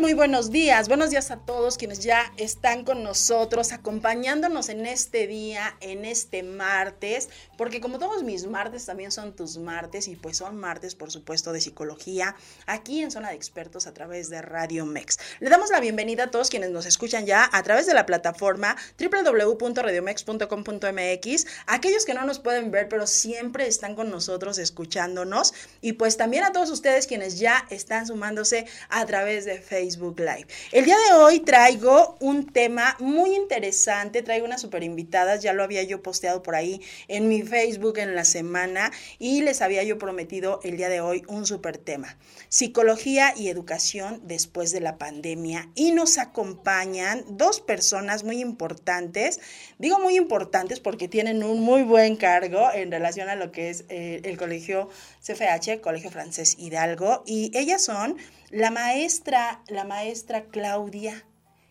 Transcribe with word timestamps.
Muy 0.00 0.12
buenos 0.12 0.50
días. 0.50 0.88
Buenos 0.88 1.08
días 1.08 1.30
a 1.30 1.38
todos 1.38 1.78
quienes 1.78 2.00
ya 2.00 2.30
están 2.36 2.84
con 2.84 3.02
nosotros, 3.02 3.72
acompañándonos 3.72 4.68
en 4.68 4.84
este 4.84 5.26
día, 5.26 5.74
en 5.80 6.04
este 6.04 6.42
martes, 6.42 7.30
porque 7.56 7.80
como 7.80 7.98
todos 7.98 8.22
mis 8.22 8.46
martes 8.46 8.84
también 8.84 9.10
son 9.10 9.34
tus 9.34 9.56
martes 9.56 10.06
y 10.08 10.14
pues 10.14 10.36
son 10.36 10.58
martes, 10.58 10.94
por 10.94 11.10
supuesto, 11.10 11.54
de 11.54 11.62
psicología, 11.62 12.36
aquí 12.66 13.00
en 13.00 13.10
Zona 13.10 13.30
de 13.30 13.36
Expertos 13.36 13.86
a 13.86 13.94
través 13.94 14.28
de 14.28 14.42
Radio 14.42 14.84
Mex. 14.84 15.18
Le 15.40 15.48
damos 15.48 15.70
la 15.70 15.80
bienvenida 15.80 16.24
a 16.24 16.30
todos 16.30 16.50
quienes 16.50 16.68
nos 16.70 16.84
escuchan 16.84 17.24
ya 17.24 17.48
a 17.50 17.62
través 17.62 17.86
de 17.86 17.94
la 17.94 18.04
plataforma 18.04 18.76
www.radiomex.com.mx, 19.00 21.46
aquellos 21.66 22.04
que 22.04 22.12
no 22.12 22.26
nos 22.26 22.38
pueden 22.38 22.70
ver, 22.70 22.90
pero 22.90 23.06
siempre 23.06 23.66
están 23.66 23.94
con 23.94 24.10
nosotros 24.10 24.58
escuchándonos, 24.58 25.54
y 25.80 25.94
pues 25.94 26.18
también 26.18 26.44
a 26.44 26.52
todos 26.52 26.68
ustedes 26.68 27.06
quienes 27.06 27.38
ya 27.38 27.66
están 27.70 28.06
sumándose 28.06 28.66
a 28.90 29.06
través 29.06 29.46
de 29.46 29.58
Facebook 29.58 29.85
Live. 29.94 30.46
El 30.72 30.84
día 30.84 30.96
de 31.08 31.16
hoy 31.16 31.40
traigo 31.40 32.16
un 32.18 32.46
tema 32.46 32.96
muy 32.98 33.36
interesante, 33.36 34.22
traigo 34.22 34.44
unas 34.44 34.60
super 34.60 34.82
invitadas, 34.82 35.42
ya 35.42 35.52
lo 35.52 35.62
había 35.62 35.84
yo 35.84 36.02
posteado 36.02 36.42
por 36.42 36.56
ahí 36.56 36.80
en 37.06 37.28
mi 37.28 37.42
Facebook 37.42 37.98
en 37.98 38.16
la 38.16 38.24
semana 38.24 38.90
y 39.20 39.42
les 39.42 39.62
había 39.62 39.84
yo 39.84 39.96
prometido 39.96 40.58
el 40.64 40.76
día 40.76 40.88
de 40.88 41.00
hoy 41.00 41.22
un 41.28 41.46
super 41.46 41.78
tema, 41.78 42.18
psicología 42.48 43.32
y 43.36 43.48
educación 43.48 44.20
después 44.24 44.72
de 44.72 44.80
la 44.80 44.98
pandemia 44.98 45.70
y 45.76 45.92
nos 45.92 46.18
acompañan 46.18 47.24
dos 47.28 47.60
personas 47.60 48.24
muy 48.24 48.40
importantes, 48.40 49.40
digo 49.78 50.00
muy 50.00 50.16
importantes 50.16 50.80
porque 50.80 51.06
tienen 51.06 51.44
un 51.44 51.60
muy 51.60 51.82
buen 51.82 52.16
cargo 52.16 52.70
en 52.74 52.90
relación 52.90 53.28
a 53.28 53.36
lo 53.36 53.52
que 53.52 53.70
es 53.70 53.84
eh, 53.88 54.20
el 54.24 54.36
colegio 54.36 54.88
CFH, 55.26 55.80
Colegio 55.80 56.10
Francés 56.10 56.54
Hidalgo 56.58 57.24
y 57.26 57.50
ellas 57.58 57.84
son 57.84 58.16
la 58.50 58.70
maestra, 58.70 59.60
la 59.66 59.82
maestra 59.84 60.44
Claudia, 60.44 61.24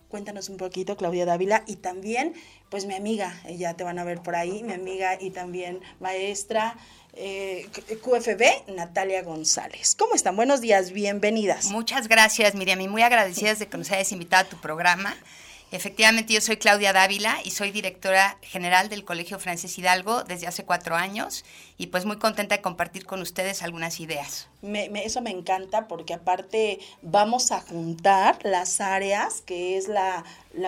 cuéntanos 0.09 0.49
un 0.49 0.57
poquito, 0.57 0.97
Claudia 0.97 1.25
Dávila, 1.25 1.63
y 1.65 1.77
también, 1.77 2.33
pues 2.69 2.85
mi 2.85 2.95
amiga, 2.95 3.33
ya 3.49 3.75
te 3.75 3.85
van 3.85 3.97
a 3.97 4.03
ver 4.03 4.21
por 4.21 4.35
ahí, 4.35 4.61
mi 4.63 4.73
amiga 4.73 5.17
y 5.19 5.31
también 5.31 5.79
maestra 6.01 6.75
eh, 7.13 7.67
QFB, 8.03 8.75
Natalia 8.75 9.23
González. 9.23 9.95
¿Cómo 9.95 10.15
están? 10.15 10.35
Buenos 10.35 10.59
días, 10.59 10.91
bienvenidas. 10.91 11.67
Muchas 11.67 12.09
gracias, 12.09 12.55
Miriam, 12.55 12.81
y 12.81 12.89
muy 12.89 13.03
agradecidas 13.03 13.59
de 13.59 13.67
que 13.67 13.77
nos 13.77 13.89
hayas 13.91 14.11
invitado 14.11 14.47
a 14.47 14.49
tu 14.49 14.59
programa. 14.59 15.15
Efectivamente, 15.71 16.33
yo 16.33 16.41
soy 16.41 16.57
Claudia 16.57 16.93
Dávila 16.93 17.39
y 17.43 17.51
soy 17.51 17.71
directora 17.71 18.37
general 18.41 18.87
del 18.87 19.03
Colegio 19.03 19.39
Francis 19.39 19.77
Hidalgo 19.77 20.23
desde 20.23 20.47
hace 20.47 20.63
cuatro 20.63 20.95
años 20.95 21.43
y 21.77 21.87
pues 21.87 22.05
muy 22.05 22.17
contenta 22.17 22.55
de 22.55 22.61
compartir 22.61 23.05
con 23.05 23.21
ustedes 23.21 23.61
algunas 23.61 23.99
ideas. 23.99 24.47
eso 24.63 25.21
me 25.21 25.31
encanta 25.31 25.87
porque 25.87 26.13
aparte 26.13 26.79
vamos 27.01 27.51
a 27.51 27.59
juntar 27.59 28.39
las 28.43 28.79
áreas 28.79 29.41
que 29.41 29.77
es 29.77 29.87
la, 29.87 30.23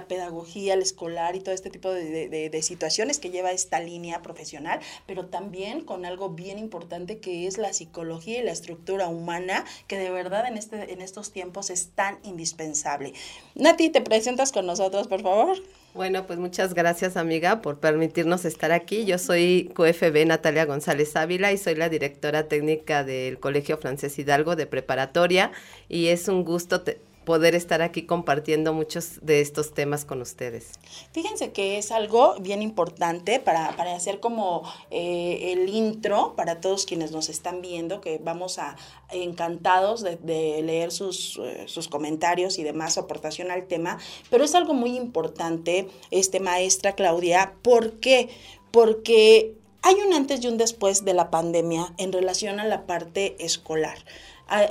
pedagogía, 0.08 0.74
el 0.74 0.82
escolar 0.82 1.36
y 1.36 1.40
todo 1.40 1.56
este 1.56 1.70
tipo 1.70 1.90
de, 1.90 2.60
situaciones 2.62 3.20
que 3.20 3.30
lleva 3.30 3.52
esta 3.52 3.80
línea 3.80 4.22
profesional, 4.22 4.80
pero 5.06 5.28
también 5.28 5.82
con 5.86 6.06
algo 6.06 6.30
bien 6.30 6.60
importante 6.60 7.20
que 7.20 7.48
es 7.48 7.58
la 7.58 7.72
psicología 7.72 8.40
y 8.40 8.44
la 8.44 8.52
estructura 8.52 9.08
humana, 9.08 9.64
que 9.88 9.98
de 9.98 10.10
verdad 10.10 10.46
en, 10.48 10.58
este, 10.58 10.92
en 10.92 11.02
estos 11.02 11.32
tiempos 11.32 11.70
es 11.70 11.92
tan 11.92 12.20
indispensable. 12.24 13.14
Nati, 13.56 13.90
¿te 13.90 14.02
presentas 14.02 14.52
con 14.52 14.66
nosotros, 14.66 15.08
por 15.08 15.22
favor? 15.22 15.58
Bueno, 15.98 16.28
pues 16.28 16.38
muchas 16.38 16.76
gracias 16.76 17.18
amiga 17.18 17.64
por 17.64 17.80
permitirnos 17.80 18.46
estar 18.46 18.72
aquí. 18.72 19.06
Yo 19.06 19.18
soy 19.18 19.72
QFB 19.74 20.28
Natalia 20.28 20.66
González 20.66 21.16
Ávila 21.16 21.52
y 21.52 21.58
soy 21.58 21.74
la 21.74 21.90
directora 21.90 22.48
técnica 22.48 23.04
del 23.04 23.40
Colegio 23.40 23.80
Francés 23.80 24.20
Hidalgo 24.20 24.56
de 24.56 24.68
preparatoria 24.68 25.52
y 25.90 26.10
es 26.10 26.28
un 26.28 26.44
gusto 26.44 26.84
poder 27.28 27.56
estar 27.56 27.82
aquí 27.82 28.04
compartiendo 28.04 28.74
muchos 28.74 29.20
de 29.22 29.42
estos 29.42 29.74
temas 29.74 30.06
con 30.06 30.22
ustedes. 30.22 30.70
Fíjense 31.12 31.52
que 31.52 31.78
es 31.78 31.92
algo 31.92 32.36
bien 32.40 32.62
importante 32.62 33.42
para, 33.42 33.76
para 33.76 33.94
hacer 33.94 34.22
como 34.22 34.64
eh, 34.92 35.52
el 35.52 35.68
intro 35.68 36.36
para 36.38 36.62
todos 36.62 36.86
quienes 36.86 37.12
nos 37.12 37.28
están 37.28 37.62
viendo, 37.62 38.00
que 38.00 38.18
vamos 38.24 38.60
a 38.60 38.78
encantados 39.12 40.04
de, 40.04 40.18
leer 40.64 40.94
sus, 40.94 41.38
eh, 41.44 41.66
sus, 41.68 41.90
comentarios 41.90 42.60
y 42.60 42.64
demás, 42.64 42.98
aportación 42.98 43.52
al 43.52 43.68
tema, 43.68 43.98
pero 44.30 44.46
es 44.46 44.56
algo 44.56 44.74
muy 44.74 44.96
importante, 44.96 45.90
este 46.12 46.40
maestra 46.40 46.96
Claudia, 46.96 47.56
¿por 47.62 48.00
qué? 48.00 48.30
Porque 48.72 49.54
hay 49.82 49.96
un 49.96 50.14
antes 50.14 50.42
y 50.46 50.48
un 50.48 50.58
después 50.58 51.04
de 51.04 51.14
la 51.14 51.30
pandemia 51.30 51.94
en 51.98 52.14
relación 52.14 52.62
a 52.62 52.66
la 52.66 52.86
parte 52.86 53.36
escolar 53.44 53.98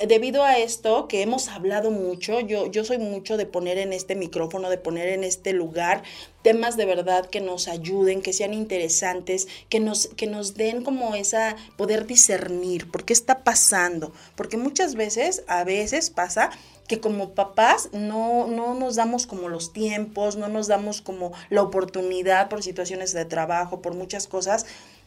debido 0.06 0.42
a 0.44 0.59
esto 0.59 1.06
que 1.09 1.22
hemos 1.22 1.48
hablado 1.48 1.91
mucho, 1.91 2.41
yo, 2.41 2.66
yo 2.66 2.84
soy 2.84 2.98
mucho 2.98 3.37
de 3.37 3.47
poner 3.47 3.78
en 3.78 3.92
este 3.92 4.14
micrófono, 4.14 4.70
de 4.70 4.78
poner 4.78 5.09
en 5.09 5.25
este 5.25 5.53
lugar 5.53 6.03
temas 6.42 6.76
de 6.76 6.87
verdad 6.87 7.26
que 7.26 7.41
nos 7.41 7.69
ayuden, 7.69 8.22
que 8.22 8.32
sean 8.32 8.54
interesantes, 8.54 9.48
que 9.69 9.81
nos, 9.81 10.09
que 10.09 10.26
nos 10.26 10.54
den 10.54 10.84
como 10.84 11.15
esa 11.15 11.56
poder 11.76 12.06
discernir 12.06 12.91
por 12.91 13.04
qué 13.04 13.12
está 13.12 13.44
pasando, 13.44 14.12
porque 14.36 14.56
muchas 14.56 14.94
veces, 14.94 15.42
a 15.48 15.65
veces 15.65 16.10
pasa 16.10 16.50
que 16.86 17.00
como 17.00 17.34
papás 17.34 17.88
no, 17.92 18.47
no 18.47 18.75
nos 18.75 18.97
damos 18.97 19.26
como 19.26 19.48
los 19.48 19.72
tiempos, 19.72 20.36
no 20.36 20.48
nos 20.48 20.69
damos 20.69 21.00
como 21.00 21.32
la 21.50 21.62
oportunidad 21.62 22.48
por 22.48 22.62
situaciones 22.62 23.12
de 23.12 23.25
trabajo, 23.25 23.82
por 23.82 23.94
muchas 23.94 24.26
cosas, 24.28 24.66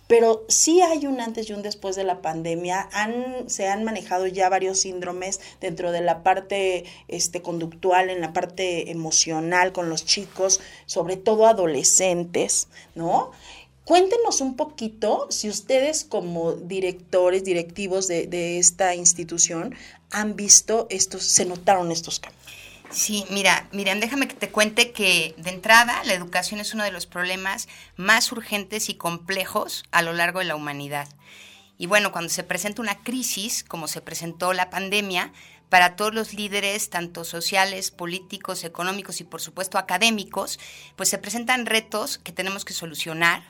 pero 0.09 0.44
sí 0.47 0.81
hay 0.81 1.06
un 1.06 1.22
antes 1.22 1.47
y 1.47 1.53
un 1.53 1.62
después 1.62 1.96
de 1.96 2.03
la 2.03 2.20
pandemia. 2.20 2.90
Han, 2.94 3.47
se 3.47 3.68
han 3.68 3.84
manejado 3.84 4.25
ya 4.25 4.50
varios 4.50 4.80
síndromes 4.80 5.40
dentro 5.62 5.92
de 5.92 6.02
la 6.02 6.24
parte 6.24 6.86
este, 7.08 7.44
conductual, 7.44 8.09
en 8.09 8.20
la 8.20 8.34
parte 8.34 8.90
emocional 8.90 9.72
con 9.72 9.88
los 9.88 10.06
chicos, 10.06 10.62
sobre 10.88 11.16
todo 11.16 11.46
adolescentes, 11.46 12.70
¿no? 12.96 13.30
Cuéntenos 13.86 14.42
un 14.42 14.56
poquito 14.56 15.28
si 15.30 15.47
ustedes 15.47 16.06
como 16.06 16.53
directores, 16.53 17.44
directivos 17.44 18.08
de, 18.08 18.26
de 18.26 18.58
esta 18.58 18.96
institución 18.96 19.76
han 20.09 20.36
visto 20.36 20.88
estos, 20.90 21.22
se 21.22 21.46
notaron 21.46 21.91
estos 21.91 22.20
cambios. 22.20 22.39
Sí, 22.92 23.24
mira, 23.30 23.68
Miriam, 23.72 24.00
déjame 24.00 24.28
que 24.28 24.34
te 24.34 24.50
cuente 24.50 24.92
que 24.92 25.36
de 25.38 25.52
entrada 25.52 26.04
la 26.06 26.14
educación 26.16 26.60
es 26.60 26.74
uno 26.74 26.84
de 26.84 26.92
los 26.92 27.06
problemas 27.06 27.68
más 27.98 28.32
urgentes 28.32 28.90
y 28.90 28.96
complejos 28.96 29.84
a 29.92 30.02
lo 30.02 30.12
largo 30.14 30.40
de 30.40 30.46
la 30.46 30.56
humanidad. 30.56 31.08
Y 31.78 31.86
bueno, 31.86 32.12
cuando 32.12 32.30
se 32.30 32.44
presenta 32.44 32.82
una 32.82 32.98
crisis, 32.98 33.64
como 33.64 33.88
se 33.88 34.02
presentó 34.02 34.54
la 34.54 34.72
pandemia, 34.72 35.32
para 35.70 35.96
todos 35.96 36.16
los 36.16 36.34
líderes, 36.34 36.90
tanto 36.90 37.24
sociales, 37.26 37.92
políticos, 37.92 38.64
económicos 38.64 39.22
y 39.22 39.24
por 39.24 39.40
supuesto 39.40 39.78
académicos, 39.78 40.60
pues 40.96 41.10
se 41.10 41.20
presentan 41.20 41.68
retos 41.68 42.18
que 42.18 42.32
tenemos 42.32 42.66
que 42.66 42.74
solucionar, 42.74 43.44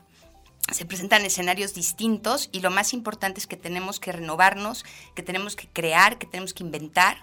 se 0.70 0.84
presentan 0.84 1.24
escenarios 1.24 1.72
distintos 1.72 2.50
y 2.52 2.60
lo 2.60 2.70
más 2.70 2.92
importante 2.92 3.40
es 3.40 3.46
que 3.46 3.56
tenemos 3.56 4.00
que 4.00 4.12
renovarnos, 4.12 4.84
que 5.16 5.22
tenemos 5.22 5.56
que 5.56 5.66
crear, 5.66 6.18
que 6.18 6.26
tenemos 6.26 6.52
que 6.52 6.62
inventar 6.62 7.16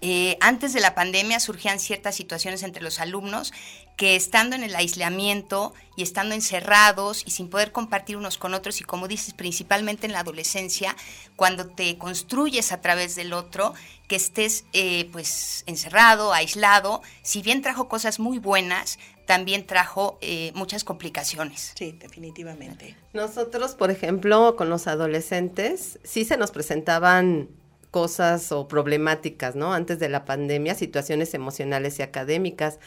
eh, 0.00 0.36
antes 0.40 0.72
de 0.72 0.80
la 0.80 0.94
pandemia 0.94 1.40
surgían 1.40 1.78
ciertas 1.78 2.14
situaciones 2.14 2.62
entre 2.62 2.82
los 2.82 3.00
alumnos 3.00 3.52
que 3.96 4.14
estando 4.14 4.54
en 4.54 4.62
el 4.62 4.76
aislamiento 4.76 5.72
y 5.96 6.02
estando 6.02 6.34
encerrados 6.34 7.22
y 7.26 7.30
sin 7.30 7.48
poder 7.48 7.72
compartir 7.72 8.18
unos 8.18 8.36
con 8.36 8.52
otros 8.52 8.80
y 8.82 8.84
como 8.84 9.08
dices 9.08 9.32
principalmente 9.32 10.06
en 10.06 10.12
la 10.12 10.20
adolescencia, 10.20 10.94
cuando 11.34 11.66
te 11.66 11.96
construyes 11.96 12.72
a 12.72 12.82
través 12.82 13.14
del 13.14 13.32
otro, 13.32 13.72
que 14.06 14.16
estés 14.16 14.66
eh, 14.74 15.08
pues 15.12 15.64
encerrado, 15.66 16.34
aislado, 16.34 17.00
si 17.22 17.40
bien 17.40 17.62
trajo 17.62 17.88
cosas 17.88 18.20
muy 18.20 18.38
buenas, 18.38 18.98
también 19.24 19.66
trajo 19.66 20.18
eh, 20.20 20.52
muchas 20.54 20.84
complicaciones. 20.84 21.72
Sí, 21.74 21.92
definitivamente. 21.92 22.96
Nosotros, 23.14 23.74
por 23.74 23.90
ejemplo, 23.90 24.56
con 24.56 24.68
los 24.68 24.86
adolescentes, 24.86 25.98
sí 26.04 26.26
se 26.26 26.36
nos 26.36 26.50
presentaban 26.50 27.48
cosas 27.96 28.52
o 28.52 28.68
problemáticas, 28.68 29.56
¿no? 29.56 29.72
Antes 29.72 29.98
de 29.98 30.10
la 30.10 30.26
pandemia, 30.26 30.74
situaciones 30.74 31.32
emocionales 31.32 31.98
y 31.98 32.02
académicas, 32.02 32.78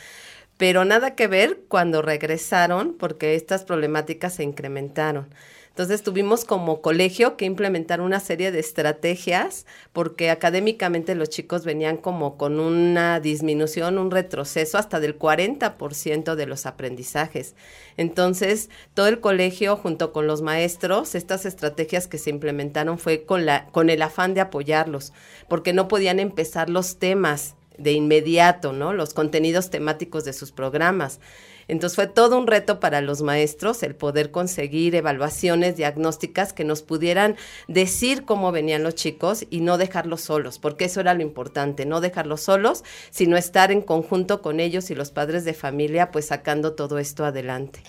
pero 0.57 0.85
nada 0.85 1.15
que 1.15 1.25
ver 1.25 1.61
cuando 1.67 2.03
regresaron 2.03 2.95
porque 2.95 3.33
estas 3.33 3.65
problemáticas 3.65 4.35
se 4.35 4.43
incrementaron. 4.43 5.33
Entonces 5.79 6.03
tuvimos 6.03 6.43
como 6.43 6.81
colegio 6.81 7.37
que 7.37 7.45
implementar 7.45 8.01
una 8.01 8.19
serie 8.19 8.51
de 8.51 8.59
estrategias 8.59 9.65
porque 9.93 10.29
académicamente 10.29 11.15
los 11.15 11.29
chicos 11.29 11.63
venían 11.63 11.95
como 11.95 12.35
con 12.37 12.59
una 12.59 13.21
disminución, 13.21 13.97
un 13.97 14.11
retroceso 14.11 14.77
hasta 14.77 14.99
del 14.99 15.17
40% 15.17 16.35
de 16.35 16.45
los 16.47 16.65
aprendizajes. 16.65 17.55
Entonces, 17.95 18.69
todo 18.93 19.07
el 19.07 19.21
colegio 19.21 19.77
junto 19.77 20.11
con 20.11 20.27
los 20.27 20.41
maestros, 20.41 21.15
estas 21.15 21.45
estrategias 21.45 22.07
que 22.07 22.17
se 22.17 22.29
implementaron 22.29 22.99
fue 22.99 23.23
con 23.23 23.45
la 23.45 23.67
con 23.67 23.89
el 23.89 24.01
afán 24.01 24.33
de 24.33 24.41
apoyarlos, 24.41 25.13
porque 25.47 25.71
no 25.71 25.87
podían 25.87 26.19
empezar 26.19 26.69
los 26.69 26.99
temas 26.99 27.55
de 27.77 27.93
inmediato, 27.93 28.73
¿no? 28.73 28.91
Los 28.91 29.13
contenidos 29.13 29.69
temáticos 29.69 30.25
de 30.25 30.33
sus 30.33 30.51
programas. 30.51 31.21
Entonces 31.69 31.95
fue 31.95 32.07
todo 32.07 32.37
un 32.37 32.47
reto 32.47 32.79
para 32.79 32.99
los 32.99 33.21
maestros 33.21 33.81
el 33.83 33.95
poder 33.95 34.31
conseguir 34.31 34.95
evaluaciones 34.95 35.77
diagnósticas 35.77 36.51
que 36.51 36.65
nos 36.65 36.81
pudieran 36.81 37.37
decir 37.67 38.25
cómo 38.25 38.51
venían 38.51 38.83
los 38.83 38.95
chicos 38.95 39.45
y 39.49 39.61
no 39.61 39.77
dejarlos 39.77 40.21
solos, 40.21 40.59
porque 40.59 40.85
eso 40.85 40.99
era 40.99 41.13
lo 41.13 41.21
importante, 41.21 41.85
no 41.85 42.01
dejarlos 42.01 42.41
solos, 42.41 42.83
sino 43.11 43.37
estar 43.37 43.71
en 43.71 43.81
conjunto 43.81 44.41
con 44.41 44.59
ellos 44.59 44.89
y 44.89 44.95
los 44.95 45.11
padres 45.11 45.45
de 45.45 45.53
familia, 45.53 46.11
pues 46.11 46.25
sacando 46.25 46.73
todo 46.73 46.99
esto 46.99 47.23
adelante. 47.23 47.81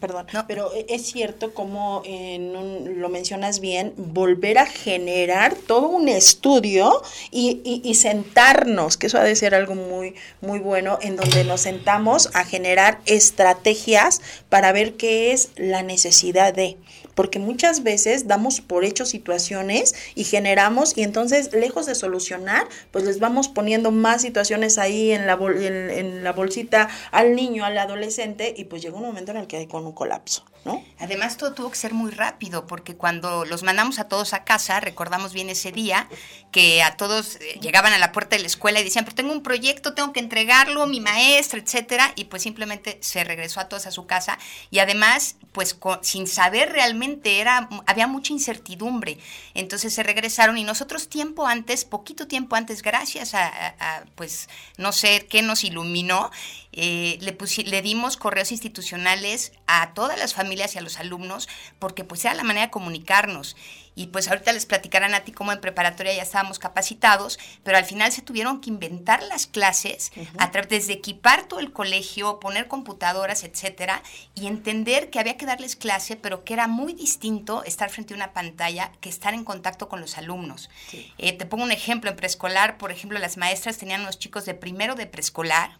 Perdón, 0.00 0.26
pero 0.46 0.70
es 0.88 1.06
cierto 1.06 1.54
como 1.54 2.02
lo 2.04 3.08
mencionas 3.08 3.60
bien, 3.60 3.92
volver 3.96 4.58
a 4.58 4.66
generar 4.66 5.54
todo 5.54 5.88
un 5.88 6.08
estudio 6.08 7.02
y, 7.30 7.80
y 7.84 7.94
sentarnos, 7.94 8.96
que 8.96 9.06
eso 9.08 9.18
ha 9.18 9.24
de 9.24 9.36
ser 9.36 9.54
algo 9.54 9.74
muy, 9.74 10.14
muy 10.40 10.58
bueno, 10.58 10.98
en 11.02 11.16
donde 11.16 11.44
nos 11.44 11.62
sentamos 11.62 12.30
a 12.34 12.44
generar 12.44 13.00
estrategias 13.06 14.20
para 14.48 14.72
ver 14.72 14.94
qué 14.94 15.32
es 15.32 15.50
la 15.56 15.82
necesidad 15.82 16.54
de 16.54 16.76
porque 17.14 17.38
muchas 17.38 17.82
veces 17.82 18.26
damos 18.26 18.60
por 18.60 18.84
hecho 18.84 19.06
situaciones 19.06 19.94
y 20.14 20.24
generamos 20.24 20.96
y 20.96 21.02
entonces 21.02 21.52
lejos 21.52 21.86
de 21.86 21.94
solucionar, 21.94 22.66
pues 22.90 23.04
les 23.04 23.18
vamos 23.18 23.48
poniendo 23.48 23.90
más 23.90 24.22
situaciones 24.22 24.78
ahí 24.78 25.12
en 25.12 25.26
la, 25.26 25.34
en, 25.34 26.24
la 26.24 26.32
bolsita 26.32 26.88
al 27.10 27.34
niño, 27.34 27.64
al 27.64 27.78
adolescente 27.78 28.54
y 28.56 28.64
pues 28.64 28.82
llega 28.82 28.96
un 28.96 29.02
momento 29.02 29.32
en 29.32 29.38
el 29.38 29.46
que 29.46 29.56
hay 29.56 29.66
con 29.66 29.84
un 29.84 29.92
colapso. 29.92 30.44
¿No? 30.64 30.84
Además, 31.00 31.36
todo 31.38 31.54
tuvo 31.54 31.70
que 31.72 31.76
ser 31.76 31.92
muy 31.92 32.12
rápido, 32.12 32.68
porque 32.68 32.94
cuando 32.94 33.44
los 33.44 33.64
mandamos 33.64 33.98
a 33.98 34.04
todos 34.04 34.32
a 34.32 34.44
casa, 34.44 34.78
recordamos 34.78 35.32
bien 35.32 35.50
ese 35.50 35.72
día, 35.72 36.08
que 36.52 36.84
a 36.84 36.96
todos 36.96 37.34
eh, 37.36 37.58
llegaban 37.60 37.92
a 37.92 37.98
la 37.98 38.12
puerta 38.12 38.36
de 38.36 38.42
la 38.42 38.46
escuela 38.46 38.78
y 38.78 38.84
decían, 38.84 39.04
pero 39.04 39.16
tengo 39.16 39.32
un 39.32 39.42
proyecto, 39.42 39.94
tengo 39.94 40.12
que 40.12 40.20
entregarlo, 40.20 40.86
mi 40.86 41.00
maestra, 41.00 41.58
etcétera, 41.58 42.12
y 42.14 42.26
pues 42.26 42.42
simplemente 42.42 42.98
se 43.00 43.24
regresó 43.24 43.58
a 43.58 43.68
todos 43.68 43.86
a 43.86 43.90
su 43.90 44.06
casa, 44.06 44.38
y 44.70 44.78
además, 44.78 45.34
pues 45.50 45.76
sin 46.02 46.28
saber 46.28 46.70
realmente 46.70 47.40
era, 47.40 47.68
había 47.86 48.06
mucha 48.06 48.32
incertidumbre. 48.32 49.18
Entonces 49.54 49.92
se 49.92 50.04
regresaron 50.04 50.58
y 50.58 50.64
nosotros 50.64 51.08
tiempo 51.08 51.46
antes, 51.46 51.84
poquito 51.84 52.28
tiempo 52.28 52.54
antes, 52.54 52.82
gracias 52.82 53.34
a, 53.34 54.04
pues, 54.14 54.48
no 54.76 54.92
sé 54.92 55.26
qué 55.28 55.42
nos 55.42 55.64
iluminó, 55.64 56.30
eh, 56.74 57.18
le, 57.20 57.36
le 57.64 57.82
dimos 57.82 58.16
correos 58.16 58.50
institucionales 58.52 59.52
a 59.66 59.92
todas 59.92 60.18
las 60.18 60.32
familias 60.32 60.51
y 60.52 60.78
a 60.78 60.82
los 60.82 60.98
alumnos, 60.98 61.48
porque 61.78 62.04
pues 62.04 62.24
era 62.24 62.34
la 62.34 62.44
manera 62.44 62.66
de 62.66 62.70
comunicarnos 62.70 63.56
y 63.94 64.06
pues 64.06 64.28
ahorita 64.28 64.52
les 64.52 64.66
platicarán 64.66 65.14
a 65.14 65.20
ti 65.20 65.32
cómo 65.32 65.52
en 65.52 65.60
preparatoria 65.60 66.14
ya 66.14 66.22
estábamos 66.22 66.58
capacitados, 66.58 67.38
pero 67.62 67.76
al 67.76 67.84
final 67.84 68.10
se 68.10 68.22
tuvieron 68.22 68.60
que 68.60 68.70
inventar 68.70 69.22
las 69.24 69.46
clases 69.46 70.12
a 70.38 70.50
través 70.50 70.86
de 70.86 70.94
equipar 70.94 71.46
todo 71.46 71.60
el 71.60 71.72
colegio, 71.72 72.40
poner 72.40 72.68
computadoras, 72.68 73.44
etcétera, 73.44 74.02
y 74.34 74.46
entender 74.46 75.10
que 75.10 75.18
había 75.18 75.36
que 75.36 75.46
darles 75.46 75.76
clase, 75.76 76.16
pero 76.16 76.44
que 76.44 76.54
era 76.54 76.68
muy 76.68 76.94
distinto 76.94 77.64
estar 77.64 77.90
frente 77.90 78.14
a 78.14 78.16
una 78.16 78.32
pantalla 78.32 78.92
que 79.00 79.08
estar 79.08 79.34
en 79.34 79.44
contacto 79.44 79.88
con 79.88 80.00
los 80.00 80.16
alumnos. 80.16 80.70
Eh, 81.18 81.32
te 81.32 81.46
pongo 81.46 81.64
un 81.64 81.72
ejemplo, 81.72 82.10
en 82.10 82.16
preescolar, 82.16 82.78
por 82.78 82.92
ejemplo, 82.92 83.18
las 83.18 83.36
maestras 83.36 83.76
tenían 83.76 84.02
unos 84.02 84.18
chicos 84.18 84.44
de 84.46 84.54
primero 84.54 84.94
de 84.94 85.06
preescolar, 85.06 85.76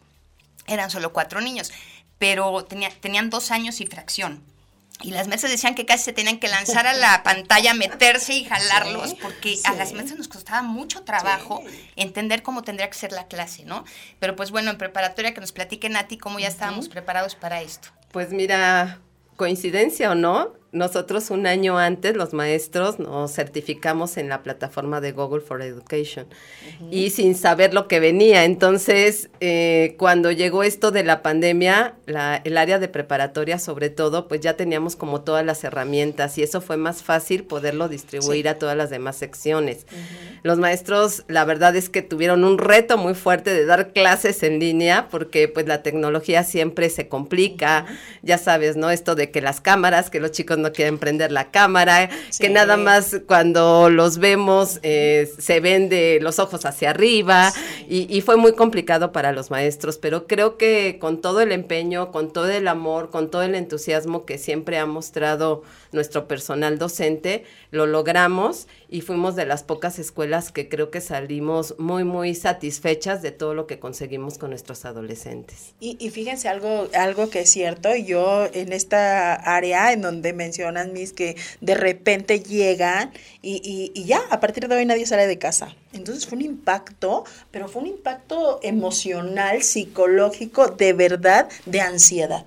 eran 0.67 0.91
solo 0.91 1.13
cuatro 1.13 1.41
niños, 1.41 1.73
pero 2.19 2.65
tenían 2.65 3.31
dos 3.31 3.51
años 3.51 3.81
y 3.81 3.87
fracción. 3.87 4.45
Y 5.01 5.11
las 5.11 5.27
mesas 5.27 5.51
decían 5.51 5.75
que 5.75 5.87
casi 5.87 6.05
se 6.05 6.13
tenían 6.13 6.39
que 6.39 6.49
lanzar 6.49 6.87
a 6.87 6.93
la 6.93 7.23
pantalla, 7.25 7.75
meterse 7.75 8.35
y 8.35 8.45
jalarlos, 8.45 9.15
porque 9.15 9.59
a 9.65 9.75
las 9.75 9.93
mesas 9.93 10.17
nos 10.17 10.29
costaba 10.29 10.63
mucho 10.63 11.03
trabajo 11.03 11.63
entender 11.97 12.43
cómo 12.43 12.63
tendría 12.63 12.89
que 12.89 12.99
ser 12.99 13.13
la 13.13 13.27
clase, 13.27 13.65
¿no? 13.65 13.85
Pero 14.21 14.37
pues 14.37 14.51
bueno, 14.51 14.71
en 14.71 14.79
preparatoria 14.79 15.35
que 15.35 15.41
nos 15.41 15.53
platiquen 15.53 15.97
a 15.97 16.07
ti 16.07 16.19
cómo 16.19 16.39
ya 16.39 16.49
estábamos 16.49 16.89
preparados 16.89 17.35
para 17.35 17.63
esto. 17.63 17.89
Pues 18.13 18.31
mira, 18.31 19.01
coincidencia 19.37 20.11
o 20.11 20.15
no, 20.15 20.53
nosotros 20.73 21.31
un 21.31 21.47
año 21.47 21.79
antes, 21.79 22.17
los 22.17 22.33
maestros, 22.33 22.99
nos 22.99 23.35
certificamos 23.35 24.17
en 24.17 24.31
la 24.31 24.43
plataforma 24.43 25.03
de 25.03 25.13
Google 25.13 25.43
for 25.43 25.61
Education 25.61 26.27
y 26.91 27.11
sin 27.11 27.35
saber 27.35 27.75
lo 27.75 27.89
que 27.89 28.01
venía. 28.01 28.45
Entonces, 28.45 29.29
eh, 29.41 29.95
cuando 29.99 30.33
llegó 30.33 30.63
esto 30.63 30.91
de 30.91 31.05
la 31.05 31.21
pandemia, 31.23 31.97
el 32.07 32.57
área 32.57 32.79
de 32.79 32.89
preparatoria 32.89 33.59
sobre 33.59 33.91
todo, 33.91 34.29
pues 34.29 34.41
ya 34.41 34.55
teníamos 34.55 34.97
como 34.97 35.21
todas 35.21 35.45
las 35.45 35.63
herramientas 35.63 36.39
y 36.39 36.43
eso 36.43 36.63
fue 36.63 36.79
más 36.79 37.03
fácil 37.03 37.45
poderlo 37.45 37.91
distribuir 37.91 38.49
a 38.49 38.59
todas 38.59 38.77
las 38.77 38.89
demás 38.89 39.17
secciones. 39.17 39.87
Los 40.43 40.59
maestros, 40.59 41.25
la 41.29 41.45
verdad 41.45 41.77
es 41.77 41.91
que 41.91 42.01
tuvieron 42.01 42.45
un 42.45 42.57
reto 42.57 42.97
muy 42.97 43.15
fuerte 43.15 43.53
de 43.53 43.67
dar 43.67 43.93
clases 43.93 44.43
en 44.43 44.59
línea 44.59 45.09
porque 45.11 45.49
pues 45.49 45.67
la 45.67 45.83
tecnología 45.83 46.45
siempre 46.45 46.89
se 46.89 47.09
complica, 47.09 47.85
ya 48.23 48.39
sabes, 48.39 48.77
¿no? 48.77 48.91
Esto 48.91 49.15
de 49.15 49.31
que 49.31 49.43
las 49.43 49.61
cámaras, 49.61 50.09
que 50.09 50.19
los 50.19 50.33
chicos 50.33 50.62
no 50.63 50.73
quieren 50.73 50.99
prender 50.99 51.33
la 51.33 51.51
cámara, 51.51 52.09
que 52.39 52.49
nada 52.49 52.77
más 52.77 53.21
cuando 53.27 53.91
los 53.91 54.19
vemos 54.19 54.79
eh, 54.83 55.31
se 55.39 55.61
ven 55.61 55.89
de 55.89 56.19
los 56.23 56.39
ojos 56.39 56.65
hacia 56.65 56.91
arriba 56.91 57.53
y, 57.89 58.23
fue 58.23 58.37
muy 58.37 58.53
complicado 58.53 59.11
para 59.11 59.33
los 59.33 59.51
maestros, 59.51 59.99
pero 59.99 60.27
creo 60.27 60.57
que 60.57 60.99
con 61.01 61.21
todo 61.21 61.41
el 61.41 61.51
empeño, 61.51 62.13
con 62.13 62.33
todo 62.33 62.49
el 62.49 62.69
amor, 62.69 63.11
con 63.11 63.31
todo 63.31 63.43
el 63.43 63.55
entusiasmo 63.57 64.25
que 64.25 64.39
siempre 64.39 64.79
ha 64.79 64.87
mostrado 64.87 65.63
nuestro 65.91 66.29
personal 66.29 66.79
docente, 66.79 67.45
lo 67.71 67.87
logramos 67.87 68.69
y 68.93 69.01
fuimos 69.01 69.37
de 69.37 69.47
las 69.47 69.63
pocas 69.63 69.99
escuelas 69.99 70.53
que 70.53 70.69
creo 70.69 70.91
que 70.91 71.01
salimos 71.01 71.75
muy, 71.79 72.05
muy 72.05 72.35
satisfechas 72.35 73.23
de 73.23 73.31
todo 73.31 73.55
lo 73.55 73.67
que 73.67 73.79
conseguimos 73.79 74.37
con 74.37 74.51
nuestros 74.51 74.85
adolescentes. 74.85 75.73
Y, 75.81 76.11
fíjense 76.11 76.51
algo, 76.51 76.89
algo 76.95 77.31
que 77.31 77.41
es 77.41 77.51
cierto, 77.51 77.97
yo 77.97 78.47
en 78.53 78.75
esta 78.75 79.35
área 79.35 79.95
en 79.95 80.03
donde 80.03 80.35
mencionan 80.35 80.93
mis 80.93 81.15
que 81.15 81.37
de 81.63 81.75
repente 81.75 82.41
llegan 82.41 83.13
y, 83.41 83.91
y, 83.95 84.05
ya, 84.05 84.21
a 84.31 84.41
partir 84.41 84.69
de 84.69 84.77
hoy 84.77 84.85
nadie 84.85 85.07
sale 85.07 85.27
de 85.27 85.39
casa. 85.39 85.75
Entonces 85.95 86.27
fue 86.27 86.37
un 86.37 86.45
impacto, 86.45 87.25
pero 87.51 87.69
fue 87.69 87.81
un 87.81 87.89
impacto 87.89 88.61
emocional, 88.63 89.63
psicológico, 89.63 90.69
de 90.69 90.93
verdad, 90.93 91.49
de 91.65 91.81
ansiedad. 91.81 92.45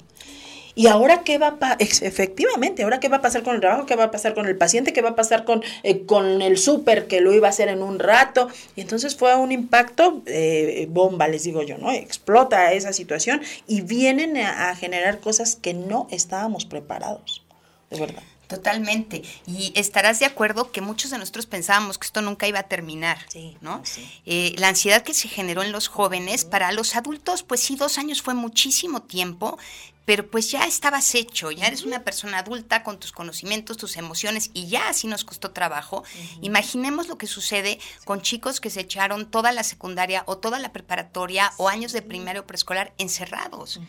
¿Y 0.76 0.88
ahora 0.88 1.24
qué 1.24 1.38
va 1.38 1.48
a 1.48 1.56
pasar? 1.56 1.78
Efectivamente, 1.80 2.84
¿ahora 2.84 3.00
qué 3.00 3.08
va 3.08 3.18
a 3.18 3.22
pasar 3.22 3.44
con 3.44 3.56
el 3.56 3.62
trabajo? 3.62 3.86
¿Qué 3.86 3.96
va 3.96 4.06
a 4.06 4.12
pasar 4.12 4.34
con 4.34 4.46
el 4.46 4.58
paciente? 4.58 4.92
¿Qué 4.92 5.02
va 5.02 5.12
a 5.12 5.16
pasar 5.16 5.46
con, 5.46 5.64
eh, 5.84 6.06
con 6.06 6.42
el 6.42 6.58
súper 6.58 7.08
que 7.08 7.22
lo 7.22 7.34
iba 7.34 7.48
a 7.48 7.52
hacer 7.52 7.70
en 7.70 7.82
un 7.82 7.98
rato? 7.98 8.50
Y 8.76 8.82
entonces 8.82 9.16
fue 9.16 9.34
un 9.36 9.54
impacto, 9.54 10.22
eh, 10.26 10.86
bomba, 10.90 11.30
les 11.30 11.44
digo 11.44 11.64
yo, 11.64 11.78
¿no? 11.78 11.92
Explota 11.92 12.74
esa 12.74 12.92
situación 12.92 13.42
y 13.68 13.82
vienen 13.82 14.38
a, 14.38 14.76
generar 14.76 15.20
cosas 15.22 15.56
que 15.56 15.74
no 15.74 16.08
estábamos 16.12 16.66
preparados, 16.66 17.44
de 17.90 18.00
verdad. 18.00 18.24
Totalmente. 18.48 19.24
Y 19.48 19.72
estarás 19.76 20.20
de 20.20 20.26
acuerdo 20.26 20.72
que 20.72 20.82
muchos 20.82 21.10
de 21.10 21.18
nosotros 21.18 21.48
pensábamos 21.48 21.98
que 21.98 22.06
esto 22.06 22.22
nunca 22.22 22.48
iba 22.48 22.60
a 22.60 22.64
terminar, 22.64 23.18
¿no? 23.62 23.82
Eh, 24.26 24.54
la 24.58 24.68
ansiedad 24.68 25.02
que 25.02 25.16
se 25.16 25.28
generó 25.28 25.64
en 25.64 25.72
los 25.72 25.88
jóvenes, 25.88 26.46
para 26.46 26.72
los 26.72 26.96
adultos, 26.96 27.42
pues 27.42 27.62
sí, 27.62 27.76
dos 27.76 27.98
años 27.98 28.22
fue 28.22 28.36
muchísimo 28.36 29.02
tiempo, 29.02 29.58
pero 30.06 30.30
pues 30.30 30.52
ya 30.52 30.66
estabas 30.66 31.16
hecho, 31.16 31.52
ya 31.52 31.66
eres 31.66 31.84
una 31.84 32.04
persona 32.04 32.40
adulta 32.40 32.84
con 32.84 33.00
tus 33.00 33.12
conocimientos, 33.12 33.78
tus 33.78 33.98
emociones 33.98 34.52
y 34.54 34.68
ya 34.68 34.90
así 34.90 35.08
nos 35.08 35.26
costó 35.26 35.52
trabajo. 35.52 36.04
Imaginemos 36.42 37.08
lo 37.08 37.18
que 37.18 37.28
sucede 37.28 37.80
con 38.06 38.22
chicos 38.22 38.62
que 38.62 38.70
se 38.70 38.82
echaron 38.82 39.30
toda 39.30 39.52
la 39.52 39.64
secundaria 39.64 40.24
o 40.28 40.38
toda 40.38 40.60
la 40.60 40.72
preparatoria 40.72 41.52
o 41.58 41.70
años 41.70 41.92
de 41.92 42.02
primaria 42.02 42.42
o 42.42 42.48
preescolar 42.48 42.94
encerrados. 42.98 43.80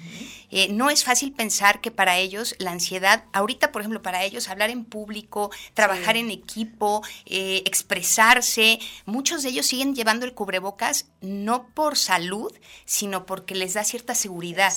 Eh, 0.50 0.68
no 0.70 0.90
es 0.90 1.04
fácil 1.04 1.32
pensar 1.32 1.80
que 1.80 1.90
para 1.90 2.16
ellos 2.18 2.54
la 2.58 2.72
ansiedad, 2.72 3.24
ahorita 3.32 3.72
por 3.72 3.82
ejemplo 3.82 4.02
para 4.02 4.24
ellos 4.24 4.48
hablar 4.48 4.70
en 4.70 4.84
público, 4.84 5.50
trabajar 5.74 6.16
en 6.16 6.30
equipo, 6.30 7.02
eh, 7.26 7.62
expresarse, 7.66 8.78
muchos 9.04 9.42
de 9.42 9.50
ellos 9.50 9.66
siguen 9.66 9.94
llevando 9.94 10.24
el 10.24 10.34
cubrebocas 10.34 11.06
no 11.20 11.68
por 11.68 11.96
salud, 11.96 12.52
sino 12.84 13.26
porque 13.26 13.54
les 13.54 13.74
da 13.74 13.84
cierta 13.84 14.14
seguridad. 14.14 14.72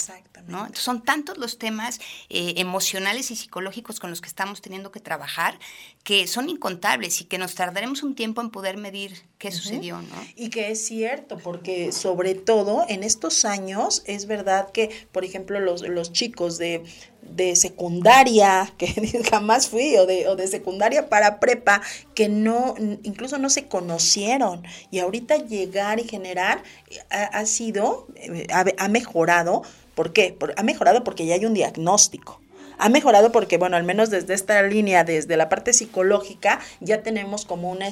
¿No? 0.48 0.60
Entonces, 0.60 0.84
son 0.84 1.03
tantos 1.03 1.38
los 1.38 1.58
temas 1.58 2.00
eh, 2.29 2.53
emocionales 2.58 3.31
y 3.31 3.36
psicológicos 3.36 4.00
con 4.00 4.10
los 4.10 4.22
que 4.22 4.27
estamos 4.27 4.62
teniendo 4.62 4.91
que 4.91 5.00
trabajar 5.00 5.60
que 6.03 6.27
son 6.27 6.50
incontables 6.50 7.22
y 7.22 7.25
que 7.25 7.38
nos 7.38 7.55
tardaremos 7.55 8.03
un 8.03 8.15
tiempo 8.15 8.41
en 8.41 8.50
poder 8.50 8.77
medir 8.77 9.22
qué 9.38 9.51
sucedió, 9.51 10.01
¿no? 10.01 10.15
Y 10.36 10.50
que 10.50 10.72
es 10.72 10.86
cierto, 10.86 11.38
porque 11.38 11.91
sobre 11.91 12.36
todo 12.36 12.86
en 12.88 13.03
estos 13.03 13.46
años 13.46 14.01
es 14.05 14.25
verdad 14.25 14.72
que, 14.72 14.89
por 15.12 15.24
ejemplo, 15.24 15.60
los, 15.60 15.81
los 15.81 16.12
chicos 16.12 16.58
de, 16.58 16.84
de 17.22 17.55
secundaria, 17.55 18.74
que 18.77 18.88
jamás 19.29 19.67
fui, 19.67 19.98
o 19.98 20.05
de, 20.05 20.27
o 20.27 20.36
de 20.36 20.48
secundaria 20.48 21.10
para 21.10 21.39
prepa, 21.39 21.81
que 22.15 22.29
no, 22.29 22.75
incluso 23.03 23.38
no 23.38 23.50
se 23.50 23.67
conocieron. 23.67 24.63
Y 24.91 25.00
ahorita 25.00 25.38
llegar 25.38 26.00
y 26.00 26.05
generar 26.05 26.63
ha, 27.10 27.24
ha 27.24 27.46
sido, 27.46 28.08
eh, 28.15 28.48
ha, 28.51 28.65
ha 28.77 28.88
mejorado. 28.88 29.63
¿Por 30.00 30.13
qué? 30.13 30.38
Ha 30.56 30.63
mejorado 30.63 31.03
porque 31.03 31.25
ya 31.25 31.36
hay 31.36 31.46
un 31.46 31.53
diagnóstico 31.53 32.39
ha 32.82 32.88
mejorado 32.88 33.34
porque, 33.34 33.58
bueno, 33.58 33.75
al 33.75 33.84
menos 33.84 34.10
desde 34.10 34.34
esta 34.34 34.62
línea, 34.63 35.03
desde 35.03 35.36
la 35.36 35.50
parte 35.50 35.74
psicológica, 35.74 36.62
ya 36.79 37.03
tenemos 37.03 37.44
como 37.44 37.70
una 37.70 37.89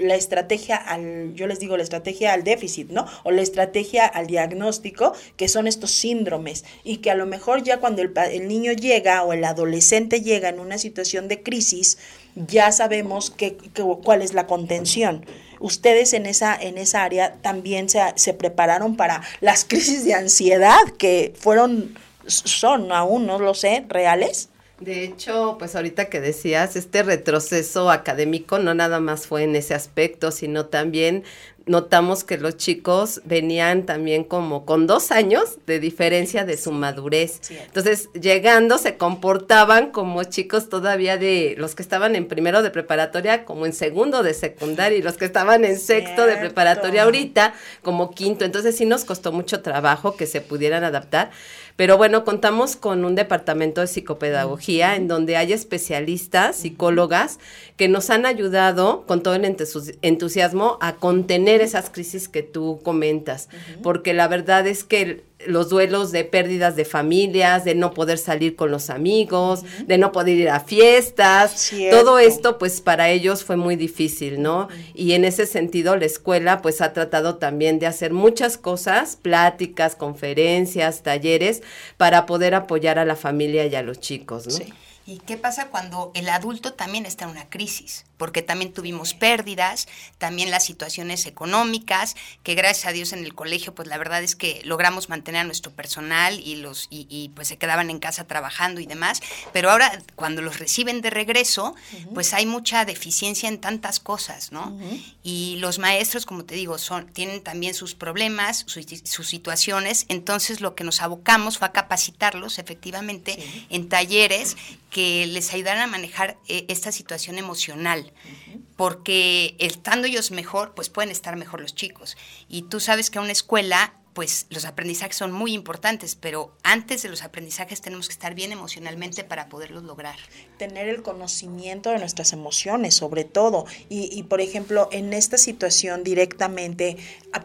la 0.00 0.16
estrategia 0.16 0.74
al, 0.74 1.34
yo 1.36 1.46
les 1.46 1.60
digo, 1.60 1.76
la 1.76 1.84
estrategia 1.84 2.32
al 2.32 2.42
déficit, 2.42 2.90
¿no? 2.90 3.06
O 3.22 3.30
la 3.30 3.42
estrategia 3.42 4.06
al 4.06 4.26
diagnóstico, 4.26 5.12
que 5.36 5.46
son 5.46 5.68
estos 5.68 5.92
síndromes, 5.92 6.64
y 6.82 6.96
que 6.96 7.12
a 7.12 7.14
lo 7.14 7.26
mejor 7.26 7.62
ya 7.62 7.78
cuando 7.78 8.02
el, 8.02 8.12
el 8.32 8.48
niño 8.48 8.72
llega 8.72 9.22
o 9.22 9.32
el 9.32 9.44
adolescente 9.44 10.20
llega 10.20 10.48
en 10.48 10.58
una 10.58 10.78
situación 10.78 11.28
de 11.28 11.44
crisis, 11.44 11.98
ya 12.34 12.72
sabemos 12.72 13.30
que, 13.30 13.56
que, 13.56 13.82
cuál 14.02 14.20
es 14.20 14.34
la 14.34 14.48
contención. 14.48 15.24
Ustedes 15.64 16.12
en 16.12 16.26
esa, 16.26 16.54
en 16.54 16.76
esa 16.76 17.04
área 17.04 17.36
también 17.40 17.88
se, 17.88 18.02
se 18.16 18.34
prepararon 18.34 18.96
para 18.96 19.22
las 19.40 19.64
crisis 19.64 20.04
de 20.04 20.12
ansiedad 20.12 20.82
que 20.98 21.32
fueron 21.38 21.96
son 22.26 22.92
aún, 22.92 23.26
no 23.26 23.38
lo 23.38 23.54
sé, 23.54 23.82
reales. 23.88 24.50
De 24.80 25.04
hecho, 25.04 25.56
pues 25.58 25.76
ahorita 25.76 26.06
que 26.06 26.20
decías, 26.20 26.74
este 26.74 27.04
retroceso 27.04 27.90
académico 27.90 28.58
no 28.58 28.74
nada 28.74 28.98
más 28.98 29.26
fue 29.26 29.44
en 29.44 29.54
ese 29.54 29.72
aspecto, 29.72 30.32
sino 30.32 30.66
también 30.66 31.22
notamos 31.66 32.24
que 32.24 32.36
los 32.38 32.56
chicos 32.56 33.22
venían 33.24 33.86
también 33.86 34.24
como 34.24 34.66
con 34.66 34.86
dos 34.86 35.10
años 35.10 35.58
de 35.66 35.80
diferencia 35.80 36.44
de 36.44 36.58
su 36.58 36.72
madurez. 36.72 37.40
Entonces, 37.50 38.10
llegando, 38.12 38.78
se 38.78 38.96
comportaban 38.96 39.90
como 39.90 40.24
chicos 40.24 40.68
todavía 40.68 41.16
de 41.16 41.54
los 41.56 41.74
que 41.74 41.82
estaban 41.82 42.16
en 42.16 42.26
primero 42.26 42.62
de 42.62 42.70
preparatoria, 42.70 43.44
como 43.44 43.66
en 43.66 43.72
segundo 43.72 44.22
de 44.22 44.34
secundaria, 44.34 44.98
y 44.98 45.02
los 45.02 45.16
que 45.16 45.24
estaban 45.24 45.64
en 45.64 45.78
sexto 45.78 46.26
de 46.26 46.36
preparatoria 46.36 47.04
ahorita, 47.04 47.54
como 47.82 48.10
quinto. 48.10 48.44
Entonces, 48.44 48.76
sí 48.76 48.84
nos 48.84 49.04
costó 49.04 49.32
mucho 49.32 49.62
trabajo 49.62 50.16
que 50.16 50.26
se 50.26 50.40
pudieran 50.40 50.84
adaptar. 50.84 51.30
Pero 51.76 51.96
bueno, 51.96 52.24
contamos 52.24 52.76
con 52.76 53.04
un 53.04 53.16
departamento 53.16 53.80
de 53.80 53.88
psicopedagogía 53.88 54.94
en 54.94 55.08
donde 55.08 55.36
hay 55.36 55.52
especialistas, 55.52 56.56
psicólogas, 56.56 57.40
que 57.76 57.88
nos 57.88 58.10
han 58.10 58.26
ayudado 58.26 59.04
con 59.06 59.22
todo 59.22 59.34
el 59.34 59.56
entusiasmo 60.02 60.78
a 60.80 60.94
contener 60.96 61.60
esas 61.60 61.90
crisis 61.90 62.28
que 62.28 62.42
tú 62.42 62.80
comentas, 62.84 63.48
porque 63.82 64.14
la 64.14 64.28
verdad 64.28 64.66
es 64.68 64.84
que 64.84 65.24
los 65.46 65.68
duelos 65.68 66.12
de 66.12 66.24
pérdidas 66.24 66.76
de 66.76 66.84
familias, 66.84 67.64
de 67.64 67.74
no 67.74 67.92
poder 67.92 68.18
salir 68.18 68.56
con 68.56 68.70
los 68.70 68.90
amigos, 68.90 69.62
de 69.86 69.98
no 69.98 70.12
poder 70.12 70.36
ir 70.36 70.50
a 70.50 70.60
fiestas, 70.60 71.72
todo 71.90 72.18
esto 72.18 72.58
pues 72.58 72.80
para 72.80 73.08
ellos 73.10 73.44
fue 73.44 73.56
muy 73.56 73.76
difícil, 73.76 74.42
¿no? 74.42 74.68
Y 74.94 75.12
en 75.12 75.24
ese 75.24 75.46
sentido 75.46 75.96
la 75.96 76.06
escuela 76.06 76.62
pues 76.62 76.80
ha 76.80 76.92
tratado 76.92 77.36
también 77.36 77.78
de 77.78 77.86
hacer 77.86 78.12
muchas 78.12 78.58
cosas, 78.58 79.16
pláticas, 79.16 79.96
conferencias, 79.96 81.02
talleres, 81.02 81.62
para 81.96 82.26
poder 82.26 82.54
apoyar 82.54 82.98
a 82.98 83.04
la 83.04 83.16
familia 83.16 83.66
y 83.66 83.74
a 83.74 83.82
los 83.82 84.00
chicos, 84.00 84.46
¿no? 84.46 84.52
Sí. 84.52 84.72
¿Y 85.06 85.18
qué 85.18 85.36
pasa 85.36 85.68
cuando 85.68 86.12
el 86.14 86.30
adulto 86.30 86.72
también 86.72 87.04
está 87.04 87.24
en 87.24 87.32
una 87.32 87.50
crisis? 87.50 88.06
Porque 88.16 88.42
también 88.42 88.72
tuvimos 88.72 89.14
pérdidas, 89.14 89.88
también 90.18 90.50
las 90.50 90.64
situaciones 90.64 91.26
económicas, 91.26 92.14
que 92.42 92.54
gracias 92.54 92.86
a 92.86 92.92
Dios 92.92 93.12
en 93.12 93.24
el 93.24 93.34
colegio, 93.34 93.74
pues 93.74 93.88
la 93.88 93.98
verdad 93.98 94.22
es 94.22 94.36
que 94.36 94.60
logramos 94.64 95.08
mantener 95.08 95.42
a 95.42 95.44
nuestro 95.44 95.72
personal 95.72 96.40
y 96.40 96.56
los 96.56 96.86
y, 96.90 97.06
y 97.10 97.30
pues 97.30 97.48
se 97.48 97.56
quedaban 97.56 97.90
en 97.90 97.98
casa 97.98 98.24
trabajando 98.24 98.80
y 98.80 98.86
demás. 98.86 99.20
Pero 99.52 99.70
ahora 99.70 100.02
cuando 100.14 100.42
los 100.42 100.58
reciben 100.58 101.00
de 101.00 101.10
regreso, 101.10 101.74
uh 101.74 101.96
-huh. 101.96 102.14
pues 102.14 102.34
hay 102.34 102.46
mucha 102.46 102.84
deficiencia 102.84 103.48
en 103.48 103.60
tantas 103.60 104.00
cosas, 104.00 104.52
¿no? 104.52 104.68
Uh 104.68 104.80
-huh. 104.80 105.14
Y 105.22 105.56
los 105.56 105.78
maestros, 105.78 106.26
como 106.26 106.44
te 106.44 106.54
digo, 106.54 106.78
son 106.78 107.06
tienen 107.08 107.42
también 107.42 107.74
sus 107.74 107.94
problemas, 107.94 108.64
sus, 108.66 108.86
sus 109.04 109.28
situaciones. 109.28 110.06
Entonces 110.08 110.60
lo 110.60 110.74
que 110.74 110.84
nos 110.84 111.02
abocamos 111.02 111.58
fue 111.58 111.68
a 111.68 111.72
capacitarlos 111.72 112.58
efectivamente 112.58 113.34
sí. 113.34 113.66
en 113.70 113.88
talleres 113.88 114.56
que 114.90 115.26
les 115.26 115.52
ayudaran 115.52 115.82
a 115.82 115.86
manejar 115.88 116.36
eh, 116.46 116.66
esta 116.68 116.92
situación 116.92 117.36
emocional, 117.38 118.03
uh 118.12 118.50
-huh. 118.50 118.60
porque 118.76 119.56
estando 119.58 120.06
ellos 120.06 120.30
mejor, 120.30 120.74
pues 120.74 120.90
pueden 120.90 121.10
estar 121.10 121.36
mejor 121.36 121.60
los 121.60 121.74
chicos. 121.74 122.16
Y 122.48 122.62
tú 122.62 122.80
sabes 122.80 123.10
que 123.10 123.18
una 123.18 123.32
escuela 123.32 123.94
pues 124.14 124.46
los 124.48 124.64
aprendizajes 124.64 125.16
son 125.16 125.32
muy 125.32 125.52
importantes, 125.52 126.14
pero 126.14 126.56
antes 126.62 127.02
de 127.02 127.08
los 127.08 127.22
aprendizajes 127.22 127.80
tenemos 127.80 128.06
que 128.06 128.12
estar 128.12 128.34
bien 128.34 128.52
emocionalmente 128.52 129.24
para 129.24 129.48
poderlos 129.48 129.82
lograr. 129.82 130.14
Tener 130.56 130.88
el 130.88 131.02
conocimiento 131.02 131.90
de 131.90 131.98
nuestras 131.98 132.32
emociones, 132.32 132.94
sobre 132.94 133.24
todo. 133.24 133.66
Y, 133.88 134.22
por 134.22 134.40
ejemplo, 134.40 134.88
en 134.92 135.12
esta 135.12 135.36
situación 135.36 136.04
directamente, 136.04 136.96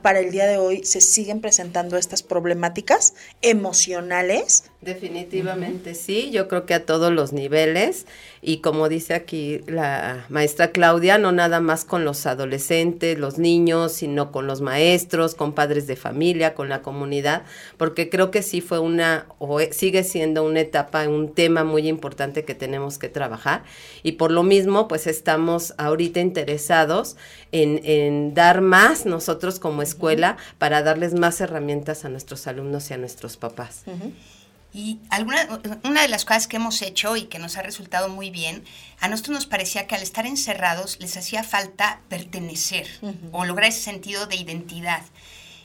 para 0.03 0.19
el 0.19 0.31
día 0.31 0.45
de 0.45 0.57
hoy, 0.57 0.85
¿se 0.85 1.01
siguen 1.01 1.41
presentando 1.41 1.97
estas 1.97 2.21
problemáticas 2.21 3.15
emocionales? 3.41 4.65
Definitivamente 4.81 5.89
uh 5.89 5.93
-huh. 5.93 5.97
sí, 5.97 6.31
yo 6.31 6.47
creo 6.47 6.65
que 6.65 6.73
a 6.73 6.85
todos 6.85 7.11
los 7.11 7.33
niveles. 7.33 8.05
Y 8.41 8.61
como 8.61 8.87
dice 8.87 9.13
aquí 9.13 9.59
la 9.67 10.25
maestra 10.29 10.71
Claudia, 10.71 11.17
no 11.17 11.33
nada 11.33 11.59
más 11.59 11.83
con 11.83 12.05
los 12.05 12.25
adolescentes, 12.25 13.19
los 13.19 13.37
niños, 13.37 13.91
sino 13.91 14.31
con 14.31 14.47
los 14.47 14.61
maestros, 14.61 15.35
con 15.35 15.51
padres 15.51 15.85
de 15.85 15.97
familia, 15.97 16.53
con 16.55 16.69
la 16.69 16.81
comunidad, 16.81 17.43
porque 17.75 18.09
creo 18.09 18.31
que 18.31 18.41
sí 18.41 18.61
fue 18.61 18.79
una, 18.79 19.25
o 19.37 19.59
sigue 19.71 20.03
siendo 20.05 20.45
una 20.45 20.61
etapa, 20.61 21.05
un 21.09 21.33
tema 21.33 21.65
muy 21.65 21.89
importante 21.89 22.45
que 22.45 22.55
tenemos 22.55 22.97
que 22.97 23.09
trabajar. 23.09 23.63
Y 24.01 24.13
por 24.13 24.31
lo 24.31 24.43
mismo, 24.43 24.87
pues 24.87 25.07
estamos 25.07 25.73
ahorita 25.77 26.21
interesados 26.21 27.17
en, 27.51 27.81
en 27.83 28.33
dar 28.33 28.61
más 28.61 29.05
nosotros 29.05 29.59
como 29.59 29.81
escuela 29.81 30.37
uh 30.37 30.41
-huh. 30.41 30.57
para 30.57 30.83
darles 30.83 31.13
más 31.15 31.41
herramientas 31.41 32.05
a 32.05 32.09
nuestros 32.09 32.47
alumnos 32.47 32.89
y 32.89 32.93
a 32.93 32.97
nuestros 32.97 33.35
papás. 33.35 33.83
Uh 33.85 33.91
-huh. 33.91 34.38
Y 34.73 34.99
alguna, 35.09 35.47
una 35.83 36.03
de 36.03 36.07
las 36.09 36.25
cosas 36.25 36.47
que 36.47 36.57
hemos 36.57 36.81
hecho 36.81 37.15
y 37.15 37.23
que 37.23 37.39
nos 37.39 37.57
ha 37.57 37.63
resultado 37.63 38.07
muy 38.07 38.29
bien, 38.29 38.63
a 38.99 39.07
nosotros 39.07 39.35
nos 39.35 39.45
parecía 39.47 39.87
que 39.87 39.95
al 39.95 40.03
estar 40.03 40.27
encerrados 40.27 40.97
les 40.99 41.17
hacía 41.17 41.43
falta 41.43 42.01
pertenecer 42.07 42.87
uh 43.01 43.07
-huh. 43.07 43.29
o 43.31 43.45
lograr 43.45 43.69
ese 43.69 43.81
sentido 43.81 44.27
de 44.27 44.35
identidad. 44.35 45.01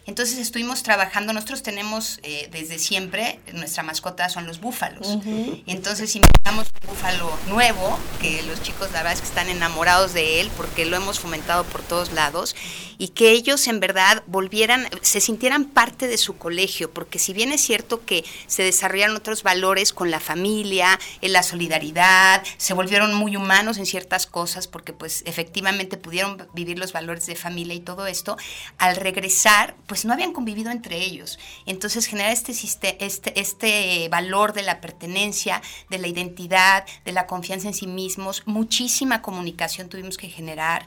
Entonces 0.07 0.39
estuvimos 0.39 0.83
trabajando, 0.83 1.33
nosotros 1.33 1.63
tenemos 1.63 2.21
eh, 2.23 2.49
desde 2.53 2.79
siempre, 2.79 3.41
nuestra 3.53 3.83
mascota 3.83 4.29
son 4.29 4.47
los 4.47 4.61
búfalos. 4.61 5.07
Uh 5.07 5.23
-huh. 5.23 5.63
Entonces 5.67 6.15
inventamos 6.15 6.69
un 6.83 6.91
búfalo 6.91 7.31
nuevo, 7.49 7.99
que 8.21 8.43
los 8.43 8.63
chicos 8.63 8.91
la 8.93 8.99
verdad 8.99 9.15
es 9.15 9.21
que 9.21 9.29
están 9.29 9.49
enamorados 9.49 10.13
de 10.13 10.41
él 10.41 10.51
porque 10.57 10.85
lo 10.85 10.97
hemos 10.97 11.21
fomentado 11.21 11.65
por 11.65 11.83
todos 11.83 12.13
lados 12.13 12.55
y 12.99 13.09
que 13.09 13.31
ellos 13.31 13.67
en 13.67 13.81
verdad 13.81 14.23
volvieran, 14.27 14.89
se 15.01 15.21
sintieran 15.21 15.65
parte 15.65 16.07
de 16.07 16.19
su 16.19 16.37
colegio, 16.37 16.91
porque 16.91 17.19
si 17.19 17.33
bien 17.33 17.51
es 17.51 17.63
cierto 17.63 18.05
que 18.05 18.25
se 18.47 18.63
desarrollaron 18.63 19.17
otros 19.17 19.43
valores 19.43 19.93
con 19.93 20.11
la 20.11 20.21
familia, 20.21 20.99
en 21.23 21.33
la 21.33 21.43
solidaridad, 21.43 22.43
se 22.59 22.75
volvieron 22.75 23.15
muy 23.15 23.37
humanos 23.37 23.79
en 23.79 23.87
ciertas 23.87 24.27
cosas 24.27 24.69
porque 24.69 24.93
pues 24.93 25.23
efectivamente 25.27 25.97
pudieron 25.97 26.47
vivir 26.53 26.79
los 26.79 26.93
valores 26.93 27.27
de 27.27 27.37
familia 27.37 27.75
y 27.75 27.81
todo 27.81 28.07
esto, 28.07 28.37
al 28.79 28.97
regresar 28.97 29.75
pues 29.87 29.94
no 30.05 30.13
habían 30.13 30.33
convivido 30.33 30.71
entre 30.71 30.99
ellos. 30.99 31.39
Entonces 31.67 32.07
generar 32.07 32.33
este, 32.33 33.05
este, 33.05 33.41
este 33.41 34.09
valor 34.09 34.53
de 34.53 34.63
la 34.63 34.81
pertenencia, 34.81 35.63
de 35.91 35.99
la 35.99 36.09
identidad, 36.09 36.85
de 37.05 37.13
la 37.13 37.27
confianza 37.27 37.69
en 37.69 37.75
sí 37.75 37.87
mismos, 37.87 38.43
muchísima 38.47 39.23
comunicación 39.23 39.89
tuvimos 39.89 40.17
que 40.17 40.29
generar, 40.29 40.87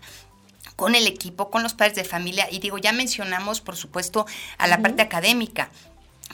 con 0.76 0.94
el 0.94 1.08
equipo, 1.08 1.50
con 1.50 1.64
los 1.64 1.74
padres 1.74 1.96
de 1.96 2.04
familia. 2.04 2.48
Y 2.52 2.60
digo, 2.60 2.78
ya 2.78 2.92
mencionamos, 2.92 3.62
por 3.62 3.76
supuesto, 3.76 4.26
a 4.58 4.68
la 4.68 4.76
uh 4.76 4.80
-huh. 4.80 4.84
parte 4.84 5.02
académica 5.02 5.70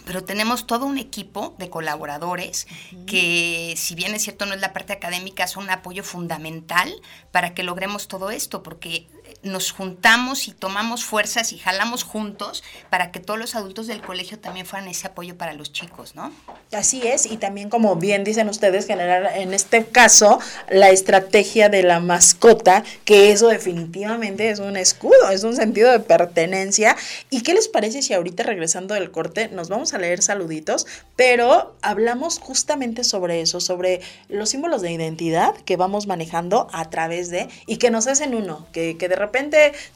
pero 0.06 0.24
tenemos 0.24 0.68
todo 0.68 0.86
un 0.86 0.98
equipo 0.98 1.56
de 1.58 1.70
colaboradores 1.70 2.68
uh 2.68 2.96
-huh. 2.96 3.06
que, 3.06 3.74
si 3.78 3.96
bien 3.96 4.14
es 4.14 4.24
cierto, 4.24 4.46
no 4.46 4.54
es 4.54 4.62
la 4.62 4.74
parte 4.74 4.94
académica, 4.94 5.48
son 5.48 5.66
un 5.66 5.70
apoyo 5.70 6.04
fundamental 6.04 6.94
para 7.32 7.54
que 7.54 7.64
logremos 7.64 8.08
todo 8.08 8.30
esto, 8.30 8.64
porque 8.64 9.08
nos 9.44 9.72
juntamos 9.72 10.48
y 10.48 10.52
tomamos 10.52 11.04
fuerzas 11.04 11.52
y 11.52 11.58
jalamos 11.58 12.04
juntos 12.04 12.64
para 12.90 13.12
que 13.12 13.20
todos 13.20 13.40
los 13.40 13.56
adultos 13.56 13.88
del 13.88 14.02
colegio 14.02 14.40
también 14.40 14.66
fueran 14.66 14.88
ese 14.88 15.08
apoyo 15.08 15.38
para 15.38 15.54
los 15.54 15.72
chicos, 15.72 16.16
¿no? 16.16 16.32
Así 16.72 17.06
es, 17.06 17.26
y 17.26 17.38
también 17.38 17.70
como 17.70 17.96
bien 17.98 18.24
dicen 18.24 18.50
ustedes, 18.50 18.88
generar 18.88 19.34
en 19.36 19.54
este 19.54 19.86
caso 19.86 20.40
la 20.70 20.90
estrategia 20.90 21.70
de 21.70 21.84
la 21.84 22.00
mascota, 22.00 22.84
que 23.06 23.32
eso 23.32 23.50
definitivamente 23.50 24.50
es 24.50 24.60
un 24.60 24.78
escudo, 24.78 25.30
es 25.30 25.44
un 25.44 25.56
sentido 25.56 25.92
de 25.92 26.00
pertenencia. 26.00 26.96
¿Y 27.30 27.42
qué 27.42 27.54
les 27.54 27.68
parece 27.68 28.02
si 28.02 28.14
ahorita 28.14 28.44
regresando 28.44 28.94
del 28.94 29.12
corte 29.12 29.50
nos 29.50 29.70
vamos 29.70 29.94
a 29.94 29.98
leer 29.98 30.22
saluditos, 30.22 30.88
pero 31.16 31.76
hablamos 31.82 32.40
justamente 32.40 33.04
sobre 33.04 33.42
eso, 33.42 33.60
sobre 33.60 34.02
los 34.30 34.50
símbolos 34.50 34.82
de 34.82 34.92
identidad 34.92 35.54
que 35.66 35.76
vamos 35.76 36.08
manejando 36.08 36.68
a 36.72 36.90
través 36.90 37.30
de 37.30 37.50
y 37.68 37.78
que 37.78 37.92
nos 37.92 38.08
hacen 38.08 38.34
uno, 38.36 38.66
que, 38.72 38.98
que 38.98 39.10
de 39.10 39.16
repente 39.16 39.33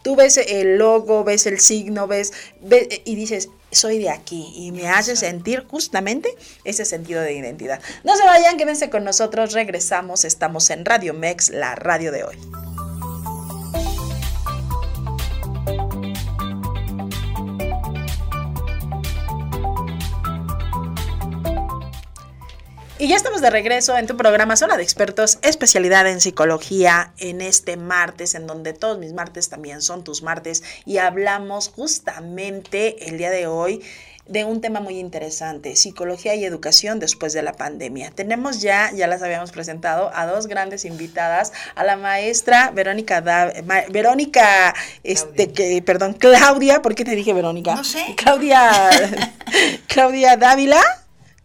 tú 0.02 0.16
ves 0.16 0.38
el 0.38 0.78
logo, 0.78 1.24
ves 1.24 1.46
el 1.46 1.60
signo, 1.60 2.08
ves, 2.08 2.34
y 3.06 3.16
dices, 3.16 3.50
soy 3.72 4.00
de 4.00 4.10
aquí 4.10 4.54
y 4.56 4.72
me 4.72 4.88
hace 4.88 5.16
sentir 5.16 5.66
justamente 5.68 6.34
ese 6.64 6.86
sentido 6.86 7.22
de 7.22 7.34
identidad. 7.34 7.82
No 8.04 8.16
se 8.16 8.24
vayan, 8.24 8.58
quédense 8.58 8.90
con 8.90 9.04
nosotros, 9.04 9.54
regresamos, 9.54 10.26
estamos 10.26 10.70
en 10.70 10.86
Radio 10.86 11.14
Mex, 11.14 11.50
la 11.50 11.76
radio 11.76 12.12
de 12.12 12.24
hoy. 12.24 12.38
Y 23.00 23.08
ya 23.08 23.16
estamos 23.16 23.42
de 23.42 23.52
regreso 23.52 23.96
en 23.96 24.08
tu 24.08 24.18
programa 24.18 24.58
Zona 24.58 24.76
de 24.76 24.82
Expertos, 24.82 25.38
especialidad 25.44 26.08
en 26.08 26.20
psicología, 26.20 27.12
en 27.20 27.42
este 27.42 27.78
martes, 27.78 28.34
en 28.34 28.48
donde 28.48 28.74
todos 28.74 28.98
mis 28.98 29.14
martes 29.14 29.50
también 29.50 29.84
son 29.84 30.04
tus 30.04 30.24
martes, 30.24 30.64
y 30.84 30.98
hablamos 30.98 31.70
justamente 31.70 33.08
el 33.08 33.20
día 33.20 33.30
de 33.30 33.46
hoy 33.46 33.84
de 34.26 34.46
un 34.46 34.62
tema 34.62 34.80
muy 34.80 34.98
interesante, 34.98 35.76
psicología 35.76 36.34
y 36.34 36.44
educación 36.44 36.98
después 36.98 37.34
de 37.34 37.44
la 37.44 37.54
pandemia. 37.54 38.10
Tenemos 38.10 38.62
ya, 38.62 38.92
ya 38.92 39.06
las 39.06 39.22
habíamos 39.22 39.52
presentado, 39.52 40.10
a 40.16 40.26
dos 40.26 40.48
grandes 40.48 40.84
invitadas, 40.84 41.54
a 41.76 41.84
la 41.84 41.98
maestra 41.98 42.72
Verónica, 42.72 43.22
Verónica, 43.90 44.74
este, 45.04 45.52
que, 45.52 45.84
perdón, 45.84 46.14
Claudia, 46.14 46.82
¿por 46.82 46.96
qué 46.96 47.06
te 47.06 47.16
dije 47.16 47.32
Verónica? 47.34 47.76
No 47.76 47.84
sé. 47.84 48.16
Claudia, 48.18 48.90
Claudia 49.88 50.36
Dávila 50.36 50.82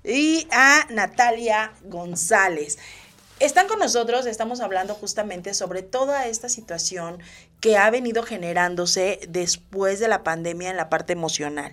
y 0.04 0.46
a 0.50 0.86
Natalia 0.90 1.72
González. 1.84 2.78
Están 3.40 3.66
con 3.66 3.78
nosotros, 3.78 4.26
estamos 4.26 4.60
hablando 4.60 4.94
justamente 4.94 5.52
sobre 5.54 5.82
toda 5.82 6.26
esta 6.26 6.48
situación 6.48 7.18
que 7.60 7.76
ha 7.76 7.90
venido 7.90 8.22
generándose 8.22 9.20
después 9.28 9.98
de 9.98 10.08
la 10.08 10.22
pandemia 10.22 10.70
en 10.70 10.76
la 10.76 10.88
parte 10.88 11.12
emocional. 11.12 11.72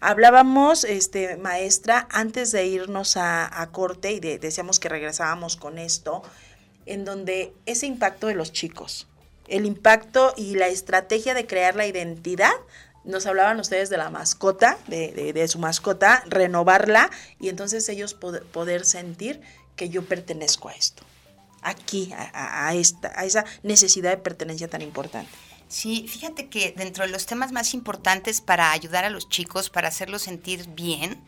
Hablábamos, 0.00 0.84
este, 0.84 1.36
maestra, 1.38 2.06
antes 2.10 2.52
de 2.52 2.66
irnos 2.66 3.16
a, 3.16 3.68
corte 3.72 4.12
y 4.12 4.20
decíamos 4.20 4.78
que 4.78 4.88
regresábamos 4.88 5.56
con 5.56 5.78
esto, 5.78 6.22
en 6.86 7.04
donde 7.04 7.52
ese 7.66 7.86
impacto 7.86 8.28
de 8.28 8.34
los 8.34 8.52
chicos, 8.52 9.08
el 9.48 9.66
impacto 9.66 10.34
y 10.36 10.54
la 10.54 10.68
estrategia 10.68 11.34
de 11.34 11.46
crear 11.46 11.74
la 11.74 11.86
identidad 11.86 12.52
nos 13.08 13.26
hablaban 13.26 13.58
ustedes 13.58 13.90
de 13.90 13.96
la 13.96 14.10
mascota, 14.10 14.78
de, 14.86 15.48
su 15.48 15.58
mascota, 15.58 16.22
renovarla 16.26 17.10
y 17.40 17.48
entonces 17.48 17.88
ellos 17.88 18.14
poder, 18.14 18.84
sentir 18.84 19.40
que 19.76 19.88
yo 19.88 20.04
pertenezco 20.04 20.68
a 20.68 20.74
esto, 20.74 21.02
aquí, 21.62 22.12
a, 22.14 22.74
esta, 22.74 23.12
a 23.18 23.24
esa 23.24 23.44
necesidad 23.62 24.10
de 24.10 24.18
pertenencia 24.18 24.68
tan 24.68 24.82
importante. 24.82 25.30
Sí, 25.68 26.06
fíjate 26.08 26.48
que 26.48 26.72
dentro 26.76 27.04
de 27.04 27.10
los 27.10 27.26
temas 27.26 27.50
más 27.50 27.74
importantes 27.74 28.40
para 28.40 28.72
ayudar 28.72 29.04
a 29.04 29.10
los 29.10 29.28
chicos, 29.28 29.70
para 29.70 29.88
hacerlos 29.88 30.22
sentir 30.22 30.66
bien, 30.68 31.22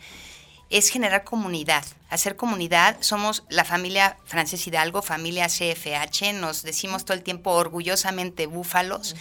es 0.71 0.89
generar 0.89 1.25
comunidad. 1.25 1.85
Hacer 2.11 2.37
comunidad, 2.37 2.97
somos 3.01 3.43
la 3.49 3.65
familia 3.65 4.17
Frances 4.25 4.67
Hidalgo, 4.67 5.03
familia 5.03 5.49
CFH, 5.49 6.33
nos 6.35 6.63
decimos 6.63 7.05
todo 7.05 7.17
el 7.17 7.23
tiempo 7.23 7.51
orgullosamente 7.51 8.47
búfalos. 8.47 9.17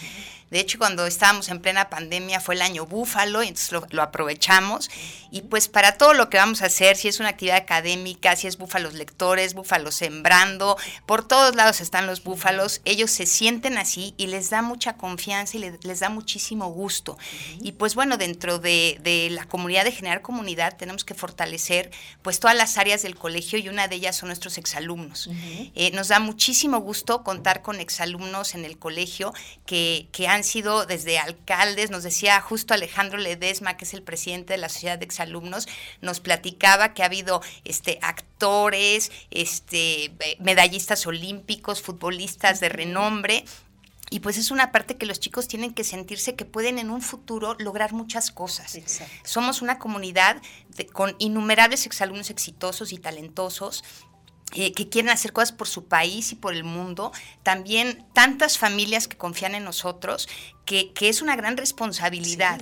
De 0.50 0.58
hecho, 0.58 0.78
cuando 0.78 1.06
estábamos 1.06 1.48
en 1.48 1.60
plena 1.60 1.88
pandemia 1.90 2.40
fue 2.40 2.56
el 2.56 2.62
año 2.62 2.84
búfalo, 2.84 3.42
y 3.42 3.48
entonces 3.48 3.72
lo, 3.90 4.02
aprovechamos. 4.02 4.90
Y 5.30 5.42
pues 5.42 5.68
para 5.68 5.96
todo 5.96 6.12
lo 6.12 6.28
que 6.28 6.38
vamos 6.38 6.62
a 6.62 6.66
hacer, 6.66 6.96
si 6.96 7.06
es 7.06 7.20
una 7.20 7.28
actividad 7.28 7.56
académica, 7.56 8.34
si 8.34 8.48
es 8.48 8.58
búfalos 8.58 8.94
lectores, 8.94 9.54
búfalos 9.54 9.94
sembrando, 9.94 10.76
por 11.06 11.26
todos 11.26 11.54
lados 11.54 11.80
están 11.80 12.08
los 12.08 12.24
búfalos, 12.24 12.80
ellos 12.84 13.12
se 13.12 13.26
sienten 13.26 13.78
así 13.78 14.12
y 14.16 14.26
les 14.26 14.50
da 14.50 14.60
mucha 14.60 14.94
confianza 14.94 15.56
y 15.56 15.60
les, 15.60 16.00
da 16.00 16.08
muchísimo 16.08 16.66
gusto. 16.72 17.16
Y 17.60 17.72
pues 17.72 17.94
bueno, 17.94 18.16
dentro 18.16 18.58
de, 18.58 19.28
la 19.30 19.44
comunidad, 19.44 19.84
de 19.84 19.92
generar 19.92 20.20
comunidad, 20.20 20.76
tenemos 20.76 21.04
que 21.04 21.14
fortalecer 21.14 21.92
pues 22.22 22.40
todas 22.40 22.56
las 22.56 22.76
áreas 22.76 23.02
del 23.02 23.14
colegio 23.14 23.58
y 23.58 23.68
una 23.68 23.86
de 23.86 23.96
ellas 23.96 24.16
son 24.16 24.28
nuestros 24.28 24.58
exalumnos. 24.58 25.30
Eh, 25.76 25.92
nos 25.92 26.08
da 26.08 26.18
muchísimo 26.18 26.78
gusto 26.80 27.22
contar 27.22 27.62
con 27.62 27.78
exalumnos 27.78 28.56
en 28.56 28.64
el 28.64 28.78
colegio 28.78 29.32
que, 29.64 30.08
que 30.10 30.26
han 30.26 30.39
han 30.40 30.44
sido 30.44 30.86
desde 30.86 31.18
alcaldes, 31.18 31.90
nos 31.90 32.02
decía 32.02 32.40
justo 32.40 32.72
Alejandro 32.72 33.18
Ledesma, 33.18 33.76
que 33.76 33.84
es 33.84 33.92
el 33.92 34.02
presidente 34.02 34.54
de 34.54 34.58
la 34.58 34.70
Sociedad 34.70 34.98
de 34.98 35.04
Exalumnos, 35.04 35.68
nos 36.00 36.20
platicaba 36.20 36.94
que 36.94 37.02
ha 37.02 37.06
habido 37.06 37.42
este 37.64 37.98
actores, 38.00 39.12
este 39.30 40.12
medallistas 40.38 41.06
olímpicos, 41.06 41.82
futbolistas 41.82 42.58
de 42.60 42.70
renombre, 42.70 43.44
y 44.12 44.20
pues 44.20 44.38
es 44.38 44.50
una 44.50 44.72
parte 44.72 44.96
que 44.96 45.06
los 45.06 45.20
chicos 45.20 45.46
tienen 45.46 45.72
que 45.72 45.84
sentirse 45.84 46.34
que 46.34 46.44
pueden 46.44 46.78
en 46.78 46.90
un 46.90 47.00
futuro 47.00 47.54
lograr 47.60 47.92
muchas 47.92 48.32
cosas. 48.32 48.76
Somos 49.22 49.62
una 49.62 49.78
comunidad 49.78 50.42
con 50.92 51.14
innumerables 51.20 51.86
exalumnos 51.86 52.30
exitosos 52.30 52.92
y 52.92 52.98
talentosos 52.98 53.84
eh, 54.54 54.72
que 54.72 54.88
quieren 54.88 55.10
hacer 55.10 55.32
cosas 55.32 55.52
por 55.52 55.68
su 55.68 55.86
país 55.86 56.32
y 56.32 56.34
por 56.34 56.54
el 56.54 56.64
mundo, 56.64 57.12
también 57.42 58.04
tantas 58.12 58.58
familias 58.58 59.08
que 59.08 59.16
confían 59.16 59.54
en 59.54 59.64
nosotros, 59.64 60.28
que, 60.64 60.92
que 60.92 61.08
es 61.08 61.22
una 61.22 61.36
gran 61.36 61.56
responsabilidad. 61.56 62.60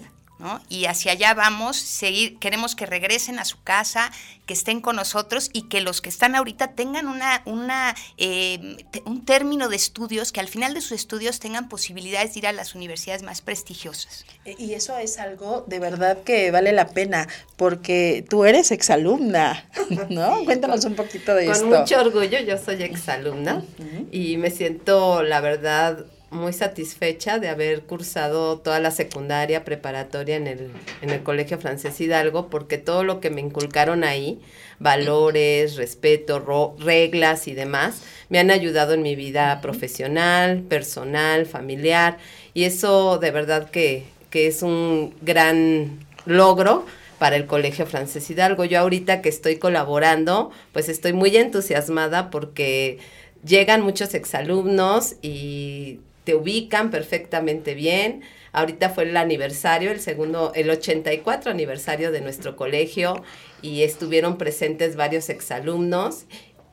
Y 0.68 0.86
hacia 0.86 1.12
allá 1.12 1.34
vamos, 1.34 1.76
seguir, 1.76 2.38
queremos 2.38 2.76
que 2.76 2.86
regresen 2.86 3.38
a 3.38 3.44
su 3.44 3.60
casa, 3.62 4.12
que 4.46 4.54
estén 4.54 4.80
con 4.80 4.96
nosotros 4.96 5.50
y 5.52 5.62
que 5.62 5.80
los 5.80 6.00
que 6.00 6.08
están 6.08 6.34
ahorita 6.34 6.72
tengan 6.72 7.08
una, 7.08 7.42
una, 7.44 7.94
eh, 8.16 8.76
un 9.04 9.24
término 9.24 9.68
de 9.68 9.76
estudios, 9.76 10.30
que 10.32 10.40
al 10.40 10.48
final 10.48 10.74
de 10.74 10.80
sus 10.80 10.92
estudios 10.92 11.40
tengan 11.40 11.68
posibilidades 11.68 12.34
de 12.34 12.38
ir 12.40 12.46
a 12.46 12.52
las 12.52 12.74
universidades 12.74 13.22
más 13.22 13.40
prestigiosas. 13.40 14.24
E, 14.44 14.54
y 14.58 14.74
eso 14.74 14.96
es 14.96 15.18
algo 15.18 15.64
de 15.66 15.80
verdad 15.80 16.18
que 16.22 16.50
vale 16.50 16.72
la 16.72 16.88
pena, 16.88 17.28
porque 17.56 18.24
tú 18.28 18.44
eres 18.44 18.70
exalumna, 18.70 19.68
¿no? 20.08 20.44
Cuéntanos 20.44 20.84
un 20.84 20.94
poquito 20.94 21.34
de 21.34 21.50
esto. 21.50 21.68
Con 21.68 21.80
mucho 21.80 22.00
orgullo, 22.00 22.38
yo 22.40 22.56
soy 22.58 22.82
exalumna 22.84 23.64
y 24.12 24.36
me 24.36 24.50
siento, 24.50 25.22
la 25.22 25.40
verdad, 25.40 26.06
muy 26.30 26.52
satisfecha 26.52 27.38
de 27.38 27.48
haber 27.48 27.82
cursado 27.82 28.58
toda 28.58 28.80
la 28.80 28.90
secundaria 28.90 29.64
preparatoria 29.64 30.36
en 30.36 30.46
el, 30.46 30.70
en 31.00 31.10
el 31.10 31.22
Colegio 31.22 31.58
Francés 31.58 32.00
Hidalgo, 32.00 32.48
porque 32.48 32.78
todo 32.78 33.02
lo 33.02 33.20
que 33.20 33.30
me 33.30 33.40
inculcaron 33.40 34.04
ahí, 34.04 34.40
valores, 34.78 35.76
respeto, 35.76 36.76
reglas 36.78 37.48
y 37.48 37.54
demás, 37.54 38.02
me 38.28 38.38
han 38.38 38.50
ayudado 38.50 38.94
en 38.94 39.02
mi 39.02 39.16
vida 39.16 39.60
profesional, 39.60 40.62
personal, 40.62 41.46
familiar, 41.46 42.18
y 42.52 42.64
eso 42.64 43.18
de 43.18 43.30
verdad 43.30 43.70
que, 43.70 44.04
que 44.30 44.46
es 44.46 44.62
un 44.62 45.14
gran 45.22 46.06
logro 46.26 46.84
para 47.18 47.36
el 47.36 47.46
Colegio 47.46 47.86
Francés 47.86 48.28
Hidalgo. 48.30 48.64
Yo 48.64 48.80
ahorita 48.80 49.22
que 49.22 49.28
estoy 49.28 49.56
colaborando, 49.56 50.50
pues 50.72 50.88
estoy 50.88 51.12
muy 51.12 51.36
entusiasmada 51.36 52.30
porque 52.30 52.98
llegan 53.44 53.82
muchos 53.82 54.14
exalumnos 54.14 55.16
y 55.22 56.00
te 56.28 56.34
ubican 56.34 56.90
perfectamente 56.90 57.72
bien. 57.72 58.20
Ahorita 58.52 58.90
fue 58.90 59.04
el 59.04 59.16
aniversario, 59.16 59.90
el 59.90 59.98
segundo, 59.98 60.52
el 60.54 60.68
84 60.68 61.50
aniversario 61.50 62.12
de 62.12 62.20
nuestro 62.20 62.54
colegio 62.54 63.22
y 63.62 63.82
estuvieron 63.82 64.36
presentes 64.36 64.94
varios 64.94 65.30
exalumnos 65.30 66.26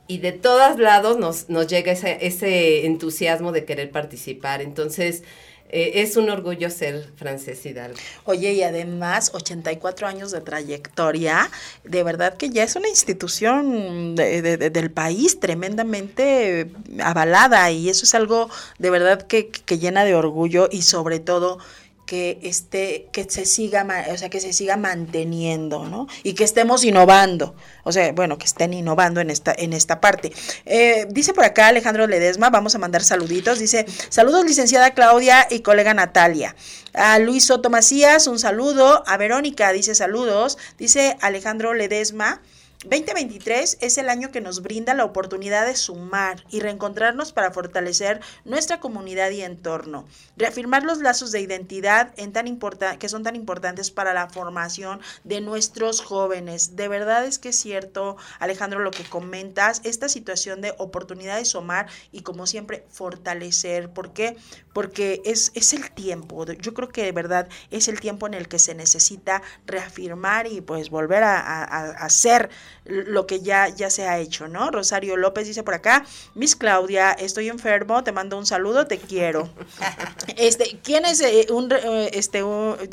y 0.07 0.17
de 0.17 0.33
todos 0.33 0.77
lados 0.77 1.17
nos, 1.17 1.47
nos 1.47 1.67
llega 1.67 1.93
ese, 1.93 2.17
ese 2.27 2.85
entusiasmo 2.85 3.53
de 3.53 3.63
querer 3.63 3.91
participar. 3.91 4.61
Entonces, 4.61 5.23
eh, 5.69 6.01
es 6.01 6.15
un 6.15 6.29
orgullo 6.29 6.69
ser 6.69 7.09
francés 7.15 7.65
Hidalgo. 7.65 7.97
Oye, 8.25 8.53
y 8.53 8.61
además 8.61 9.31
84 9.33 10.07
años 10.07 10.31
de 10.31 10.41
trayectoria, 10.41 11.49
de 11.83 12.03
verdad 12.03 12.35
que 12.37 12.49
ya 12.49 12.63
es 12.63 12.75
una 12.75 12.87
institución 12.87 14.15
del 14.15 14.91
país 14.91 15.39
tremendamente 15.39 16.71
avalada 17.03 17.71
y 17.71 17.89
eso 17.89 18.05
es 18.05 18.13
algo 18.13 18.49
de 18.77 18.89
verdad 18.89 19.23
que, 19.23 19.49
que 19.49 19.79
llena 19.79 20.05
de 20.05 20.13
orgullo 20.13 20.69
y 20.71 20.83
sobre 20.83 21.19
todo 21.19 21.57
que 22.05 22.39
esté, 22.43 23.07
que 23.11 23.25
se 23.29 23.45
siga, 23.45 23.85
o 24.11 24.17
sea, 24.17 24.29
que 24.29 24.39
se 24.39 24.53
siga 24.53 24.77
manteniendo, 24.77 25.85
¿no? 25.85 26.07
Y 26.23 26.33
que 26.33 26.43
estemos 26.43 26.83
innovando, 26.83 27.55
o 27.83 27.91
sea, 27.91 28.11
bueno, 28.13 28.37
que 28.37 28.45
estén 28.45 28.73
innovando 28.73 29.21
en 29.21 29.29
esta, 29.29 29.53
en 29.57 29.73
esta 29.73 29.99
parte. 30.01 30.31
Eh, 30.65 31.07
dice 31.09 31.33
por 31.33 31.43
acá 31.43 31.67
Alejandro 31.67 32.07
Ledesma, 32.07 32.49
vamos 32.49 32.75
a 32.75 32.77
mandar 32.77 33.03
saluditos, 33.03 33.59
dice, 33.59 33.85
saludos 34.09 34.45
licenciada 34.45 34.93
Claudia 34.93 35.47
y 35.49 35.59
colega 35.59 35.93
Natalia. 35.93 36.55
A 36.93 37.19
Luis 37.19 37.45
Soto 37.45 37.69
Macías, 37.69 38.27
un 38.27 38.39
saludo. 38.39 39.03
A 39.05 39.17
Verónica, 39.17 39.73
dice 39.73 39.95
saludos. 39.95 40.57
Dice 40.77 41.17
Alejandro 41.19 41.73
Ledesma. 41.73 42.41
2023 42.85 43.79
es 43.81 43.97
el 43.97 44.09
año 44.09 44.31
que 44.31 44.41
nos 44.41 44.61
brinda 44.61 44.93
la 44.93 45.05
oportunidad 45.05 45.65
de 45.65 45.75
sumar 45.75 46.43
y 46.51 46.59
reencontrarnos 46.59 47.33
para 47.33 47.51
fortalecer 47.51 48.21
nuestra 48.43 48.79
comunidad 48.79 49.31
y 49.31 49.41
entorno, 49.41 50.05
reafirmar 50.37 50.83
los 50.83 50.99
lazos 50.99 51.31
de 51.31 51.41
identidad 51.41 52.13
que 52.13 53.09
son 53.09 53.23
tan 53.23 53.35
importantes 53.35 53.89
para 53.89 54.13
la 54.13 54.29
formación 54.29 55.01
de 55.23 55.41
nuestros 55.41 56.01
jóvenes. 56.01 56.75
De 56.75 56.87
verdad 56.87 57.25
es 57.25 57.39
que 57.39 57.49
es 57.49 57.55
cierto, 57.55 58.17
Alejandro, 58.39 58.79
lo 58.79 58.91
que 58.91 59.03
comentas, 59.03 59.81
esta 59.83 60.07
situación 60.07 60.61
de 60.61 60.75
oportunidad 60.77 61.37
de 61.37 61.45
sumar 61.45 61.87
y 62.11 62.21
como 62.21 62.45
siempre 62.45 62.85
fortalecer. 62.89 63.89
¿Por 63.89 64.13
qué? 64.13 64.37
Porque 64.73 65.23
es, 65.25 65.51
es 65.55 65.73
el 65.73 65.89
tiempo. 65.91 66.45
Yo 66.45 66.73
creo 66.75 66.89
que 66.89 67.03
de 67.03 67.11
verdad 67.11 67.47
es 67.71 67.87
el 67.87 67.99
tiempo 67.99 68.27
en 68.27 68.35
el 68.35 68.47
que 68.47 68.59
se 68.59 68.75
necesita 68.75 69.41
reafirmar 69.65 70.45
y 70.45 70.61
pues 70.61 70.91
volver 70.91 71.23
a, 71.23 71.39
a 71.39 71.91
hacer 72.05 72.49
lo 72.85 73.25
que 73.25 73.41
ya, 73.41 73.69
ya 73.69 73.89
se 73.89 74.07
ha 74.07 74.19
hecho, 74.19 74.47
¿no? 74.47 74.69
Rosario 74.69 75.17
López 75.17 75.47
dice 75.47 75.63
por 75.63 75.73
acá, 75.73 76.05
Miss 76.35 76.55
Claudia, 76.55 77.11
estoy 77.11 77.49
enfermo, 77.49 78.03
te 78.03 78.11
mando 78.11 78.37
un 78.37 78.45
saludo, 78.45 78.85
te 78.87 78.97
quiero. 78.97 79.49
este, 80.37 80.79
¿quién 80.83 81.05
es 81.05 81.21
eh, 81.21 81.47
un, 81.49 81.71
eh, 81.71 82.11
este, 82.13 82.43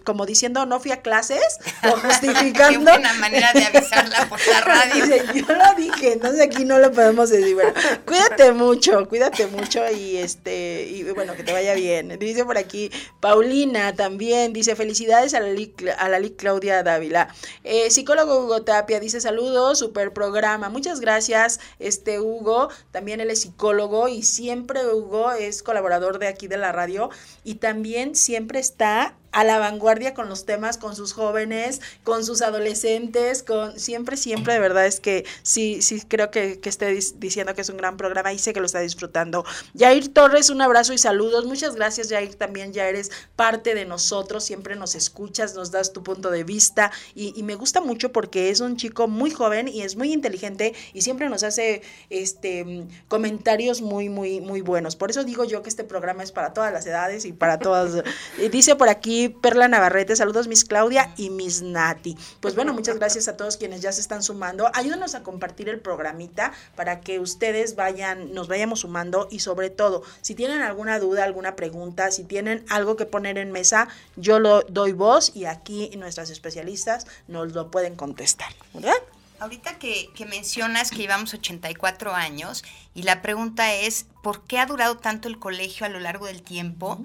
como 0.05 0.27
diciendo, 0.27 0.65
no 0.67 0.81
fui 0.81 0.93
a 0.93 1.03
clases? 1.03 1.59
O 1.85 1.97
justificando. 2.01 2.91
Qué 2.91 2.99
buena 2.99 3.13
manera 3.15 3.53
de 3.53 3.65
avisarla 3.65 4.29
por 4.29 4.39
la 4.47 4.61
radio. 4.65 5.05
Dice, 5.05 5.25
yo 5.35 5.47
lo 5.55 5.75
dije, 5.77 6.13
entonces 6.13 6.41
aquí 6.41 6.65
no 6.65 6.79
lo 6.79 6.91
podemos 6.93 7.31
decir. 7.31 7.55
Bueno, 7.55 7.73
cuídate 8.07 8.53
mucho, 8.53 9.09
cuídate 9.09 9.47
mucho 9.47 9.83
y 9.91 10.17
este, 10.17 10.87
y 10.89 11.03
bueno, 11.13 11.35
que 11.35 11.45
te 11.45 11.53
vaya 11.53 11.75
bien. 11.75 12.19
Dice 12.19 12.45
por 12.45 12.57
aquí, 12.57 12.91
Paulina 13.21 13.95
también, 13.95 14.53
dice, 14.53 14.77
felicidades 14.77 15.35
a 15.35 15.41
la, 15.41 15.53
a 15.99 16.09
la 16.09 16.23
Claudia 16.37 16.83
Dávila. 16.83 17.29
Eh, 17.65 17.91
psicólogo 17.91 18.45
Hugo 18.45 18.63
Tapia 18.63 19.01
dice, 19.01 19.21
saludos, 19.21 19.72
super 19.75 20.13
programa. 20.13 20.69
Muchas 20.69 21.01
gracias, 21.01 21.61
este 21.79 22.21
Hugo. 22.21 22.69
También 22.91 23.21
él 23.21 23.31
es 23.31 23.43
psicólogo 23.43 24.09
y 24.09 24.23
siempre 24.23 24.87
Hugo 24.87 25.33
es 25.33 25.63
colaborador 25.63 26.19
de 26.19 26.29
aquí 26.29 26.49
de 26.49 26.57
la 26.57 26.73
radio 26.73 27.11
y 27.45 27.57
también 27.57 28.15
siempre 28.15 28.59
está 28.59 29.17
a 29.33 29.45
la 29.45 29.59
vanguardia 29.59 30.15
con 30.15 30.29
los 30.29 30.45
temas, 30.45 30.79
con 30.79 30.95
sus 30.95 31.13
jóvenes, 31.13 31.81
con 32.05 32.25
sus 32.25 32.43
adolescentes, 32.43 33.43
con 33.43 33.79
siempre, 33.79 34.17
siempre, 34.17 34.55
de 34.55 34.61
verdad 34.61 34.87
es 34.87 35.01
que 35.01 35.25
sí, 35.43 35.83
sí 35.83 36.03
creo 36.07 36.31
que, 36.31 36.61
que 36.61 36.69
esté 36.69 36.99
diciendo 37.17 37.55
que 37.55 37.63
es 37.63 37.69
un 37.69 37.77
gran 37.77 37.97
programa 37.97 38.33
y 38.33 38.39
sé 38.39 38.53
que 38.53 38.61
lo 38.61 38.67
está 38.67 38.81
disfrutando. 38.81 39.45
Jair 39.77 40.13
Torres, 40.13 40.51
un 40.51 40.61
abrazo 40.61 40.93
y 40.93 40.99
saludos. 40.99 41.47
Muchas 41.47 41.75
gracias, 41.75 42.09
Jair, 42.09 42.35
también 42.35 42.73
ya 42.73 42.89
eres 42.89 43.11
parte 43.37 43.75
de 43.75 43.85
nosotros, 43.85 44.45
siempre 44.45 44.77
nos 44.77 44.95
escuchas, 44.95 45.55
nos 45.55 45.71
das 45.71 45.93
tu 45.93 46.03
punto 46.03 46.31
de 46.31 46.45
vista 46.45 46.93
y, 47.15 47.33
y 47.39 47.43
me 47.43 47.55
gusta 47.55 47.81
mucho 47.81 48.13
porque 48.13 48.51
es 48.51 48.61
un 48.61 48.77
chico 48.77 49.09
muy 49.09 49.31
joven 49.31 49.69
y 49.69 49.83
es 49.83 49.97
muy 49.97 50.13
inteligente 50.13 50.75
y 50.93 51.03
siempre 51.03 51.29
nos 51.29 51.43
hace 51.43 51.83
este 52.11 52.87
comentarios 53.09 53.81
muy, 53.81 54.09
muy, 54.09 54.41
muy 54.41 54.61
buenos. 54.61 54.97
Por 54.97 55.11
eso 55.11 55.25
digo 55.25 55.45
yo 55.45 55.63
que 55.63 55.69
este 55.69 55.85
programa 55.85 56.23
es 56.23 56.33
para 56.33 56.53
todas 56.53 56.73
las 56.73 56.87
edades 56.87 57.25
y 57.25 57.33
para 57.33 57.59
todas. 57.59 58.03
dice 58.51 58.77
por 58.77 58.89
aquí 58.89 59.22
Perla 59.29 59.69
Navarrete, 59.69 60.17
saludos 60.17 60.49
Miss 60.49 60.65
Claudia 60.65 61.13
y 61.17 61.31
Miss 61.31 61.63
Nati. 61.63 62.17
Pues 62.41 62.55
bueno, 62.55 62.73
muchas 62.73 62.97
gracias 62.97 63.29
a 63.29 63.37
todos 63.37 63.57
quienes 63.57 63.81
ya 63.81 63.93
se 63.93 64.01
están 64.01 64.23
sumando. 64.23 64.71
Ayúdanos 64.75 65.15
a 65.15 65.23
compartir 65.23 65.69
el 65.69 65.81
programita 65.81 66.53
para 66.77 67.01
que 67.01 67.19
ustedes 67.19 67.77
vayan, 67.77 68.33
nos 68.35 68.49
vayamos 68.49 68.81
sumando 68.81 69.29
y 69.31 69.41
sobre 69.41 69.71
todo, 69.71 70.03
si 70.21 70.35
tienen 70.35 70.63
alguna 70.63 70.99
duda, 70.99 71.25
alguna 71.25 71.57
pregunta, 71.57 72.11
si 72.11 72.25
tienen 72.25 72.65
algo 72.69 72.97
que 72.97 73.07
poner 73.07 73.39
en 73.39 73.53
mesa, 73.53 73.89
yo 74.17 74.39
lo 74.39 74.63
doy 74.63 74.93
voz 74.93 75.33
y 75.35 75.45
aquí 75.45 75.91
nuestras 75.97 76.31
especialistas 76.31 77.07
nos 77.29 77.53
lo 77.53 77.71
pueden 77.71 77.97
contestar, 77.97 78.53
¿verdad? 78.75 78.95
Ahorita 79.43 79.77
que, 79.77 80.09
mencionas 80.29 80.93
que 80.93 80.99
llevamos 80.99 81.35
84 81.35 82.15
años 82.15 82.63
y 82.95 83.03
la 83.03 83.23
pregunta 83.23 83.75
es, 83.75 84.07
¿por 84.23 84.45
qué 84.45 84.61
ha 84.61 84.67
durado 84.67 84.99
tanto 84.99 85.27
el 85.27 85.41
colegio 85.41 85.85
a 85.85 85.89
lo 85.89 85.99
largo 85.99 86.27
del 86.27 86.43
tiempo? 86.43 87.03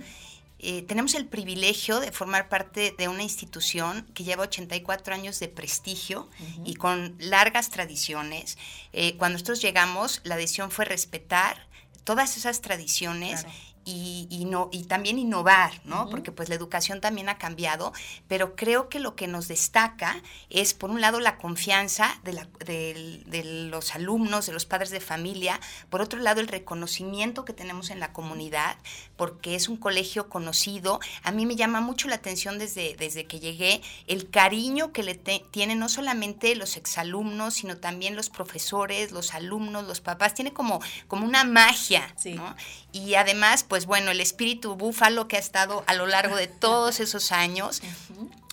Eh, 0.59 0.81
tenemos 0.81 1.13
el 1.13 1.27
privilegio 1.27 1.99
de 1.99 2.11
formar 2.11 2.49
parte 2.49 2.95
de 2.97 3.07
una 3.07 3.21
institución 3.21 4.07
que 4.13 4.23
lleva 4.23 4.43
84 4.43 5.13
años 5.13 5.39
de 5.39 5.49
prestigio 5.49 6.27
y 6.65 6.75
con 6.75 7.15
largas 7.19 7.69
tradiciones. 7.69 8.57
Eh, 8.91 9.15
cuando 9.17 9.33
nosotros 9.33 9.61
llegamos, 9.61 10.21
la 10.23 10.35
decisión 10.35 10.71
fue 10.71 10.85
respetar 10.85 11.67
todas 12.03 12.37
esas 12.37 12.61
tradiciones 12.61 13.45
y, 13.89 14.43
no, 14.45 14.67
y 14.73 14.83
también 14.83 15.17
innovar, 15.17 15.79
¿no? 15.85 16.09
Porque 16.09 16.33
pues 16.33 16.49
la 16.49 16.55
educación 16.55 16.99
también 16.99 17.29
ha 17.29 17.37
cambiado, 17.37 17.93
pero 18.27 18.55
creo 18.55 18.89
que 18.89 18.99
lo 18.99 19.15
que 19.15 19.27
nos 19.27 19.47
destaca 19.47 20.21
es, 20.49 20.73
por 20.73 20.89
un 20.89 20.99
lado, 20.99 21.21
la 21.21 21.37
confianza 21.37 22.19
de, 22.25 22.33
la, 22.33 22.47
de, 22.65 23.69
los 23.71 23.95
alumnos, 23.95 24.45
de 24.45 24.51
los 24.51 24.65
padres 24.65 24.89
de 24.89 24.99
familia, 24.99 25.61
por 25.89 26.01
otro 26.01 26.19
lado, 26.19 26.41
el 26.41 26.49
reconocimiento 26.49 27.45
que 27.45 27.53
tenemos 27.53 27.89
en 27.89 28.01
la 28.01 28.11
comunidad, 28.11 28.77
porque 29.15 29.55
es 29.55 29.69
un 29.69 29.77
colegio 29.77 30.27
conocido. 30.27 30.99
A 31.23 31.31
mí 31.31 31.45
me 31.45 31.55
llama 31.55 31.79
mucho 31.79 32.09
la 32.09 32.15
atención 32.15 32.59
desde, 32.59 32.95
desde 32.97 33.25
que 33.25 33.39
llegué 33.39 33.81
el 34.07 34.29
cariño 34.29 34.91
que 34.91 35.03
le 35.03 35.15
tienen 35.15 35.79
no 35.79 35.87
solamente 35.87 36.55
los 36.55 36.75
exalumnos, 36.75 37.53
sino 37.53 37.77
también 37.77 38.17
los 38.17 38.29
profesores, 38.29 39.11
los 39.11 39.33
alumnos, 39.33 39.87
los 39.87 40.01
papás. 40.01 40.33
Tiene 40.33 40.51
como, 40.51 40.81
como 41.07 41.25
una 41.25 41.45
magia, 41.45 42.13
¿no? 42.25 42.53
Y 42.91 43.15
además, 43.15 43.63
pues 43.63 43.76
bueno, 43.85 44.11
el 44.11 44.19
espíritu 44.19 44.75
búfalo 44.75 45.27
que 45.27 45.35
ha 45.35 45.39
estado 45.39 45.83
a 45.87 45.93
lo 45.93 46.07
largo 46.07 46.35
de 46.35 46.47
todos 46.47 46.99
esos 46.99 47.31
años. 47.31 47.81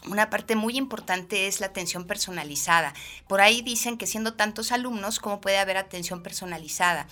Una 0.06 0.28
parte 0.28 0.54
muy 0.54 0.76
importante 0.76 1.46
es 1.46 1.60
la 1.60 1.66
atención 1.66 2.06
personalizada. 2.06 2.92
Por 3.26 3.40
ahí 3.40 3.62
dicen 3.62 3.96
que 3.96 4.06
siendo 4.06 4.34
tantos 4.34 4.70
alumnos, 4.70 5.18
¿cómo 5.18 5.40
puede 5.40 5.58
haber 5.58 5.78
atención 5.78 6.22
personalizada? 6.22 7.06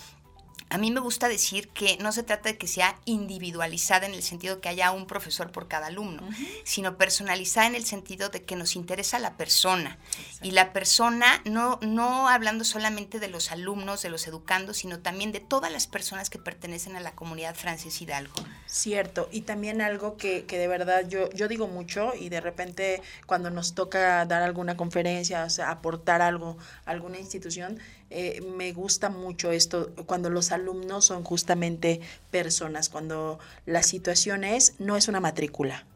A 0.73 0.79
mí 0.79 0.91
me 0.91 1.01
gusta 1.01 1.29
decir 1.29 1.69
que 1.69 1.99
no 1.99 2.13
se 2.13 2.23
trata 2.23 2.49
de 2.49 2.57
que 2.57 2.67
sea 2.67 2.97
individualizada 3.05 4.07
en 4.07 4.15
el 4.15 4.23
sentido 4.23 4.63
que 4.63 4.71
haya 4.71 4.91
un 4.91 5.07
profesor 5.07 5.53
por 5.53 5.69
cada 5.69 5.89
alumno, 5.89 6.27
sino 6.65 6.97
personalizada 6.97 7.67
en 7.67 7.75
el 7.75 7.85
sentido 7.85 8.31
de 8.31 8.43
que 8.45 8.57
nos 8.57 8.75
interesa 8.75 9.19
la 9.19 9.37
persona. 9.37 9.99
Y 10.41 10.53
la 10.53 10.73
persona, 10.73 11.43
no, 11.45 11.79
no 11.83 12.27
hablando 12.31 12.65
solamente 12.65 13.21
de 13.21 13.29
los 13.29 13.53
alumnos, 13.53 14.01
de 14.01 14.09
los 14.09 14.27
educandos, 14.27 14.79
sino 14.79 15.01
también 15.01 15.31
de 15.31 15.41
todas 15.41 15.71
las 15.71 15.87
personas 15.87 16.31
que 16.31 16.39
pertenecen 16.39 16.97
a 16.97 17.01
la 17.01 17.13
comunidad 17.13 17.55
Francis 17.55 18.01
Hidalgo. 18.01 18.33
Cierto, 18.65 19.29
y 19.31 19.43
también 19.43 19.83
algo 19.83 20.17
que, 20.17 20.47
que 20.47 20.57
de 20.57 20.69
verdad 20.69 21.07
yo, 21.07 21.29
yo 21.33 21.49
digo 21.49 21.69
mucho 21.69 22.15
y 22.19 22.31
de 22.31 22.41
repente 22.41 23.03
cuando 23.27 23.51
nos 23.51 23.75
toca 23.75 24.25
dar 24.25 24.41
alguna 24.41 24.79
conferencia, 24.79 25.45
o 25.45 25.51
sea, 25.51 25.71
aportar 25.71 26.23
algo 26.23 26.57
a 26.87 26.93
alguna 26.93 27.19
institución, 27.19 27.79
eh, 28.15 28.43
me 28.43 28.73
gusta 28.73 29.09
mucho 29.09 29.53
esto 29.53 29.91
cuando 30.07 30.29
los 30.29 30.53
alumnos 30.53 31.07
son 31.07 31.25
justamente 31.25 32.01
personas, 32.31 32.89
cuando 32.89 33.39
la 33.67 33.83
situación 33.83 34.45
es, 34.45 34.75
no 34.79 34.97
es 34.97 35.09
una 35.09 35.21
matrícula, 35.21 35.87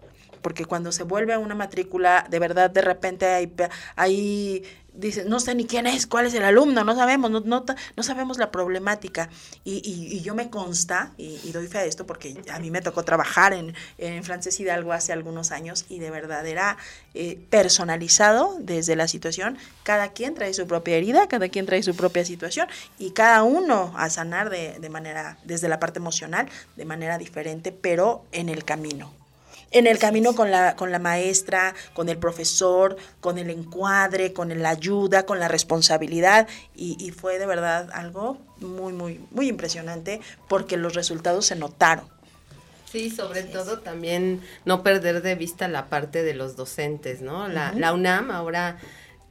porque 0.40 0.64
cuando 0.64 0.92
se 0.92 1.02
vuelve 1.02 1.34
a 1.34 1.38
una 1.38 1.54
matrícula, 1.54 2.26
de 2.30 2.38
verdad, 2.38 2.70
de 2.70 2.80
repente 2.80 3.26
hay, 3.26 3.52
hay 3.96 4.64
dice, 4.96 5.24
no 5.24 5.40
sé 5.40 5.54
ni 5.54 5.66
quién 5.66 5.86
es, 5.86 6.06
cuál 6.06 6.26
es 6.26 6.34
el 6.34 6.44
alumno, 6.44 6.84
no 6.84 6.94
sabemos, 6.94 7.30
no, 7.30 7.40
no, 7.40 8.02
sabemos 8.02 8.38
la 8.38 8.50
problemática. 8.50 9.28
Y, 9.64 9.82
y, 9.84 10.20
yo 10.22 10.34
me 10.34 10.50
consta, 10.50 11.12
y, 11.16 11.50
doy 11.52 11.66
fe 11.66 11.78
de 11.78 11.88
esto 11.88 12.06
porque 12.06 12.40
a 12.50 12.58
mí 12.58 12.70
me 12.70 12.80
tocó 12.80 13.04
trabajar 13.04 13.52
en, 13.52 13.74
en 13.98 14.24
Frances 14.24 14.58
Hidalgo 14.58 14.92
hace 14.92 15.12
algunos 15.12 15.52
años 15.52 15.84
y 15.88 15.98
de 15.98 16.10
verdad 16.10 16.46
era 16.46 16.76
eh, 17.14 17.38
personalizado 17.50 18.56
desde 18.60 18.96
la 18.96 19.08
situación. 19.08 19.58
Cada 19.82 20.12
quien 20.12 20.34
trae 20.34 20.52
su 20.54 20.66
propia 20.66 20.96
herida, 20.96 21.28
cada 21.28 21.48
quien 21.48 21.66
trae 21.66 21.82
su 21.82 21.94
propia 21.94 22.24
situación 22.24 22.68
y 22.98 23.10
cada 23.10 23.42
uno 23.42 23.92
a 23.96 24.10
sanar 24.10 24.50
de, 24.50 24.78
de 24.78 24.88
manera, 24.88 25.38
desde 25.44 25.68
la 25.68 25.78
parte 25.78 25.98
emocional, 25.98 26.48
de 26.76 26.84
manera 26.84 27.18
diferente, 27.18 27.72
pero 27.72 28.24
en 28.32 28.48
el 28.48 28.64
camino 28.64 29.12
en 29.78 29.86
el 29.86 29.98
camino 29.98 30.34
con 30.34 30.50
la, 30.50 30.76
con 30.76 30.90
la 30.90 30.98
maestra, 30.98 31.74
con 31.94 32.08
el 32.08 32.18
profesor, 32.18 32.96
con 33.20 33.38
el 33.38 33.50
encuadre, 33.50 34.32
con 34.32 34.48
la 34.60 34.70
ayuda, 34.70 35.26
con 35.26 35.38
la 35.38 35.48
responsabilidad 35.48 36.48
y, 36.74 36.96
y 36.98 37.10
fue 37.10 37.38
de 37.38 37.46
verdad 37.46 37.88
algo 37.92 38.38
muy, 38.58 38.92
muy, 38.92 39.20
muy 39.30 39.48
impresionante 39.48 40.20
porque 40.48 40.76
los 40.76 40.94
resultados 40.94 41.46
se 41.46 41.56
notaron. 41.56 42.08
Sí, 42.90 43.10
sobre 43.10 43.42
todo 43.42 43.80
también 43.80 44.40
no 44.64 44.82
perder 44.82 45.20
de 45.20 45.34
vista 45.34 45.68
la 45.68 45.86
parte 45.86 46.22
de 46.22 46.34
los 46.34 46.56
docentes, 46.56 47.20
¿no? 47.20 47.48
La, 47.48 47.72
la 47.72 47.92
UNAM 47.92 48.30
ahora 48.30 48.78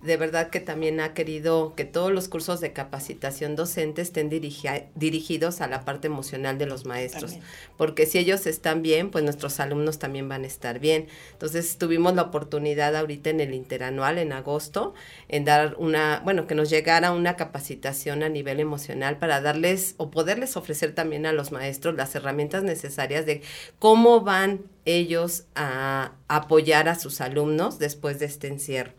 de 0.05 0.17
verdad 0.17 0.49
que 0.49 0.59
también 0.59 0.99
ha 0.99 1.13
querido 1.13 1.73
que 1.75 1.85
todos 1.85 2.11
los 2.11 2.29
cursos 2.29 2.61
de 2.61 2.73
capacitación 2.73 3.55
docente 3.55 4.01
estén 4.01 4.29
dirigidos 4.29 5.61
a 5.61 5.67
la 5.67 5.83
parte 5.83 6.07
emocional 6.07 6.57
de 6.57 6.65
los 6.65 6.85
maestros, 6.85 7.35
porque 7.77 8.05
si 8.05 8.19
ellos 8.19 8.45
están 8.45 8.81
bien, 8.81 9.11
pues 9.11 9.23
nuestros 9.23 9.59
alumnos 9.59 9.99
también 9.99 10.29
van 10.29 10.43
a 10.43 10.47
estar 10.47 10.79
bien. 10.79 11.07
Entonces 11.33 11.77
tuvimos 11.77 12.15
la 12.15 12.23
oportunidad 12.23 12.95
ahorita 12.95 13.29
en 13.29 13.39
el 13.39 13.53
interanual, 13.53 14.17
en 14.17 14.33
agosto, 14.33 14.93
en 15.27 15.45
dar 15.45 15.75
una, 15.77 16.21
bueno, 16.23 16.47
que 16.47 16.55
nos 16.55 16.69
llegara 16.69 17.11
una 17.11 17.35
capacitación 17.35 18.23
a 18.23 18.29
nivel 18.29 18.59
emocional 18.59 19.17
para 19.17 19.41
darles 19.41 19.95
o 19.97 20.11
poderles 20.11 20.57
ofrecer 20.57 20.93
también 20.93 21.25
a 21.25 21.33
los 21.33 21.51
maestros 21.51 21.95
las 21.95 22.15
herramientas 22.15 22.63
necesarias 22.63 23.25
de 23.25 23.41
cómo 23.79 24.21
van 24.21 24.61
ellos 24.85 25.45
a 25.55 26.13
apoyar 26.27 26.87
a 26.89 26.95
sus 26.95 27.19
alumnos 27.21 27.79
después 27.79 28.19
de 28.19 28.27
este 28.27 28.47
encierro 28.47 28.93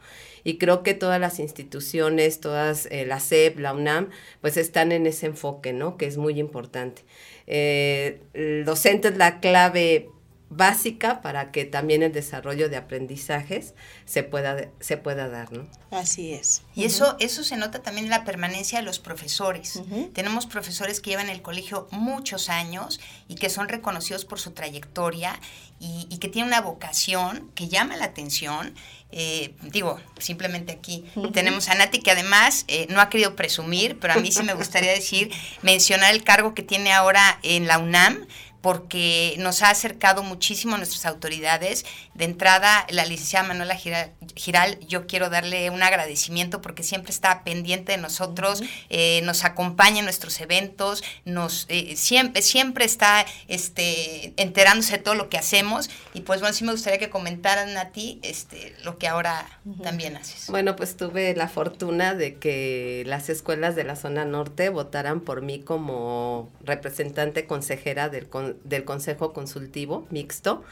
y 0.46 0.58
creo 0.58 0.84
que 0.84 0.94
todas 0.94 1.20
las 1.20 1.40
instituciones, 1.40 2.38
todas, 2.38 2.86
eh, 2.92 3.04
la 3.04 3.18
SEP, 3.18 3.58
la 3.58 3.72
UNAM, 3.72 4.10
pues 4.40 4.56
están 4.56 4.92
en 4.92 5.08
ese 5.08 5.26
enfoque, 5.26 5.72
¿no? 5.72 5.96
Que 5.96 6.06
es 6.06 6.18
muy 6.18 6.38
importante. 6.38 7.04
Eh, 7.48 8.22
el 8.32 8.64
docente 8.64 9.08
es 9.08 9.16
la 9.16 9.40
clave 9.40 10.08
básica 10.48 11.20
para 11.20 11.50
que 11.50 11.64
también 11.64 12.04
el 12.04 12.12
desarrollo 12.12 12.68
de 12.68 12.76
aprendizajes 12.76 13.74
se 14.04 14.22
pueda, 14.22 14.68
se 14.78 14.96
pueda 14.96 15.28
dar, 15.28 15.52
¿no? 15.52 15.66
Así 15.90 16.32
es. 16.32 16.62
Y 16.74 16.84
eso, 16.84 17.16
eso 17.18 17.42
se 17.42 17.56
nota 17.56 17.82
también 17.82 18.06
en 18.06 18.10
la 18.10 18.24
permanencia 18.24 18.78
de 18.78 18.84
los 18.84 19.00
profesores. 19.00 19.82
Tenemos 20.12 20.46
profesores 20.46 21.00
que 21.00 21.10
llevan 21.10 21.28
el 21.28 21.42
colegio 21.42 21.88
muchos 21.90 22.48
años 22.48 23.00
y 23.26 23.34
que 23.34 23.50
son 23.50 23.68
reconocidos 23.68 24.24
por 24.24 24.38
su 24.38 24.52
trayectoria 24.52 25.40
y, 25.78 26.18
que 26.18 26.28
tienen 26.28 26.48
una 26.48 26.60
vocación 26.60 27.50
que 27.54 27.68
llama 27.68 27.96
la 27.96 28.06
atención. 28.06 28.74
Eh, 29.12 29.54
digo, 29.62 30.00
simplemente 30.18 30.72
aquí 30.72 31.04
tenemos 31.32 31.68
a 31.68 31.74
Nati 31.74 32.00
que 32.00 32.10
además 32.10 32.64
eh, 32.68 32.86
no 32.90 33.00
ha 33.00 33.08
querido 33.08 33.36
presumir, 33.36 33.98
pero 33.98 34.14
a 34.14 34.16
mí 34.16 34.32
sí 34.32 34.42
me 34.42 34.52
gustaría 34.54 34.90
decir, 34.90 35.30
mencionar 35.62 36.12
el 36.12 36.24
cargo 36.24 36.54
que 36.54 36.62
tiene 36.62 36.92
ahora 36.92 37.38
en 37.42 37.66
la 37.66 37.78
UNAM 37.78 38.26
porque 38.60 39.34
nos 39.38 39.62
ha 39.62 39.70
acercado 39.70 40.22
muchísimo 40.22 40.74
a 40.74 40.78
nuestras 40.78 41.06
autoridades. 41.06 41.84
De 42.14 42.24
entrada, 42.24 42.86
la 42.90 43.04
licenciada 43.04 43.48
Manuela 43.48 43.76
Giral, 43.76 44.78
yo 44.86 45.06
quiero 45.06 45.30
darle 45.30 45.70
un 45.70 45.82
agradecimiento 45.82 46.60
porque 46.60 46.82
siempre 46.82 47.12
está 47.12 47.44
pendiente 47.44 47.92
de 47.92 47.98
nosotros, 47.98 48.62
eh, 48.88 49.20
nos 49.24 49.44
acompaña 49.44 49.98
en 49.98 50.04
nuestros 50.04 50.40
eventos, 50.40 51.04
nos 51.24 51.66
eh, 51.68 51.96
siempre, 51.96 52.42
siempre 52.42 52.84
está 52.84 53.24
este, 53.48 54.32
enterándose 54.36 54.96
de 54.96 55.02
todo 55.02 55.14
lo 55.14 55.28
que 55.28 55.38
hacemos. 55.38 55.90
Y 56.14 56.22
pues 56.22 56.40
bueno, 56.40 56.54
sí 56.54 56.64
me 56.64 56.72
gustaría 56.72 56.98
que 56.98 57.10
comentaran 57.10 57.76
a 57.76 57.90
ti 57.90 58.18
este, 58.22 58.74
lo 58.84 58.98
que 58.98 59.08
ahora 59.08 59.46
también 59.82 60.16
haces. 60.16 60.48
Bueno, 60.48 60.76
pues 60.76 60.96
tuve 60.96 61.34
la 61.34 61.48
fortuna 61.48 62.14
de 62.14 62.36
que 62.36 63.04
las 63.06 63.28
escuelas 63.28 63.76
de 63.76 63.84
la 63.84 63.96
zona 63.96 64.24
norte 64.24 64.68
votaran 64.68 65.20
por 65.20 65.42
mí 65.42 65.60
como 65.60 66.50
representante 66.64 67.46
consejera 67.46 68.08
del, 68.08 68.28
del 68.64 68.84
Consejo 68.84 69.32
Consultivo 69.32 70.06
Mixto 70.10 70.64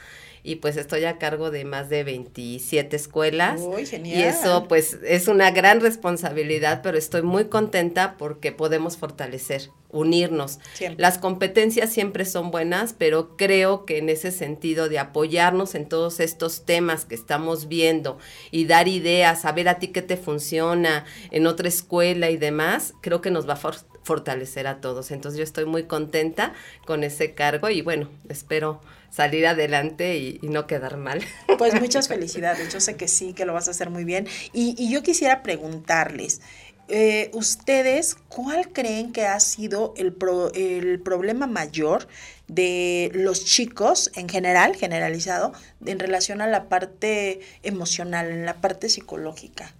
y 0.47 0.57
pues 0.57 0.77
estoy 0.77 1.05
a 1.07 1.17
cargo 1.17 1.51
de 1.51 1.65
más 1.65 1.89
de 1.89 2.05
27 2.05 2.95
escuelas. 2.95 3.63
Y 4.05 4.13
eso 4.13 4.67
pues 4.69 4.99
es 5.03 5.27
una 5.27 5.51
gran 5.51 5.81
responsabilidad, 5.81 6.83
pero 6.83 6.99
estoy 6.99 7.23
muy 7.23 7.47
contenta 7.47 8.17
porque 8.19 8.53
podemos 8.53 8.99
fortalecer, 8.99 9.71
unirnos. 9.89 10.59
Las 10.99 11.17
competencias 11.17 11.91
siempre 11.91 12.27
son 12.27 12.51
buenas, 12.51 12.93
pero 12.93 13.39
creo 13.39 13.87
que 13.87 13.97
en 13.97 14.11
ese 14.11 14.31
sentido 14.31 14.91
de 14.91 14.99
apoyarnos 14.99 15.75
en 15.75 15.89
todos 15.89 16.21
estos 16.21 16.67
temas 16.67 17.07
que 17.07 17.15
estamos 17.15 17.67
viendo 17.67 18.19
y 18.51 18.67
dar 18.67 18.87
ideas, 18.87 19.41
saber 19.41 19.67
a 19.67 19.79
ti 19.79 19.89
qué 19.89 20.03
te 20.03 20.19
funciona 20.19 21.07
en 21.31 21.47
otra 21.47 21.69
escuela 21.69 22.29
y 22.29 22.37
demás, 22.37 22.93
creo 23.01 23.23
que 23.23 23.31
nos 23.31 23.49
va 23.49 23.55
a 23.55 23.57
fortalecer 24.05 24.67
a 24.67 24.81
todos. 24.81 25.11
Entonces 25.11 25.39
yo 25.39 25.45
estoy 25.45 25.65
muy 25.65 25.85
contenta 25.85 26.53
con 26.87 27.03
ese 27.03 27.35
cargo 27.35 27.71
y 27.71 27.83
bueno, 27.83 28.11
espero 28.29 28.81
salir 29.11 29.47
adelante 29.47 30.17
y, 30.17 30.39
no 30.43 30.67
quedar 30.67 30.97
mal. 30.97 31.21
Pues 31.59 31.81
muchas 31.81 32.09
felicidades, 32.15 32.73
yo 32.73 32.81
sé 32.81 32.97
que 32.97 33.09
sí, 33.09 33.33
que 33.33 33.45
lo 33.45 33.53
vas 33.53 33.69
a 33.69 33.73
hacer 33.73 33.91
muy 33.91 34.05
bien. 34.05 34.29
Y, 34.53 34.91
yo 34.91 35.03
quisiera 35.03 35.43
preguntarles, 35.43 36.41
eh, 36.89 37.31
¿ustedes 37.33 38.17
cuál 38.29 38.73
creen 38.73 39.13
que 39.13 39.27
ha 39.27 39.41
sido 39.41 39.95
el, 39.97 40.17
el 40.55 41.01
problema 41.01 41.47
mayor 41.47 42.09
de 42.49 43.11
los 43.15 43.45
chicos 43.45 44.11
en 44.17 44.29
general, 44.29 44.77
generalizado, 44.77 45.53
en 45.87 45.99
relación 45.99 46.41
a 46.41 46.47
la 46.47 46.69
parte 46.69 47.41
emocional, 47.63 48.31
en 48.31 48.45
la 48.45 48.55
parte 48.61 48.89
psicológica? 48.89 49.73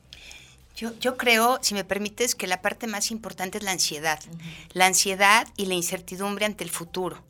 Yo, 0.77 0.99
yo, 0.99 1.17
creo, 1.17 1.59
si 1.63 1.75
me 1.75 1.85
permites, 1.85 2.35
que 2.35 2.47
la 2.47 2.61
parte 2.61 2.87
más 2.87 3.11
importante 3.11 3.59
es 3.59 3.65
la 3.65 3.71
ansiedad. 3.71 4.19
La 4.73 4.87
ansiedad 4.87 5.47
y 5.57 5.67
la 5.67 5.75
incertidumbre 5.75 6.47
ante 6.47 6.65
el 6.65 6.71
futuro. 6.71 7.23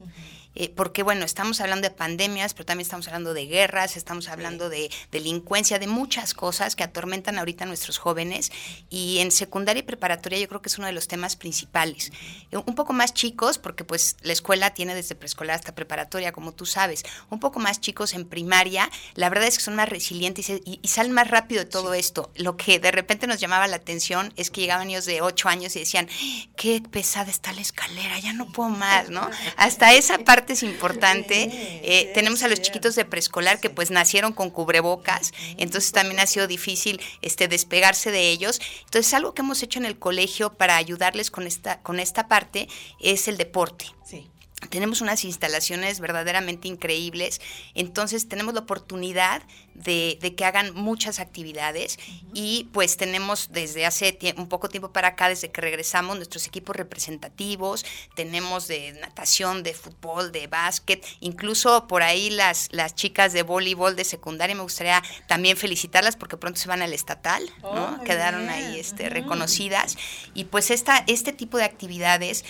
Eh, 0.55 0.73
porque 0.75 1.03
bueno, 1.03 1.25
estamos 1.25 1.61
hablando 1.61 1.89
de 1.89 1.95
pandemias, 1.95 2.55
pero 2.55 2.67
también 2.67 2.85
estamos 2.85 3.07
hablando 3.09 3.35
de 3.35 3.47
guerras, 3.47 3.97
estamos 3.97 4.29
hablando 4.29 4.69
de 4.69 4.91
delincuencia, 5.11 5.79
de 5.79 5.87
muchas 5.87 6.35
cosas 6.35 6.77
que 6.77 6.85
atormentan 6.85 7.39
ahorita 7.39 7.65
a 7.65 7.67
nuestros 7.67 7.99
jóvenes 7.99 8.53
y 8.91 9.19
en 9.19 9.31
secundaria 9.31 9.81
y 9.81 9.83
preparatoria 9.83 10.39
yo 10.39 10.49
creo 10.49 10.63
que 10.63 10.69
es 10.69 10.79
uno 10.79 10.87
de 10.87 10.93
los 10.93 11.09
temas 11.09 11.37
principales. 11.37 12.13
Eh, 12.51 12.59
un 12.65 12.75
poco 12.75 12.93
más 12.93 13.15
chicos, 13.15 13.59
porque 13.59 13.85
pues 13.85 14.17
la 14.23 14.33
escuela 14.33 14.75
tiene 14.75 14.95
desde 14.95 15.15
preescolar 15.15 15.57
hasta 15.57 15.75
preparatoria, 15.75 16.33
como 16.33 16.53
tú 16.53 16.67
sabes, 16.67 17.05
un 17.31 17.41
poco 17.41 17.59
más 17.59 17.81
chicos 17.81 18.15
en 18.15 18.27
primaria, 18.27 18.91
la 19.15 19.29
verdad 19.29 19.49
es 19.49 19.59
que 19.59 19.65
son 19.65 19.77
más 19.77 19.89
resilientes 19.89 20.49
y, 20.51 20.81
salen 20.85 21.13
más 21.13 21.29
rápido 21.29 21.65
de 21.65 21.71
todo 21.71 21.93
esto. 21.95 22.31
Lo 22.37 22.57
que 22.57 22.79
de 22.79 22.93
repente 22.93 23.27
nos 23.27 23.41
llamaba 23.41 23.67
la 23.67 23.77
atención 23.77 24.33
es 24.37 24.51
que 24.51 24.61
llegaban 24.61 24.87
niños 24.87 25.07
de 25.07 25.23
8 25.23 25.49
años 25.49 25.75
y 25.75 25.81
decían, 25.81 26.09
qué 26.57 26.81
pesada 26.81 27.31
está 27.31 27.53
la 27.53 27.61
escalera, 27.61 28.19
ya 28.21 28.33
no 28.33 28.47
puedo 28.47 28.69
más, 28.69 29.11
¿no? 29.11 29.29
Hasta 29.57 29.93
esa 29.93 30.19
parte 30.19 30.44
es 30.53 30.63
importante. 30.63 31.49
Eh, 31.83 32.11
tenemos 32.15 32.43
a 32.43 32.49
los 32.49 32.61
chiquitos 32.61 32.95
de 32.95 33.05
preescolar 33.05 33.61
que 33.61 33.71
pues 33.71 33.91
nacieron 33.91 34.33
con 34.33 34.51
cubrebocas, 34.51 35.33
entonces 35.57 35.93
también 35.93 36.21
ha 36.21 36.27
sido 36.27 36.47
difícil 36.47 37.01
este, 37.23 37.49
despegarse 37.49 38.11
de 38.11 38.29
ellos. 38.29 38.61
Entonces 38.85 39.13
algo 39.15 39.35
que 39.35 39.43
hemos 39.43 39.63
hecho 39.63 39.79
en 39.79 39.87
el 39.87 39.99
colegio 39.99 40.53
para 40.53 40.77
ayudarles 40.77 41.31
con 41.31 41.47
esta, 41.47 41.81
con 41.81 42.01
esta 42.01 42.29
parte 42.29 42.69
es 43.01 43.29
el 43.29 43.37
deporte. 43.37 43.87
Sí 44.05 44.29
tenemos 44.69 45.01
unas 45.01 45.25
instalaciones 45.25 46.01
verdaderamente 46.01 46.69
increíbles, 46.69 47.41
entonces 47.75 48.29
tenemos 48.29 48.55
la 48.55 48.61
oportunidad 48.61 49.43
de, 49.75 50.35
que 50.37 50.45
hagan 50.45 50.75
muchas 50.75 51.21
actividades 51.21 51.99
y 52.33 52.69
pues 52.73 52.97
tenemos 52.97 53.51
desde 53.53 53.87
hace 53.87 54.19
un 54.37 54.49
poco 54.49 54.69
tiempo 54.69 54.93
para 54.93 55.09
acá, 55.09 55.29
desde 55.29 55.51
que 55.51 55.61
regresamos, 55.61 56.17
nuestros 56.17 56.47
equipos 56.47 56.75
representativos, 56.77 57.85
tenemos 58.15 58.69
de 58.69 58.93
natación, 58.93 59.63
de 59.63 59.75
fútbol, 59.75 60.33
de 60.33 60.47
básquet, 60.47 61.05
incluso 61.21 61.87
por 61.87 62.03
ahí 62.03 62.31
las, 62.31 62.69
las 62.73 62.95
chicas 62.95 63.33
de 63.33 63.43
voleibol 63.43 63.97
de 63.97 64.05
secundaria, 64.05 64.55
me 64.55 64.63
gustaría 64.63 65.03
también 65.27 65.57
felicitarlas 65.57 66.17
porque 66.17 66.37
pronto 66.37 66.59
se 66.59 66.69
van 66.69 66.83
al 66.83 66.93
estatal, 66.93 67.43
¿no? 67.63 67.99
Oh, 68.01 68.05
Quedaron 68.05 68.49
ahí 68.49 68.79
este, 68.79 69.09
reconocidas. 69.09 69.97
Y 70.35 70.45
pues 70.45 70.71
esta, 70.71 71.05
este 71.07 71.33
tipo 71.33 71.59
de 71.59 71.65
actividades 71.65 72.45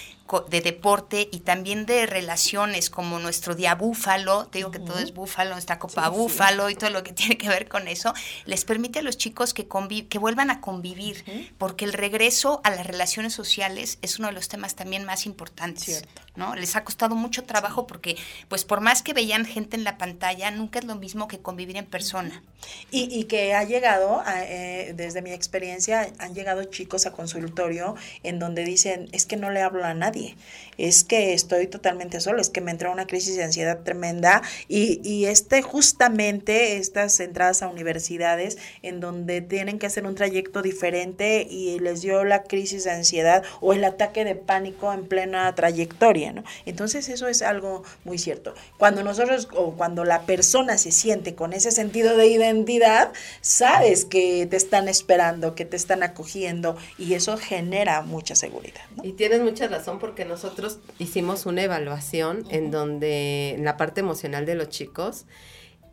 de 0.48 0.62
deporte 0.62 1.28
y 1.30 1.40
también 1.40 1.84
de 1.84 2.06
relaciones 2.06 2.88
como 2.88 3.18
nuestro 3.18 3.54
día 3.54 3.74
búfalo, 3.74 4.46
te 4.46 4.58
digo 4.58 4.70
que 4.70 4.78
todo 4.78 4.98
es 4.98 5.12
búfalo, 5.12 5.56
esta 5.56 5.78
copa 5.78 6.08
búfalo 6.08 6.70
y 6.70 6.74
todo 6.74 6.90
lo 6.90 7.02
que 7.04 7.12
tiene 7.16 7.38
que 7.38 7.48
ver 7.48 7.68
con 7.68 7.88
eso, 7.88 8.14
les 8.46 8.64
permite 8.64 9.00
a 9.00 9.02
los 9.02 9.16
chicos 9.16 9.54
que, 9.54 9.66
que 10.08 10.18
vuelvan 10.18 10.50
a 10.50 10.60
convivir, 10.60 11.24
porque 11.58 11.84
el 11.84 11.92
regreso 11.92 12.60
a 12.64 12.70
las 12.70 12.86
relaciones 12.86 13.32
sociales 13.32 13.98
es 14.02 14.18
uno 14.18 14.28
de 14.28 14.34
los 14.34 14.48
temas 14.48 14.74
también 14.74 15.04
más 15.04 15.26
importantes, 15.26 16.04
¿no? 16.36 16.54
Les 16.54 16.76
ha 16.76 16.84
costado 16.84 17.14
mucho 17.14 17.44
trabajo 17.44 17.86
porque, 17.86 18.16
pues 18.48 18.64
por 18.64 18.80
más 18.80 19.02
que 19.02 19.12
veían 19.12 19.44
gente 19.44 19.76
en 19.76 19.84
la 19.84 19.98
pantalla, 19.98 20.50
nunca 20.50 20.78
es 20.78 20.84
lo 20.84 20.96
mismo 20.96 21.28
que 21.28 21.38
convivir 21.38 21.76
en 21.76 21.86
persona. 21.86 22.42
Y, 22.90 23.24
que 23.24 23.54
ha 23.54 23.64
llegado, 23.64 24.22
eh, 24.26 24.92
desde 24.96 25.20
mi 25.20 25.32
experiencia, 25.32 26.10
han 26.18 26.34
llegado 26.34 26.64
chicos 26.64 27.04
a 27.06 27.12
consultorio 27.12 27.94
en 28.22 28.38
donde 28.38 28.64
dicen, 28.64 29.08
es 29.12 29.26
que 29.26 29.36
no 29.36 29.50
le 29.50 29.60
hablo 29.60 29.84
a 29.84 29.92
nadie 29.92 30.36
es 30.78 31.04
que 31.04 31.34
estoy 31.34 31.66
totalmente 31.66 32.20
solo, 32.20 32.40
es 32.40 32.50
que 32.50 32.60
me 32.60 32.70
entró 32.70 32.92
una 32.92 33.06
crisis 33.06 33.36
de 33.36 33.44
ansiedad 33.44 33.80
tremenda 33.82 34.42
y, 34.68 35.00
y 35.08 35.26
este 35.26 35.62
justamente 35.62 36.76
estas 36.76 37.20
entradas 37.20 37.62
a 37.62 37.68
universidades 37.68 38.58
en 38.82 39.00
donde 39.00 39.40
tienen 39.40 39.78
que 39.78 39.86
hacer 39.86 40.06
un 40.06 40.14
trayecto 40.14 40.62
diferente 40.62 41.46
y 41.48 41.78
les 41.78 42.02
dio 42.02 42.24
la 42.24 42.42
crisis 42.44 42.84
de 42.84 42.92
ansiedad 42.92 43.42
o 43.60 43.72
el 43.72 43.84
ataque 43.84 44.24
de 44.24 44.34
pánico 44.34 44.92
en 44.92 45.06
plena 45.06 45.54
trayectoria, 45.54 46.32
¿no? 46.32 46.44
Entonces 46.66 47.08
eso 47.08 47.28
es 47.28 47.42
algo 47.42 47.82
muy 48.04 48.18
cierto. 48.18 48.54
Cuando 48.78 49.02
nosotros 49.02 49.48
o 49.54 49.72
cuando 49.72 50.04
la 50.04 50.22
persona 50.22 50.78
se 50.78 50.90
siente 50.90 51.34
con 51.34 51.52
ese 51.52 51.70
sentido 51.70 52.16
de 52.16 52.26
identidad, 52.26 53.12
sabes 53.40 54.04
que 54.04 54.46
te 54.46 54.56
están 54.56 54.88
esperando, 54.88 55.54
que 55.54 55.64
te 55.64 55.76
están 55.76 56.02
acogiendo 56.02 56.76
y 56.98 57.14
eso 57.14 57.36
genera 57.36 58.02
mucha 58.02 58.34
seguridad. 58.34 58.80
Y 59.02 59.12
tienes 59.12 59.40
mucha 59.40 59.68
razón 59.68 59.98
porque 59.98 60.24
nosotros 60.24 60.63
hicimos 60.98 61.46
una 61.46 61.62
evaluación 61.62 62.44
en 62.50 62.70
donde 62.70 63.50
en 63.50 63.64
la 63.64 63.76
parte 63.76 64.00
emocional 64.00 64.46
de 64.46 64.54
los 64.54 64.68
chicos 64.68 65.26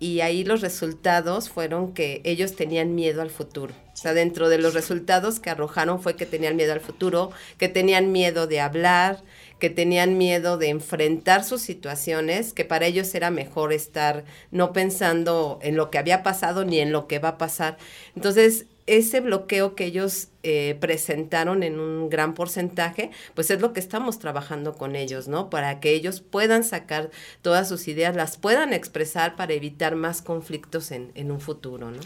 y 0.01 0.21
ahí 0.21 0.43
los 0.43 0.61
resultados 0.61 1.49
fueron 1.49 1.93
que 1.93 2.21
ellos 2.23 2.55
tenían 2.55 2.95
miedo 2.95 3.21
al 3.21 3.29
futuro. 3.29 3.75
O 3.93 3.95
sea, 3.95 4.15
dentro 4.15 4.49
de 4.49 4.57
los 4.57 4.73
resultados 4.73 5.39
que 5.39 5.51
arrojaron 5.51 6.01
fue 6.01 6.15
que 6.15 6.25
tenían 6.25 6.55
miedo 6.55 6.73
al 6.73 6.79
futuro, 6.79 7.29
que 7.59 7.69
tenían 7.69 8.11
miedo 8.11 8.47
de 8.47 8.61
hablar, 8.61 9.21
que 9.59 9.69
tenían 9.69 10.17
miedo 10.17 10.57
de 10.57 10.69
enfrentar 10.69 11.43
sus 11.43 11.61
situaciones, 11.61 12.51
que 12.51 12.65
para 12.65 12.87
ellos 12.87 13.13
era 13.13 13.29
mejor 13.29 13.73
estar 13.73 14.25
no 14.49 14.73
pensando 14.73 15.59
en 15.61 15.75
lo 15.75 15.91
que 15.91 15.99
había 15.99 16.23
pasado 16.23 16.65
ni 16.65 16.79
en 16.79 16.91
lo 16.91 17.05
que 17.05 17.19
va 17.19 17.29
a 17.29 17.37
pasar. 17.37 17.77
Entonces, 18.15 18.65
ese 18.87 19.19
bloqueo 19.19 19.75
que 19.75 19.85
ellos 19.85 20.29
eh, 20.43 20.77
presentaron 20.79 21.63
en 21.63 21.79
un 21.79 22.09
gran 22.09 22.33
porcentaje, 22.33 23.11
pues 23.35 23.51
es 23.51 23.61
lo 23.61 23.73
que 23.73 23.79
estamos 23.79 24.19
trabajando 24.19 24.73
con 24.73 24.95
ellos, 24.95 25.27
¿no? 25.27 25.49
Para 25.49 25.79
que 25.79 25.91
ellos 25.91 26.21
puedan 26.21 26.63
sacar 26.63 27.11
todas 27.41 27.69
sus 27.69 27.87
ideas, 27.87 28.15
las 28.15 28.37
puedan 28.37 28.73
expresar 28.73 29.35
para 29.35 29.53
evitar 29.53 29.95
más 29.95 30.21
conflictos 30.21 30.91
en, 30.91 31.11
en 31.15 31.31
un 31.31 31.39
futuro, 31.39 31.91
¿no? 31.91 31.99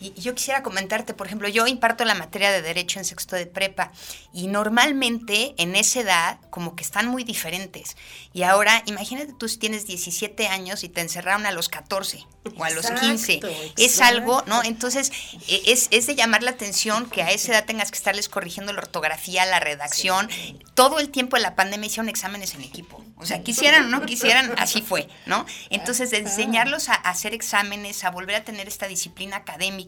Y 0.00 0.12
yo 0.14 0.34
quisiera 0.34 0.62
comentarte, 0.62 1.12
por 1.12 1.26
ejemplo, 1.26 1.48
yo 1.48 1.66
imparto 1.66 2.04
la 2.04 2.14
materia 2.14 2.52
de 2.52 2.62
Derecho 2.62 3.00
en 3.00 3.04
sexto 3.04 3.34
de 3.34 3.46
prepa 3.46 3.90
y 4.32 4.46
normalmente 4.46 5.54
en 5.58 5.74
esa 5.74 6.00
edad 6.00 6.40
como 6.50 6.76
que 6.76 6.84
están 6.84 7.08
muy 7.08 7.24
diferentes. 7.24 7.96
Y 8.32 8.44
ahora, 8.44 8.82
imagínate 8.86 9.32
tú 9.36 9.48
si 9.48 9.58
tienes 9.58 9.86
17 9.86 10.46
años 10.46 10.84
y 10.84 10.88
te 10.88 11.00
encerraron 11.00 11.46
a 11.46 11.52
los 11.52 11.68
14 11.68 12.24
o 12.56 12.64
a 12.64 12.70
los 12.70 12.90
15. 12.90 13.40
Es 13.76 14.00
algo, 14.00 14.44
¿no? 14.46 14.62
Entonces, 14.62 15.10
e, 15.48 15.62
es, 15.66 15.88
es, 15.90 16.06
de 16.06 16.14
llamar 16.14 16.42
la 16.42 16.52
atención 16.52 17.10
que 17.10 17.22
a 17.22 17.30
esa 17.30 17.52
edad 17.52 17.64
tengas 17.64 17.90
que 17.90 17.98
estarles 17.98 18.28
corrigiendo 18.28 18.72
la 18.72 18.80
ortografía, 18.80 19.44
la 19.46 19.58
redacción. 19.58 20.28
Todo 20.74 21.00
el 21.00 21.10
tiempo 21.10 21.36
de 21.36 21.42
la 21.42 21.56
pandemia 21.56 21.88
hicieron 21.88 22.08
exámenes 22.08 22.54
en 22.54 22.62
equipo. 22.62 23.04
O 23.16 23.26
sea, 23.26 23.42
quisieran 23.42 23.86
o 23.86 23.88
no 23.88 24.06
quisieran, 24.06 24.54
así 24.58 24.80
fue, 24.80 25.08
¿no? 25.26 25.44
Entonces, 25.70 26.10
de 26.12 26.18
enseñarlos 26.18 26.88
a 26.88 26.94
hacer 26.94 27.34
exámenes, 27.34 28.04
a 28.04 28.10
volver 28.10 28.36
a 28.36 28.44
tener 28.44 28.68
esta 28.68 28.86
disciplina 28.86 29.38
académica 29.38 29.87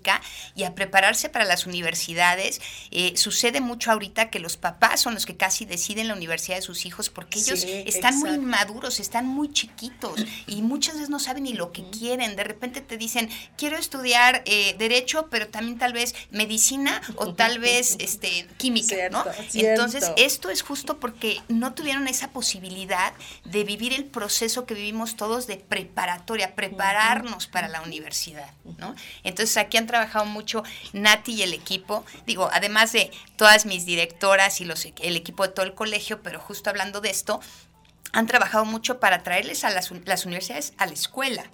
y 0.55 0.65
a 0.65 0.75
prepararse 0.75 1.29
para 1.29 1.45
las 1.45 1.67
universidades. 1.67 2.61
Eh, 2.91 3.13
sucede 3.17 3.61
mucho 3.61 3.91
ahorita 3.91 4.31
que 4.31 4.39
los 4.39 4.57
papás 4.57 5.01
son 5.01 5.15
los 5.15 5.27
que 5.27 5.37
casi 5.37 5.65
deciden 5.65 6.09
la 6.09 6.15
universidad 6.15 6.57
de 6.57 6.63
sus 6.63 6.87
hijos 6.87 7.11
porque 7.11 7.39
ellos 7.39 7.65
están 7.65 8.19
muy 8.19 8.31
inmaduros, 8.31 9.01
están 9.01 9.27
muy 9.27 9.53
chiquitos 9.53 10.25
y 10.47 10.63
muchas 10.63 10.95
veces 10.95 11.11
no 11.11 11.19
saben 11.19 11.45
ni 11.45 11.53
lo 11.53 11.73
que 11.73 11.89
quieren. 11.91 12.37
De 12.37 12.45
repente 12.45 12.81
te 12.81 12.97
dicen, 12.97 13.29
quiero 13.57 13.77
estudiar 13.77 14.43
eh, 14.47 14.75
derecho, 14.79 15.29
pero 15.31 15.49
también 15.49 15.79
tal 15.79 15.93
vez 15.93 16.15
medicina 16.31 17.01
o 17.17 17.35
tal 17.35 17.59
vez 17.59 17.97
este 18.01 18.47
química, 18.57 18.95
¿no? 19.11 19.25
Entonces, 19.55 20.11
esto 20.17 20.51
es 20.51 20.63
justo 20.63 20.99
porque 20.99 21.41
no 21.49 21.75
tuvieron 21.75 22.09
esa 22.09 22.31
posibilidad 22.31 23.13
de 23.45 23.65
vivir 23.65 23.93
el 23.93 24.05
proceso 24.05 24.67
que 24.67 24.75
vivimos 24.75 25.17
todos 25.17 25.47
de 25.47 25.57
preparatoria, 25.57 26.55
prepararnos 26.55 27.47
para 27.47 27.69
la 27.69 27.83
universidad, 27.83 28.51
¿no? 28.79 28.95
Entonces 29.25 29.57
aquí 29.57 29.77
trabajado 29.91 30.25
mucho 30.25 30.63
Nati 30.93 31.35
y 31.35 31.43
el 31.43 31.55
equipo, 31.55 32.05
digo, 32.27 32.49
además 32.53 32.93
de 32.93 33.11
todas 33.37 33.67
mis 33.67 33.87
directoras 33.87 34.61
y 34.61 34.65
los, 34.65 34.85
el 34.85 35.17
equipo 35.17 35.47
de 35.47 35.53
todo 35.53 35.67
el 35.67 35.75
colegio, 35.75 36.23
pero 36.23 36.41
justo 36.41 36.71
hablando 36.71 37.01
de 37.01 37.11
esto, 37.11 37.41
han 38.13 38.27
trabajado 38.27 38.65
mucho 38.65 38.99
para 38.99 39.23
traerles 39.23 39.65
a 39.65 39.71
las, 39.71 39.91
las 40.05 40.27
universidades 40.27 40.73
a 40.79 40.87
la 40.87 40.93
escuela. 40.93 41.45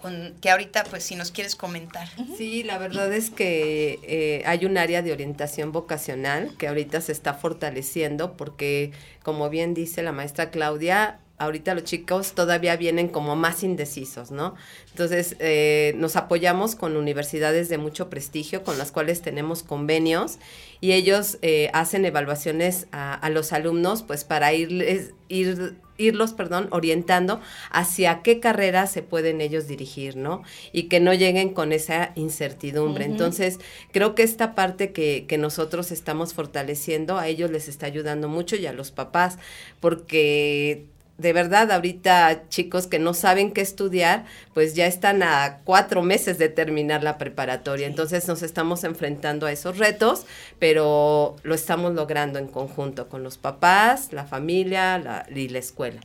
Con, 0.00 0.34
que 0.40 0.50
ahorita, 0.50 0.84
pues, 0.84 1.02
si 1.04 1.16
nos 1.16 1.30
quieres 1.30 1.56
comentar. 1.56 2.08
Sí, 2.36 2.62
la 2.62 2.76
verdad 2.76 3.10
es 3.12 3.30
que 3.30 3.98
eh, 4.02 4.42
hay 4.44 4.66
un 4.66 4.76
área 4.76 5.00
de 5.00 5.12
orientación 5.12 5.72
vocacional 5.72 6.54
que 6.58 6.68
ahorita 6.68 7.00
se 7.00 7.12
está 7.12 7.32
fortaleciendo 7.32 8.36
porque, 8.36 8.92
como 9.22 9.48
bien 9.48 9.72
dice 9.72 10.02
la 10.02 10.12
maestra 10.12 10.50
Claudia, 10.50 11.20
ahorita 11.38 11.74
los 11.74 11.84
chicos 11.84 12.32
todavía 12.34 12.76
vienen 12.76 13.08
como 13.08 13.34
más 13.34 13.62
indecisos, 13.64 14.30
¿no? 14.30 14.54
Entonces, 14.90 15.36
eh, 15.40 15.94
nos 15.96 16.16
apoyamos 16.16 16.76
con 16.76 16.96
universidades 16.96 17.68
de 17.68 17.78
mucho 17.78 18.08
prestigio 18.08 18.62
con 18.62 18.78
las 18.78 18.92
cuales 18.92 19.20
tenemos 19.20 19.62
convenios 19.62 20.38
y 20.80 20.92
ellos 20.92 21.38
eh, 21.42 21.70
hacen 21.72 22.04
evaluaciones 22.04 22.86
a, 22.92 23.14
a, 23.14 23.30
los 23.30 23.52
alumnos, 23.52 24.04
pues 24.04 24.24
para 24.24 24.52
irles, 24.52 25.12
ir, 25.28 25.76
irlos, 25.96 26.32
perdón, 26.34 26.68
orientando 26.70 27.40
hacia 27.70 28.22
qué 28.22 28.38
carrera 28.38 28.86
se 28.86 29.02
pueden 29.02 29.40
ellos 29.40 29.66
dirigir, 29.66 30.16
¿no? 30.16 30.42
Y 30.72 30.84
que 30.84 31.00
no 31.00 31.14
lleguen 31.14 31.52
con 31.52 31.72
esa 31.72 32.12
incertidumbre. 32.14 33.06
Uh 33.06 33.08
-huh. 33.08 33.12
Entonces, 33.12 33.58
creo 33.92 34.14
que 34.14 34.22
esta 34.22 34.54
parte 34.54 34.92
que, 34.92 35.24
que 35.26 35.38
nosotros 35.38 35.90
estamos 35.90 36.34
fortaleciendo, 36.34 37.18
a 37.18 37.28
ellos 37.28 37.50
les 37.50 37.68
está 37.68 37.86
ayudando 37.86 38.28
mucho 38.28 38.56
y 38.56 38.66
a 38.66 38.72
los 38.72 38.90
papás, 38.90 39.38
porque 39.80 40.86
de 41.16 41.32
verdad, 41.32 41.70
ahorita 41.70 42.48
chicos 42.48 42.86
que 42.86 42.98
no 42.98 43.14
saben 43.14 43.52
qué 43.52 43.60
estudiar, 43.60 44.24
pues 44.52 44.74
ya 44.74 44.86
están 44.86 45.22
a 45.22 45.60
cuatro 45.64 46.02
meses 46.02 46.38
de 46.38 46.48
terminar 46.48 47.02
la 47.02 47.18
preparatoria. 47.18 47.86
Sí. 47.86 47.90
Entonces 47.90 48.26
nos 48.26 48.42
estamos 48.42 48.82
enfrentando 48.84 49.46
a 49.46 49.52
esos 49.52 49.78
retos, 49.78 50.26
pero 50.58 51.36
lo 51.42 51.54
estamos 51.54 51.94
logrando 51.94 52.38
en 52.38 52.48
conjunto 52.48 53.08
con 53.08 53.22
los 53.22 53.38
papás, 53.38 54.12
la 54.12 54.24
familia 54.24 54.98
la, 54.98 55.26
y 55.32 55.48
la 55.48 55.60
escuela. 55.60 56.00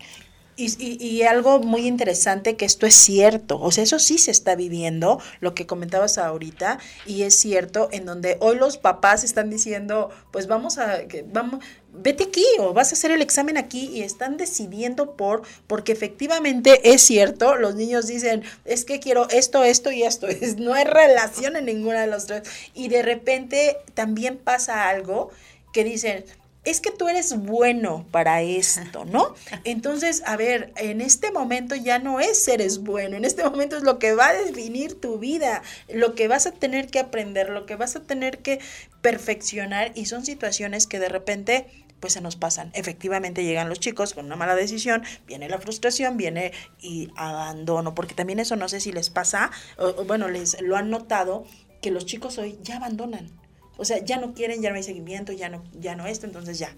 Y, 0.61 1.23
algo 1.23 1.59
muy 1.59 1.87
interesante 1.87 2.57
que 2.57 2.65
esto 2.65 2.85
es 2.85 2.93
cierto, 2.93 3.59
o 3.61 3.71
sea, 3.71 3.83
eso 3.83 3.97
sí 3.97 4.17
se 4.17 4.31
está 4.31 4.55
viviendo, 4.55 5.21
lo 5.39 5.53
que 5.53 5.65
comentabas 5.65 6.17
ahorita, 6.17 6.79
y 7.05 7.23
es 7.23 7.35
cierto, 7.35 7.87
en 7.91 8.05
donde 8.05 8.37
hoy 8.41 8.57
los 8.57 8.77
papás 8.77 9.23
están 9.23 9.49
diciendo, 9.49 10.09
pues 10.31 10.47
vamos 10.47 10.77
a, 10.77 10.99
vamos, 11.31 11.63
vete 11.93 12.25
aquí 12.25 12.45
o 12.59 12.73
vas 12.73 12.91
a 12.91 12.95
hacer 12.95 13.11
el 13.11 13.21
examen 13.21 13.57
aquí 13.57 13.89
y 13.93 14.01
están 14.01 14.35
decidiendo 14.35 15.15
por, 15.15 15.43
porque 15.67 15.93
efectivamente 15.93 16.91
es 16.91 17.01
cierto, 17.03 17.55
los 17.55 17.75
niños 17.75 18.07
dicen, 18.07 18.43
es 18.65 18.83
que 18.83 18.99
quiero 18.99 19.29
esto, 19.29 19.63
esto 19.63 19.91
y 19.91 20.03
esto, 20.03 20.27
es, 20.27 20.57
no 20.57 20.73
hay 20.73 20.83
relación 20.83 21.55
en 21.55 21.65
ninguna 21.65 22.01
de 22.01 22.07
los 22.07 22.25
tres, 22.25 22.43
y 22.73 22.89
de 22.89 23.01
repente 23.01 23.77
también 23.93 24.37
pasa 24.37 24.89
algo 24.89 25.29
que 25.71 25.83
dicen, 25.83 26.25
es 26.69 26.81
que 26.81 26.91
tú 26.91 27.07
eres 27.07 27.35
bueno 27.35 28.05
para 28.11 28.41
esto, 28.41 29.05
¿no? 29.05 29.33
Entonces, 29.63 30.21
a 30.25 30.37
ver, 30.37 30.71
en 30.77 31.01
este 31.01 31.31
momento 31.31 31.75
ya 31.75 31.97
no 31.97 32.19
es 32.19 32.47
eres 32.47 32.79
bueno, 32.79 33.17
en 33.17 33.25
este 33.25 33.43
momento 33.43 33.75
es 33.75 33.83
lo 33.83 33.97
que 33.97 34.13
va 34.13 34.27
a 34.27 34.33
definir 34.33 34.99
tu 34.99 35.17
vida, 35.17 35.63
lo 35.91 36.13
que 36.13 36.27
vas 36.27 36.45
a 36.45 36.51
tener 36.51 36.87
que 36.87 36.99
aprender, 36.99 37.49
lo 37.49 37.65
que 37.65 37.75
vas 37.75 37.95
a 37.95 38.01
tener 38.01 38.39
que 38.39 38.59
perfeccionar 39.01 39.91
y 39.95 40.05
son 40.05 40.25
situaciones 40.25 40.85
que 40.85 40.99
de 40.99 41.09
repente 41.09 41.65
pues 41.99 42.13
se 42.13 42.21
nos 42.21 42.35
pasan. 42.35 42.71
Efectivamente 42.75 43.43
llegan 43.43 43.67
los 43.67 43.79
chicos 43.79 44.13
con 44.13 44.25
una 44.25 44.35
mala 44.35 44.55
decisión, 44.55 45.03
viene 45.27 45.49
la 45.49 45.59
frustración, 45.59 46.17
viene 46.17 46.53
y 46.79 47.09
abandono, 47.15 47.95
porque 47.95 48.13
también 48.13 48.39
eso 48.39 48.55
no 48.55 48.69
sé 48.69 48.79
si 48.79 48.91
les 48.91 49.09
pasa, 49.09 49.51
o, 49.77 50.05
bueno, 50.05 50.27
les 50.27 50.61
lo 50.61 50.77
han 50.77 50.89
notado 50.89 51.45
que 51.81 51.91
los 51.91 52.05
chicos 52.05 52.37
hoy 52.37 52.59
ya 52.61 52.77
abandonan. 52.77 53.31
O 53.79 53.85
sea, 53.85 53.97
ya 54.03 54.17
no 54.17 54.33
quieren, 54.33 54.61
ya 54.61 54.69
no 54.69 54.75
hay 54.75 54.83
seguimiento, 54.83 55.31
ya 55.31 55.49
no, 55.49 55.63
ya 55.73 55.95
no 55.95 56.05
esto, 56.05 56.25
entonces 56.27 56.59
ya, 56.59 56.75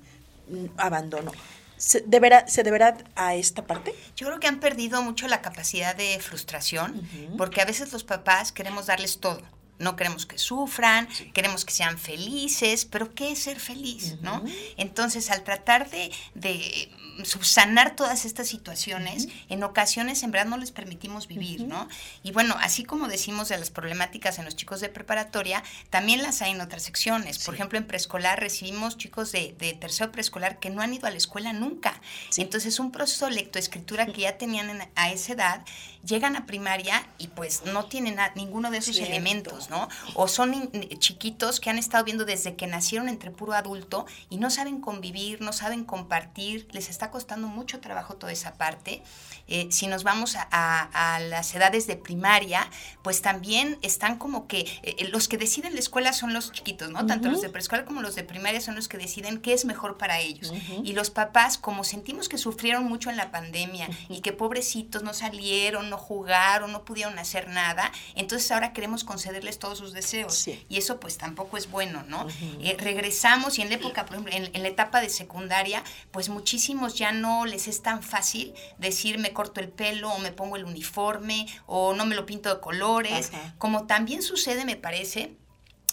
mm, 0.47 0.65
abandono. 0.77 1.31
¿Se 1.77 2.01
deberá, 2.01 2.47
¿Se 2.47 2.61
deberá 2.61 2.95
a 3.15 3.33
esta 3.33 3.65
parte? 3.65 3.93
Yo 4.15 4.27
creo 4.27 4.39
que 4.39 4.47
han 4.47 4.59
perdido 4.59 5.01
mucho 5.01 5.27
la 5.27 5.41
capacidad 5.41 5.95
de 5.95 6.19
frustración, 6.19 6.95
uh 6.95 7.01
-huh. 7.01 7.37
porque 7.37 7.59
a 7.59 7.65
veces 7.65 7.91
los 7.91 8.03
papás 8.03 8.51
queremos 8.51 8.85
darles 8.85 9.19
todo. 9.19 9.41
No 9.81 9.95
queremos 9.95 10.25
que 10.25 10.37
sufran, 10.37 11.07
sí. 11.11 11.31
queremos 11.33 11.65
que 11.65 11.73
sean 11.73 11.97
felices, 11.97 12.85
pero 12.85 13.13
¿qué 13.13 13.31
es 13.31 13.39
ser 13.39 13.59
feliz? 13.59 14.13
Uh 14.13 14.15
-huh. 14.15 14.21
¿no? 14.21 14.43
Entonces, 14.77 15.31
al 15.31 15.43
tratar 15.43 15.89
de, 15.89 16.11
de 16.35 16.89
subsanar 17.23 17.95
todas 17.95 18.25
estas 18.25 18.47
situaciones, 18.47 19.25
uh 19.25 19.29
-huh. 19.29 19.45
en 19.49 19.63
ocasiones 19.63 20.23
en 20.23 20.31
verdad 20.31 20.47
no 20.47 20.57
les 20.57 20.71
permitimos 20.71 21.27
vivir, 21.27 21.61
uh 21.61 21.65
-huh. 21.65 21.67
¿no? 21.67 21.89
Y 22.23 22.31
bueno, 22.31 22.55
así 22.59 22.83
como 22.83 23.07
decimos 23.07 23.49
de 23.49 23.57
las 23.57 23.69
problemáticas 23.69 24.39
en 24.39 24.45
los 24.45 24.55
chicos 24.55 24.79
de 24.81 24.89
preparatoria, 24.89 25.63
también 25.89 26.21
las 26.21 26.41
hay 26.41 26.51
en 26.51 26.61
otras 26.61 26.83
secciones. 26.83 27.37
Sí. 27.37 27.45
Por 27.45 27.55
ejemplo, 27.55 27.77
en 27.77 27.85
preescolar 27.85 28.39
recibimos 28.39 28.97
chicos 28.97 29.31
de, 29.31 29.55
de, 29.59 29.73
tercero 29.73 30.11
preescolar 30.11 30.59
que 30.59 30.69
no 30.69 30.81
han 30.81 30.93
ido 30.93 31.07
a 31.07 31.11
la 31.11 31.17
escuela 31.17 31.53
nunca. 31.53 31.99
Sí. 32.29 32.41
Entonces, 32.41 32.79
un 32.79 32.91
proceso 32.91 33.25
de 33.25 33.31
lectoescritura 33.31 34.05
que 34.05 34.21
ya 34.21 34.37
tenían 34.37 34.69
en, 34.69 34.81
a 34.95 35.11
esa 35.11 35.33
edad, 35.33 35.65
llegan 36.05 36.35
a 36.35 36.45
primaria 36.45 37.07
y 37.17 37.27
pues 37.27 37.63
no 37.65 37.85
tienen 37.85 38.19
a, 38.19 38.31
ninguno 38.35 38.71
de 38.71 38.77
esos 38.77 38.95
Cierto. 38.95 39.11
elementos, 39.11 39.69
¿no? 39.69 39.87
O 40.15 40.27
son 40.27 40.71
chiquitos 40.99 41.59
que 41.59 41.69
han 41.69 41.77
estado 41.77 42.03
viendo 42.03 42.25
desde 42.25 42.55
que 42.55 42.67
nacieron 42.67 43.09
entre 43.09 43.31
puro 43.31 43.53
adulto 43.53 44.05
y 44.29 44.37
no 44.37 44.49
saben 44.49 44.81
convivir, 44.81 45.41
no 45.41 45.53
saben 45.53 45.85
compartir, 45.85 46.67
les 46.71 46.89
está 46.89 47.11
costando 47.11 47.47
mucho 47.47 47.79
trabajo 47.79 48.15
toda 48.15 48.31
esa 48.31 48.55
parte. 48.55 49.03
Eh, 49.47 49.67
si 49.69 49.87
nos 49.87 50.03
vamos 50.03 50.35
a, 50.35 50.47
a, 50.51 51.15
a, 51.15 51.19
las 51.19 51.53
edades 51.53 51.85
de 51.85 51.97
primaria, 51.97 52.69
pues 53.01 53.21
también 53.21 53.77
están 53.81 54.17
como 54.17 54.47
que 54.47 54.65
eh, 54.81 55.09
los 55.09 55.27
que 55.27 55.37
deciden 55.37 55.73
la 55.73 55.79
escuela 55.79 56.13
son 56.13 56.33
los 56.33 56.51
chiquitos, 56.51 56.89
¿no? 56.89 56.99
Uh 56.99 57.01
-huh. 57.03 57.07
Tanto 57.07 57.29
los 57.29 57.41
de 57.41 57.49
preescolar 57.49 57.83
como 57.83 58.01
los 58.01 58.15
de 58.15 58.23
primaria 58.23 58.61
son 58.61 58.75
los 58.75 58.87
que 58.87 58.97
deciden 58.97 59.41
qué 59.41 59.53
es 59.53 59.65
mejor 59.65 59.97
para 59.97 60.19
ellos. 60.19 60.51
Uh 60.51 60.55
-huh. 60.55 60.81
Y 60.85 60.93
los 60.93 61.09
papás, 61.09 61.57
como 61.57 61.83
sentimos 61.83 62.29
que 62.29 62.37
sufrieron 62.37 62.85
mucho 62.85 63.09
en 63.09 63.17
la 63.17 63.29
pandemia 63.29 63.87
uh 63.89 63.91
-huh. 63.91 64.17
y 64.17 64.21
que 64.21 64.31
pobrecitos 64.31 65.03
no 65.03 65.13
salieron, 65.13 65.89
no 65.91 65.99
jugaron, 65.99 66.71
no 66.71 66.83
pudieron 66.83 67.19
hacer 67.19 67.49
nada, 67.49 67.91
entonces 68.15 68.49
ahora 68.51 68.73
queremos 68.73 69.03
concederles 69.03 69.59
todos 69.59 69.77
sus 69.77 69.93
deseos. 69.93 70.33
Sí. 70.33 70.65
Y 70.69 70.77
eso 70.77 70.99
pues 70.99 71.17
tampoco 71.17 71.57
es 71.57 71.69
bueno, 71.69 72.03
¿no? 72.07 72.27
Eh, 72.61 72.75
regresamos 72.79 73.59
y 73.59 73.61
en 73.61 73.69
la 73.69 73.75
época, 73.75 74.05
por 74.05 74.15
ejemplo, 74.15 74.33
en, 74.33 74.49
en 74.53 74.61
la 74.63 74.69
etapa 74.69 75.01
de 75.01 75.09
secundaria, 75.09 75.83
pues 76.09 76.29
muchísimos 76.29 76.95
ya 76.95 77.11
no 77.11 77.45
les 77.45 77.67
es 77.67 77.83
tan 77.83 78.01
fácil 78.01 78.53
decir 78.79 79.19
me 79.19 79.33
corto 79.33 79.59
el 79.59 79.69
pelo 79.69 80.11
o 80.11 80.19
me 80.19 80.31
pongo 80.31 80.55
el 80.55 80.65
uniforme 80.65 81.45
o 81.67 81.93
no 81.93 82.05
me 82.05 82.15
lo 82.15 82.25
pinto 82.25 82.53
de 82.53 82.59
colores, 82.61 83.31
como 83.57 83.85
también 83.85 84.21
sucede, 84.21 84.65
me 84.65 84.75
parece, 84.75 85.35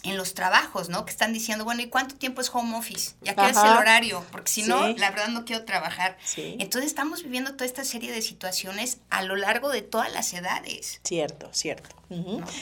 en 0.09 0.17
los 0.17 0.35
trabajos, 0.35 0.89
¿no? 0.89 1.05
Que 1.05 1.11
están 1.11 1.33
diciendo, 1.33 1.65
bueno, 1.65 1.83
¿y 1.83 1.89
cuánto 1.89 2.15
tiempo 2.17 2.41
es 2.41 2.51
home 2.53 2.77
office? 2.77 3.13
Ya 3.23 3.35
que 3.35 3.51
es 3.51 3.57
el 3.57 3.77
horario, 3.77 4.25
porque 4.31 4.51
si 4.51 4.63
no, 4.63 4.89
la 4.89 5.11
verdad 5.11 5.29
no 5.29 5.45
quiero 5.45 5.65
trabajar. 5.65 6.17
Entonces 6.37 6.91
estamos 6.91 7.23
viviendo 7.23 7.53
toda 7.53 7.67
esta 7.67 7.85
serie 7.85 8.13
de 8.13 8.23
situaciones 8.23 8.99
a 9.11 9.23
lo 9.23 9.37
largo 9.37 9.71
de 9.71 9.83
todas 9.83 10.13
las 10.13 10.33
edades. 10.35 11.01
Cierto, 11.05 11.49
cierto. 11.53 11.97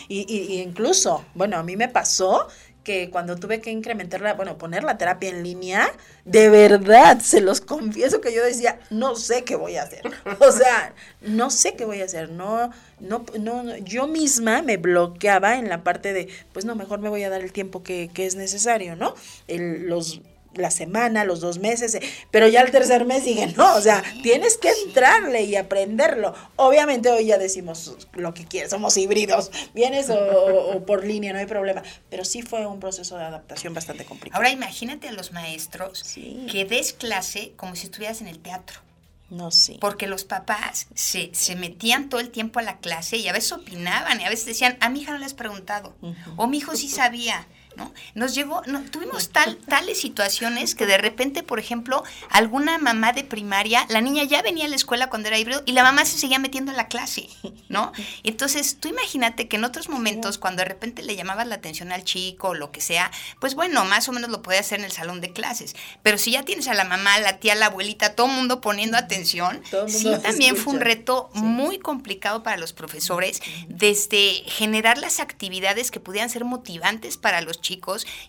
y, 0.09 0.27
y, 0.29 0.61
incluso, 0.61 1.25
bueno, 1.35 1.57
a 1.57 1.63
mí 1.63 1.77
me 1.77 1.89
pasó 1.89 2.49
que 2.87 3.11
cuando 3.11 3.35
tuve 3.35 3.61
que 3.61 3.73
incrementar 3.73 4.21
la, 4.21 4.35
bueno, 4.35 4.59
poner 4.59 4.85
la 4.85 4.97
terapia 4.97 5.31
en 5.31 5.43
línea, 5.43 5.91
de 6.25 6.49
verdad, 6.49 7.19
se 7.19 7.41
los 7.41 7.61
confieso 7.61 8.21
que 8.21 8.33
yo 8.33 8.45
decía, 8.45 8.79
no 8.91 9.17
sé 9.17 9.43
qué 9.43 9.57
voy 9.57 9.77
a 9.77 9.83
hacer. 9.83 10.03
O 10.39 10.53
sea, 10.53 10.95
no 11.21 11.51
sé 11.51 11.75
qué 11.75 11.85
voy 11.85 12.01
a 12.01 12.05
hacer. 12.05 12.31
No, 12.31 12.71
no, 13.01 13.25
no, 13.41 13.77
yo 13.79 14.07
misma 14.07 14.63
me 14.63 14.77
bloqueaba 14.77 15.59
en 15.59 15.69
la 15.69 15.83
parte 15.83 16.13
de, 16.13 16.29
pues 16.53 16.65
no, 16.65 16.77
mejor 16.77 17.01
me 17.01 17.09
voy 17.09 17.25
a 17.25 17.29
dar 17.29 17.41
el 17.41 17.51
tiempo 17.51 17.83
que, 17.83 18.09
que 18.15 18.25
es 18.25 18.37
necesario, 18.37 18.95
¿no? 18.95 19.17
Los 19.49 20.21
la 20.59 20.71
semana, 20.71 21.25
los 21.25 21.41
dos 21.41 21.59
meses, 21.59 21.95
eh, 21.95 22.03
pero 22.31 22.49
ya 22.49 22.61
el 22.61 22.71
tercer 22.71 23.05
mes 23.05 23.25
sigue, 23.25 23.47
no, 23.49 23.77
o 23.77 23.81
sea, 23.81 24.03
tienes 24.23 24.57
que 24.59 24.71
entrarle 24.87 25.43
y 25.43 25.57
aprenderlo. 25.57 26.35
Obviamente 26.57 27.11
hoy 27.11 27.27
ya 27.27 27.39
decimos 27.39 27.97
lo 28.15 28.35
que 28.35 28.45
quieres, 28.45 28.71
somos 28.71 28.97
híbridos, 28.97 29.51
vienes 29.75 30.11
o, 30.11 30.85
por 30.87 31.05
línea, 31.05 31.33
no 31.33 31.39
hay 31.39 31.47
problema, 31.47 31.83
pero 32.11 32.25
sí 32.25 32.43
fue 32.43 32.67
un 32.67 32.81
proceso 32.81 33.17
de 33.17 33.25
adaptación 33.25 33.75
bastante 33.75 34.05
complicado. 34.05 34.39
Ahora 34.39 34.51
imagínate 34.51 35.09
a 35.09 35.13
los 35.13 35.33
maestros 35.33 36.03
que 36.51 36.65
des 36.65 36.93
clase 36.93 37.53
como 37.57 37.77
si 37.77 37.87
estuvieras 37.87 38.21
en 38.21 38.29
el 38.29 38.39
teatro. 38.39 38.81
No 39.29 39.51
sé. 39.51 39.79
Porque 39.81 40.07
los 40.07 40.25
papás 40.25 40.87
se, 40.95 41.31
se, 41.35 41.57
metían 41.57 42.09
todo 42.09 42.21
el 42.21 42.31
tiempo 42.31 42.61
a 42.61 42.63
la 42.63 42.79
clase 42.79 43.17
y 43.17 43.27
a 43.27 43.33
veces 43.33 43.51
opinaban 43.53 44.21
y 44.21 44.25
a 44.25 44.29
veces 44.29 44.47
decían, 44.47 44.77
a 44.81 44.89
mi 44.89 45.01
hija 45.01 45.13
no 45.13 45.19
le 45.19 45.25
has 45.25 45.35
preguntado. 45.35 45.97
O 46.37 46.47
mi 46.47 46.59
hijo 46.59 46.77
sí 46.77 46.89
sabía. 46.89 47.47
¿No? 47.77 47.93
Nos 48.15 48.35
llegó, 48.35 48.63
no, 48.67 48.83
tuvimos 48.91 49.31
tal, 49.31 49.57
tales 49.59 50.01
situaciones 50.01 50.75
que 50.75 50.87
de 50.87 50.99
repente, 50.99 51.43
por 51.43 51.59
ejemplo, 51.59 52.03
alguna 52.31 52.79
mamá 52.79 53.13
de 53.13 53.25
primaria, 53.25 53.87
la 53.89 54.01
niña 54.01 54.25
ya 54.25 54.43
venía 54.43 54.65
a 54.65 54.69
la 54.69 54.77
escuela 54.77 55.09
cuando 55.09 55.29
era 55.29 55.39
híbrido 55.39 55.63
y 55.67 55.73
la 55.73 55.83
mamá 55.83 56.05
se 56.05 56.19
seguía 56.19 56.39
metiendo 56.39 56.73
a 56.73 56.75
la 56.75 56.89
clase, 56.89 57.29
¿no? 57.69 57.93
Entonces, 58.23 58.79
tú 58.81 58.89
imagínate 58.89 59.49
que 59.49 59.57
en 59.57 59.65
otros 59.65 59.89
momentos, 59.89 60.39
cuando 60.39 60.61
de 60.61 60.69
repente 60.69 61.03
le 61.03 61.17
llamabas 61.17 61.47
la 61.47 61.57
atención 61.57 61.93
al 61.93 62.05
chico 62.05 62.49
o 62.49 62.55
lo 62.55 62.73
que 62.73 62.81
sea, 62.81 63.11
pues 63.41 63.55
bueno, 63.55 63.85
más 63.85 64.09
o 64.09 64.13
menos 64.13 64.31
lo 64.31 64.43
puede 64.43 64.59
hacer 64.59 64.79
en 64.79 64.87
el 64.87 64.93
salón 64.93 65.21
de 65.21 65.33
clases. 65.33 65.77
Pero 66.03 66.19
si 66.19 66.33
ya 66.33 66.43
tienes 66.43 66.69
a 66.69 66.75
la 66.75 66.85
mamá, 66.85 67.19
la 67.19 67.39
tía, 67.39 67.55
la 67.55 67.67
abuelita, 67.67 68.15
todo 68.15 68.27
el 68.27 68.33
mundo 68.33 68.61
poniendo 68.61 68.97
atención, 68.97 69.63
sí 69.89 70.11
también 70.23 70.57
fue 70.57 70.73
un 70.73 70.81
reto 70.81 71.29
muy 71.35 71.79
complicado 71.79 72.43
para 72.43 72.57
los 72.57 72.73
profesores 72.73 73.41
desde 73.69 74.43
generar 74.47 74.99
las 74.99 75.21
actividades 75.21 75.91
que 75.91 76.01
pudieran 76.01 76.31
ser 76.31 76.45
motivantes 76.45 77.17
para 77.17 77.41
los 77.41 77.61
chicos 77.61 77.66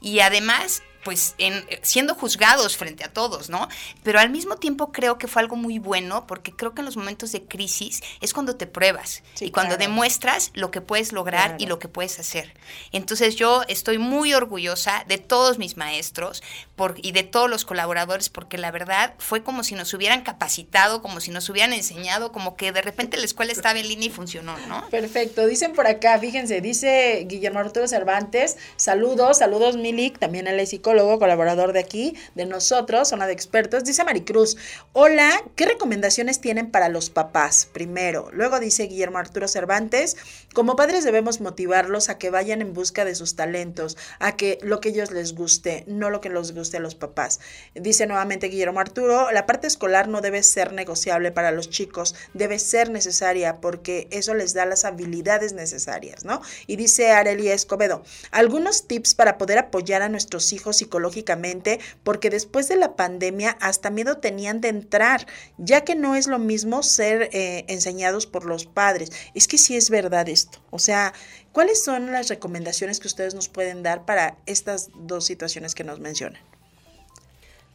y 0.02 0.20
además 0.20 0.84
pues 1.08 1.36
en, 1.38 1.66
siendo 1.84 2.16
juzgados 2.16 2.76
frente 2.76 3.06
a 3.06 3.08
todos, 3.08 3.50
¿no? 3.50 3.70
Pero 4.04 4.20
al 4.20 4.30
mismo 4.30 4.58
tiempo 4.58 4.92
creo 4.92 5.18
que 5.18 5.30
fue 5.30 5.42
algo 5.42 5.56
muy 5.56 5.80
bueno 5.80 6.28
porque 6.28 6.52
creo 6.52 6.74
que 6.74 6.82
en 6.82 6.86
los 6.86 6.98
momentos 6.98 7.32
de 7.32 7.46
crisis 7.46 8.02
es 8.20 8.34
cuando 8.34 8.58
te 8.58 8.68
pruebas 8.68 9.24
y 9.40 9.52
cuando 9.52 9.78
demuestras 9.78 10.52
lo 10.54 10.70
que 10.70 10.82
puedes 10.82 11.14
lograr 11.14 11.56
y 11.60 11.66
lo 11.68 11.80
que 11.80 11.88
puedes 11.88 12.20
hacer. 12.20 12.54
Entonces 12.92 13.38
yo 13.38 13.62
estoy 13.70 14.00
muy 14.00 14.34
orgullosa 14.34 15.06
de 15.08 15.18
todos 15.18 15.58
mis 15.60 15.78
maestros 15.78 16.44
por, 16.76 16.96
y 17.02 17.14
de 17.14 17.24
todos 17.24 17.50
los 17.50 17.64
colaboradores 17.64 18.28
porque 18.28 18.58
la 18.58 18.72
verdad 18.72 19.14
fue 19.18 19.44
como 19.44 19.64
si 19.64 19.76
nos 19.76 19.94
hubieran 19.94 20.24
capacitado, 20.24 21.02
como 21.02 21.22
si 21.22 21.32
nos 21.32 21.50
hubieran 21.50 21.72
enseñado, 21.72 22.34
como 22.34 22.58
que 22.58 22.74
de 22.74 22.82
repente 22.82 23.16
la 23.16 23.24
escuela 23.24 23.54
estaba 23.54 23.80
en 23.80 23.88
línea 23.88 24.10
y 24.10 24.12
funcionó, 24.12 24.58
¿no? 24.68 24.86
Perfecto. 24.90 25.48
Dicen 25.48 25.72
por 25.72 25.88
acá, 25.88 26.20
fíjense, 26.20 26.60
dice 26.60 27.26
Guillermo 27.30 27.60
Arturo 27.60 27.88
Cervantes, 27.88 28.58
saludos, 28.76 29.38
saludos 29.38 29.78
Milik, 29.78 30.20
también 30.20 30.48
él 30.48 30.60
es 30.60 30.72
psicólogo 30.72 30.97
colaborador 30.98 31.74
de 31.74 31.80
aquí, 31.80 32.16
de 32.36 32.46
nosotros, 32.46 33.10
zona 33.10 33.28
de 33.28 33.34
expertos. 33.34 33.84
Dice 33.84 34.04
Maricruz, 34.04 34.58
hola, 34.94 35.44
¿qué 35.56 35.66
recomendaciones 35.66 36.42
tienen 36.42 36.72
para 36.72 36.90
los 36.90 37.10
papás? 37.10 37.68
Primero, 37.72 38.30
luego 38.32 38.60
dice 38.60 38.84
Guillermo 38.84 39.20
Arturo 39.20 39.48
Cervantes, 39.48 40.18
como 40.54 40.76
padres 40.76 41.04
debemos 41.04 41.40
motivarlos 41.40 42.10
a 42.10 42.18
que 42.18 42.32
vayan 42.32 42.62
en 42.62 42.74
busca 42.74 43.06
de 43.06 43.16
sus 43.16 43.36
talentos, 43.36 43.98
a 44.20 44.36
que 44.36 44.58
lo 44.62 44.80
que 44.80 44.90
ellos 44.90 45.12
les 45.12 45.36
guste, 45.36 45.84
no 45.88 46.10
lo 46.10 46.20
que 46.20 46.30
les 46.30 46.54
guste 46.54 46.78
a 46.78 46.80
los 46.80 46.96
papás. 46.96 47.40
Dice 47.76 48.08
nuevamente 48.08 48.48
Guillermo 48.48 48.80
Arturo, 48.80 49.32
la 49.32 49.46
parte 49.46 49.68
escolar 49.68 50.08
no 50.08 50.22
debe 50.22 50.42
ser 50.42 50.74
negociable 50.74 51.32
para 51.32 51.52
los 51.52 51.70
chicos, 51.70 52.16
debe 52.34 52.58
ser 52.60 52.90
necesaria 52.90 53.62
porque 53.62 54.08
eso 54.10 54.34
les 54.34 54.54
da 54.54 54.66
las 54.66 54.84
habilidades 54.84 55.54
necesarias, 55.54 56.26
¿no? 56.26 56.42
Y 56.66 56.76
dice 56.76 57.12
Arely 57.12 57.50
Escobedo, 57.50 58.04
algunos 58.32 58.88
tips 58.88 59.14
para 59.14 59.38
poder 59.38 59.60
apoyar 59.60 60.02
a 60.02 60.10
nuestros 60.10 60.54
hijos 60.54 60.77
psicológicamente 60.78 61.80
porque 62.04 62.30
después 62.30 62.68
de 62.68 62.76
la 62.76 62.96
pandemia 62.96 63.58
hasta 63.60 63.90
miedo 63.90 64.18
tenían 64.18 64.62
de 64.62 64.70
entrar, 64.70 65.28
ya 65.58 65.82
que 65.82 65.96
no 65.96 66.16
es 66.16 66.28
lo 66.28 66.40
mismo 66.40 66.84
ser 66.84 67.30
eh, 67.34 67.66
enseñados 67.68 68.26
por 68.26 68.46
los 68.46 68.66
padres. 68.66 69.12
Es 69.34 69.48
que 69.48 69.58
sí 69.58 69.76
es 69.76 69.90
verdad 69.90 70.30
esto. 70.30 70.60
O 70.70 70.80
sea, 70.80 71.14
¿cuáles 71.52 71.84
son 71.84 72.12
las 72.12 72.30
recomendaciones 72.30 73.00
que 73.00 73.08
ustedes 73.08 73.34
nos 73.34 73.50
pueden 73.50 73.84
dar 73.84 74.06
para 74.06 74.38
estas 74.46 74.90
dos 74.96 75.26
situaciones 75.26 75.76
que 75.76 75.84
nos 75.84 76.00
mencionan? 76.00 76.42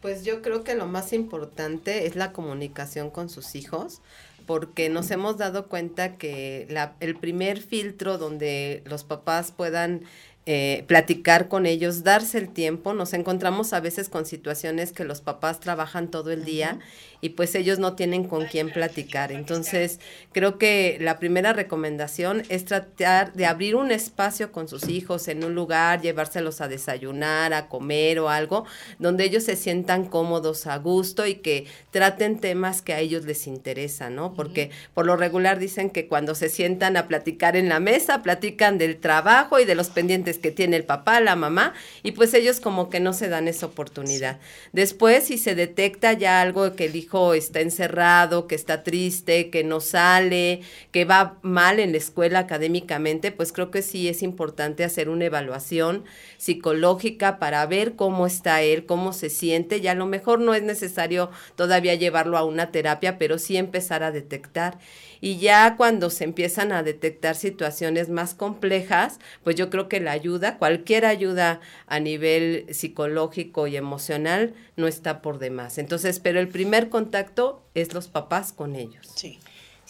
Pues 0.01 0.25
yo 0.25 0.43
creo 0.43 0.65
que 0.65 0.75
lo 0.75 0.87
más 0.87 1.13
importante 1.13 2.07
es 2.07 2.17
la 2.17 2.33
comunicación 2.33 3.11
con 3.11 3.29
sus 3.29 3.55
hijos, 3.55 4.03
porque 4.47 4.89
nos 4.89 5.11
hemos 5.13 5.39
dado 5.39 5.69
cuenta 5.69 6.17
que 6.17 6.67
el 6.99 7.17
primer 7.17 7.63
filtro 7.63 8.19
donde 8.19 8.83
los 8.85 9.05
papás 9.05 9.53
puedan 9.53 10.03
eh, 10.45 10.85
platicar 10.89 11.49
con 11.49 11.67
ellos, 11.67 12.03
darse 12.03 12.39
el 12.39 12.49
tiempo. 12.49 12.95
Nos 12.95 13.13
encontramos 13.13 13.73
a 13.73 13.81
veces 13.81 14.09
con 14.09 14.27
situaciones 14.27 14.93
que 14.93 15.05
los 15.05 15.21
papás 15.21 15.61
trabajan 15.61 16.11
todo 16.11 16.33
el 16.33 16.45
día 16.45 16.79
y 17.23 17.31
pues 17.31 17.55
ellos 17.55 17.79
no 17.79 17.95
tienen 17.95 18.25
con 18.25 18.47
quién 18.47 18.71
platicar. 18.71 19.31
Entonces, 19.31 20.01
creo 20.33 20.59
que 20.59 20.99
la 21.01 21.21
primera 21.21 21.53
recomendación 21.53 22.43
es 22.49 22.65
tratar 22.65 23.33
de 23.33 23.47
abrir 23.47 23.77
un 23.77 23.93
espacio 23.93 24.51
con 24.51 24.67
sus 24.67 24.89
hijos 24.89 25.29
en 25.29 25.45
un 25.45 25.55
lugar, 25.55 26.03
llevárselos 26.03 26.61
a 26.61 26.67
desayunar, 26.67 27.55
a 27.55 27.69
comer 27.69 28.19
o 28.19 28.29
algo, 28.29 28.67
donde 28.99 29.25
ellos 29.25 29.45
se 29.45 29.55
sientan 29.55 30.07
cómodos, 30.07 30.67
a 30.67 30.77
gusto 30.79 31.25
y 31.25 31.37
que 31.37 31.67
traten 31.93 32.41
temas 32.41 32.83
que 32.83 32.93
a 32.93 32.99
ellos 32.99 33.25
les 33.25 33.47
interesan, 33.47 34.17
¿no? 34.17 34.35
Porque 34.35 34.71
por 34.93 35.07
lo 35.07 35.17
regular 35.17 35.61
dicen 35.61 35.91
que 35.91 36.09
cuando 36.09 36.35
se 36.35 36.49
sientan 36.49 36.97
a 36.97 37.07
platicar 37.07 37.55
en 37.55 37.69
la 37.69 37.79
mesa, 37.79 38.25
platican 38.25 38.79
del 38.79 38.99
trabajo 38.99 39.61
y 39.61 39.65
de 39.65 39.77
los 39.77 39.91
pendientes 39.91 40.39
que 40.39 40.51
tiene 40.51 40.77
el 40.77 40.85
papá, 40.85 41.21
la 41.21 41.37
mamá, 41.37 41.73
y 42.03 42.13
pues 42.13 42.35
ellos 42.35 42.59
como 42.59 42.91
que 42.91 42.99
no 42.99 43.13
se 43.13 43.29
dan 43.29 43.47
esa 43.47 43.67
oportunidad. 43.67 44.41
Después, 44.73 45.25
si 45.25 45.39
se 45.39 45.55
detecta 45.55 46.15
ya 46.15 46.41
algo 46.41 46.75
que 46.75 46.87
el 46.87 46.97
hijo 46.97 47.12
está 47.35 47.61
encerrado, 47.61 48.47
que 48.47 48.55
está 48.55 48.83
triste, 48.83 49.51
que 49.51 49.65
no 49.65 49.81
sale, 49.81 50.61
que 50.91 51.05
va 51.05 51.39
mal 51.43 51.79
en 51.79 51.93
la 51.93 51.99
escuela 51.99 52.39
académicamente, 52.39 53.33
pues 53.33 53.53
creo 53.53 53.71
que 53.71 53.83
sí 53.83 54.09
es 54.09 54.23
importante 54.23 54.85
hacer 54.85 55.09
una 55.09 55.27
evaluación 55.27 56.05
psicológica 56.39 57.39
para 57.39 57.65
ver 57.67 57.95
cómo 57.97 58.27
está 58.27 58.63
él, 58.63 58.87
cómo 58.87 59.13
se 59.13 59.31
siente. 59.31 59.79
Y 59.79 59.89
a 59.89 59.95
lo 59.95 60.07
mejor 60.07 60.41
no 60.41 60.55
es 60.55 60.63
necesario 60.63 61.31
todavía 61.57 61.95
llevarlo 61.95 62.39
a 62.39 62.45
una 62.45 62.71
terapia, 62.71 63.19
pero 63.19 63.39
sí 63.39 63.57
empezar 63.57 64.03
a 64.03 64.11
detectar. 64.11 64.79
Y 65.25 65.39
ya 65.39 65.77
cuando 65.77 66.11
se 66.11 66.25
empiezan 66.25 66.73
a 66.73 66.83
detectar 66.83 67.37
situaciones 67.37 68.09
más 68.09 68.35
complejas, 68.35 69.21
pues 69.45 69.55
yo 69.55 69.71
creo 69.71 69.89
que 69.89 70.01
la 70.01 70.11
ayuda, 70.11 70.59
cualquier 70.59 71.07
ayuda 71.07 71.61
a 71.87 72.01
nivel 72.01 72.67
psicológico 72.71 73.69
y 73.69 73.77
emocional, 73.77 74.53
no 74.77 74.89
está 74.89 75.23
por 75.23 75.39
demás. 75.39 75.79
Entonces, 75.79 76.19
pero 76.19 76.41
el 76.41 76.49
primer 76.49 76.89
contacto 76.89 77.63
es 77.75 77.95
los 77.95 78.09
papás 78.09 78.53
con 78.53 78.75
ellos. 78.75 79.09
Sí. 79.15 79.39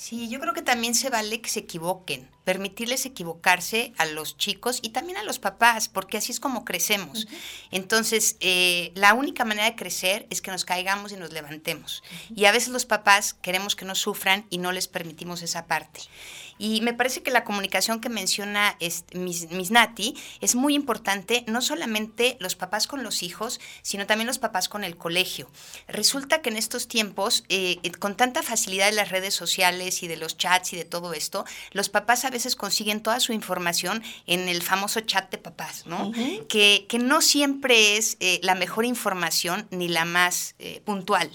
Sí, 0.02 0.28
yo 0.28 0.40
creo 0.40 0.52
que 0.52 0.62
también 0.62 0.96
se 0.96 1.10
vale 1.10 1.40
que 1.40 1.48
se 1.48 1.60
equivoquen, 1.60 2.28
permitirles 2.42 3.06
equivocarse 3.06 3.92
a 3.98 4.04
los 4.04 4.36
chicos 4.36 4.80
y 4.82 4.88
también 4.88 5.16
a 5.16 5.22
los 5.22 5.38
papás, 5.38 5.88
porque 5.88 6.16
así 6.16 6.32
es 6.32 6.40
como 6.40 6.64
crecemos. 6.64 7.28
Entonces, 7.70 8.36
eh, 8.40 8.90
la 8.96 9.14
única 9.14 9.44
manera 9.44 9.70
de 9.70 9.76
crecer 9.76 10.26
es 10.28 10.42
que 10.42 10.50
nos 10.50 10.64
caigamos 10.64 11.12
y 11.12 11.16
nos 11.16 11.32
levantemos. 11.32 12.02
Y 12.34 12.46
a 12.46 12.50
veces 12.52 12.70
los 12.70 12.84
papás 12.84 13.32
queremos 13.32 13.76
que 13.76 13.84
no 13.84 13.94
sufran 13.94 14.44
y 14.50 14.58
no 14.58 14.72
les 14.72 14.88
permitimos 14.88 15.40
esa 15.40 15.66
parte. 15.66 16.00
Y 16.58 16.80
me 16.80 16.94
parece 16.94 17.22
que 17.22 17.30
la 17.30 17.44
comunicación 17.44 18.00
que 18.00 18.08
menciona 18.08 18.76
Miss, 19.14 19.70
Nati 19.70 20.14
es 20.40 20.54
muy 20.54 20.74
importante, 20.74 21.44
no 21.48 21.60
solamente 21.60 22.36
los 22.40 22.56
papás 22.56 22.86
con 22.86 23.02
los 23.02 23.22
hijos, 23.22 23.60
sino 23.82 24.06
también 24.06 24.26
los 24.26 24.38
papás 24.38 24.68
con 24.68 24.84
el 24.84 24.96
colegio. 24.96 25.50
Resulta 25.88 26.42
que 26.42 26.50
en 26.50 26.56
estos 26.56 26.88
tiempos, 26.88 27.44
eh, 27.48 27.78
eh, 27.82 27.90
con 27.92 28.16
tanta 28.16 28.42
facilidad 28.42 28.86
de 28.86 28.96
las 28.96 29.10
redes 29.10 29.34
sociales 29.34 30.02
y 30.02 30.08
de 30.08 30.16
los 30.16 30.36
chats 30.36 30.72
y 30.72 30.76
de 30.76 30.84
todo 30.84 31.14
esto, 31.14 31.44
los 31.72 31.88
papás 31.88 32.24
a 32.24 32.30
veces 32.30 32.56
consiguen 32.56 33.02
toda 33.02 33.20
su 33.20 33.32
información 33.32 34.02
en 34.26 34.48
el 34.48 34.62
famoso 34.62 35.00
chat 35.00 35.30
de 35.30 35.38
papás, 35.38 35.86
¿no? 35.86 36.12
que, 36.48 36.86
no 37.02 37.20
siempre 37.20 37.96
es 37.96 38.16
eh, 38.20 38.38
la 38.42 38.54
mejor 38.54 38.84
información 38.84 39.66
ni 39.70 39.88
la 39.88 40.04
más 40.04 40.54
puntual. 40.84 41.30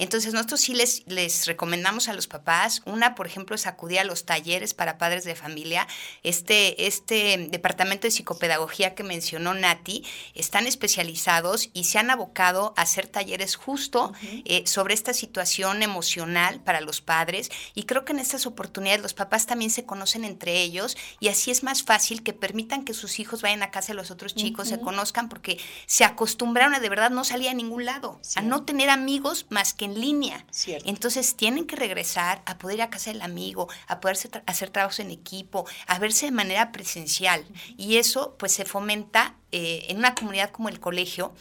Entonces 0.00 0.32
nosotros 0.32 0.62
sí 0.62 0.72
les, 0.72 1.02
les 1.06 1.46
recomendamos 1.46 2.08
a 2.08 2.14
los 2.14 2.26
papás, 2.26 2.80
una, 2.86 3.14
por 3.14 3.26
ejemplo, 3.26 3.54
es 3.54 3.66
acudir 3.66 4.00
a 4.00 4.04
los 4.04 4.24
talleres 4.24 4.72
para 4.72 4.96
padres 4.96 5.24
de 5.24 5.34
familia. 5.34 5.86
Este, 6.22 6.86
este 6.86 7.48
departamento 7.50 8.06
de 8.06 8.10
psicopedagogía 8.10 8.94
que 8.94 9.02
mencionó 9.02 9.52
Nati, 9.52 10.02
están 10.34 10.66
especializados 10.66 11.68
y 11.74 11.84
se 11.84 11.98
han 11.98 12.10
abocado 12.10 12.72
a 12.76 12.82
hacer 12.82 13.08
talleres 13.08 13.56
justo 13.56 14.14
eh, 14.22 14.66
sobre 14.66 14.94
esta 14.94 15.12
situación 15.12 15.82
emocional 15.82 16.60
para 16.62 16.80
los 16.80 17.02
padres. 17.02 17.50
Y 17.74 17.82
creo 17.82 18.06
que 18.06 18.12
en 18.12 18.20
estas 18.20 18.46
oportunidades 18.46 19.02
los 19.02 19.12
papás 19.12 19.44
también 19.44 19.70
se 19.70 19.84
conocen 19.84 20.24
entre 20.24 20.62
ellos 20.62 20.96
y 21.18 21.28
así 21.28 21.50
es 21.50 21.62
más 21.62 21.82
fácil 21.82 22.22
que 22.22 22.32
permitan 22.32 22.84
que 22.84 22.94
sus 22.94 23.20
hijos 23.20 23.42
vayan 23.42 23.62
a 23.62 23.70
casa 23.70 23.88
de 23.88 23.96
los 23.96 24.10
otros 24.10 24.34
chicos, 24.34 24.68
se 24.68 24.80
conozcan, 24.80 25.28
porque 25.28 25.58
se 25.84 26.04
acostumbraron 26.04 26.74
a 26.74 26.80
de 26.80 26.88
verdad 26.88 27.10
no 27.10 27.24
salir 27.24 27.50
a 27.50 27.54
ningún 27.54 27.84
lado, 27.84 28.18
a 28.36 28.40
no 28.40 28.64
tener 28.64 28.88
amigos 28.88 29.44
más 29.50 29.74
que 29.74 29.89
en 29.90 30.00
línea. 30.00 30.44
Entonces 30.84 31.34
tienen 31.36 31.66
que 31.66 31.76
regresar 31.76 32.42
a 32.46 32.58
poder 32.58 32.76
ir 32.76 32.82
a 32.82 32.90
casa 32.90 33.10
del 33.10 33.22
amigo, 33.22 33.68
a 33.86 34.00
poder 34.00 34.16
hacer 34.46 34.70
trabajos 34.70 35.00
en 35.00 35.10
equipo, 35.10 35.66
a 35.86 35.98
verse 35.98 36.26
de 36.26 36.32
manera 36.32 36.72
presencial. 36.72 37.44
Y 37.76 37.96
eso 37.96 38.36
pues 38.38 38.52
se 38.52 38.64
fomenta 38.64 39.36
eh, 39.52 39.86
en 39.88 39.98
una 39.98 40.14
comunidad 40.14 40.50
como 40.50 40.68
el 40.68 40.80
colegio, 40.80 41.32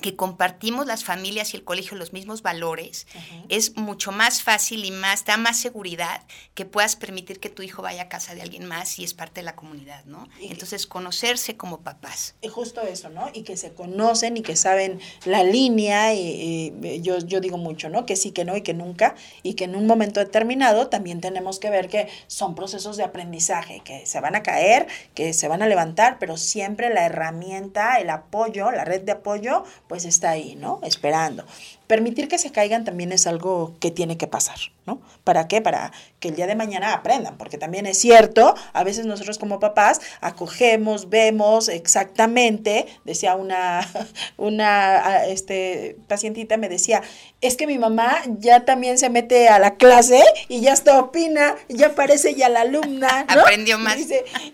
que 0.00 0.16
compartimos 0.16 0.86
las 0.86 1.04
familias 1.04 1.52
y 1.52 1.56
el 1.56 1.64
colegio 1.64 1.96
los 1.96 2.12
mismos 2.12 2.42
valores, 2.42 3.06
es 3.48 3.76
mucho 3.76 4.12
más 4.12 4.42
fácil 4.42 4.84
y 4.84 4.90
más, 4.90 5.24
da 5.24 5.36
más 5.36 5.60
seguridad 5.60 6.22
que 6.54 6.64
puedas 6.64 6.96
permitir 6.96 7.40
que 7.40 7.48
tu 7.48 7.62
hijo 7.62 7.82
vaya 7.82 8.02
a 8.02 8.08
casa 8.08 8.34
de 8.34 8.42
alguien 8.42 8.66
más 8.66 8.98
y 8.98 9.04
es 9.04 9.14
parte 9.14 9.40
de 9.40 9.44
la 9.44 9.56
comunidad, 9.56 10.04
¿no? 10.04 10.28
Entonces, 10.40 10.86
conocerse 10.86 11.56
como 11.56 11.80
papás. 11.80 12.34
Y 12.40 12.48
justo 12.48 12.82
eso, 12.82 13.08
¿no? 13.08 13.30
Y 13.32 13.42
que 13.42 13.56
se 13.56 13.72
conocen 13.72 14.36
y 14.36 14.42
que 14.42 14.56
saben 14.56 15.00
la 15.24 15.42
línea, 15.42 16.14
y, 16.14 17.00
yo, 17.02 17.18
yo 17.18 17.40
digo 17.40 17.58
mucho, 17.58 17.88
¿no? 17.88 18.06
Que 18.06 18.16
sí, 18.16 18.32
que 18.32 18.44
no 18.44 18.56
y 18.56 18.62
que 18.62 18.74
nunca, 18.74 19.14
y 19.42 19.54
que 19.54 19.64
en 19.64 19.76
un 19.76 19.86
momento 19.86 20.20
determinado 20.20 20.88
también 20.88 21.20
tenemos 21.20 21.58
que 21.58 21.70
ver 21.70 21.88
que 21.88 22.08
son 22.26 22.54
procesos 22.54 22.96
de 22.96 23.04
aprendizaje, 23.04 23.80
que 23.80 24.06
se 24.06 24.20
van 24.20 24.34
a 24.34 24.42
caer, 24.42 24.86
que 25.14 25.32
se 25.32 25.48
van 25.48 25.62
a 25.62 25.66
levantar, 25.66 26.18
pero 26.18 26.36
siempre 26.36 26.92
la 26.92 27.06
herramienta, 27.06 27.96
el 27.96 28.10
apoyo, 28.10 28.70
la 28.70 28.84
red 28.84 29.02
de 29.02 29.12
apoyo, 29.12 29.64
pues 29.88 30.04
está 30.04 30.30
ahí, 30.30 30.56
¿no? 30.56 30.80
Esperando. 30.82 31.44
Permitir 31.86 32.28
que 32.28 32.38
se 32.38 32.50
caigan 32.50 32.84
también 32.84 33.12
es 33.12 33.26
algo 33.26 33.74
que 33.78 33.90
tiene 33.90 34.16
que 34.16 34.26
pasar, 34.26 34.58
¿no? 34.86 35.00
¿Para 35.22 35.46
qué? 35.46 35.60
Para 35.60 35.92
que 36.18 36.28
el 36.28 36.36
día 36.36 36.46
de 36.46 36.56
mañana 36.56 36.92
aprendan, 36.92 37.38
porque 37.38 37.58
también 37.58 37.86
es 37.86 37.98
cierto, 37.98 38.54
a 38.72 38.82
veces 38.82 39.06
nosotros 39.06 39.38
como 39.38 39.60
papás 39.60 40.00
acogemos, 40.20 41.08
vemos 41.10 41.68
exactamente, 41.68 42.86
decía 43.04 43.36
una, 43.36 43.86
una 44.36 45.26
este, 45.26 45.96
pacientita, 46.08 46.56
me 46.56 46.68
decía, 46.68 47.02
es 47.40 47.56
que 47.56 47.66
mi 47.66 47.78
mamá 47.78 48.22
ya 48.38 48.64
también 48.64 48.98
se 48.98 49.10
mete 49.10 49.48
a 49.48 49.58
la 49.58 49.74
clase 49.76 50.22
y 50.48 50.60
ya 50.60 50.72
está 50.72 50.98
opina, 50.98 51.54
ya 51.68 51.94
parece 51.94 52.34
ya 52.34 52.48
la 52.48 52.62
alumna, 52.62 53.26
¿no? 53.32 53.42
Aprendió 53.42 53.78
más. 53.78 53.96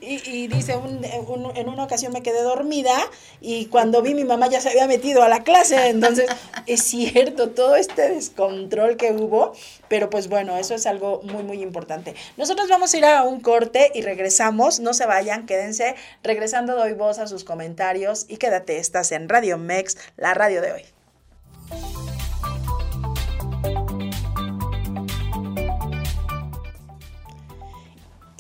y, 0.01 0.49
dice, 0.49 0.75
en 1.55 1.69
una 1.69 1.85
ocasión 1.85 2.13
me 2.13 2.23
quedé 2.23 2.43
dormida 2.43 2.95
y 3.41 3.67
cuando 3.67 4.03
vi 4.03 4.15
mi 4.15 4.25
mamá 4.25 4.49
ya 4.49 4.61
se 4.61 4.69
había 4.69 4.87
metido 4.87 5.23
a 5.23 5.29
la 5.29 5.43
clase, 5.43 5.89
entonces 5.89 6.27
es 6.67 6.83
cierto 6.83 7.22
todo 7.31 7.77
este 7.77 8.09
descontrol 8.09 8.97
que 8.97 9.13
hubo, 9.13 9.53
pero 9.89 10.11
pues 10.11 10.29
bueno, 10.29 10.57
eso 10.57 10.75
es 10.75 10.87
algo 10.87 11.23
muy, 11.23 11.43
muy 11.43 11.63
importante. 11.63 12.15
Nosotros 12.37 12.69
vamos 12.69 12.93
a 12.93 12.99
ir 12.99 13.05
a 13.05 13.23
un 13.23 13.41
corte 13.41 13.93
y 13.95 14.03
regresamos, 14.03 14.81
no 14.81 14.95
se 14.95 15.07
vayan, 15.07 15.47
quédense, 15.47 15.95
regresando 16.23 16.75
doy 16.75 16.95
voz 16.95 17.19
a 17.19 17.27
sus 17.27 17.45
comentarios 17.45 18.27
y 18.29 18.37
quédate, 18.37 18.79
estás 18.79 19.13
en 19.13 19.29
Radio 19.29 19.59
Mex, 19.59 19.97
la 20.17 20.35
radio 20.35 20.61
de 20.61 20.73
hoy. 20.73 20.83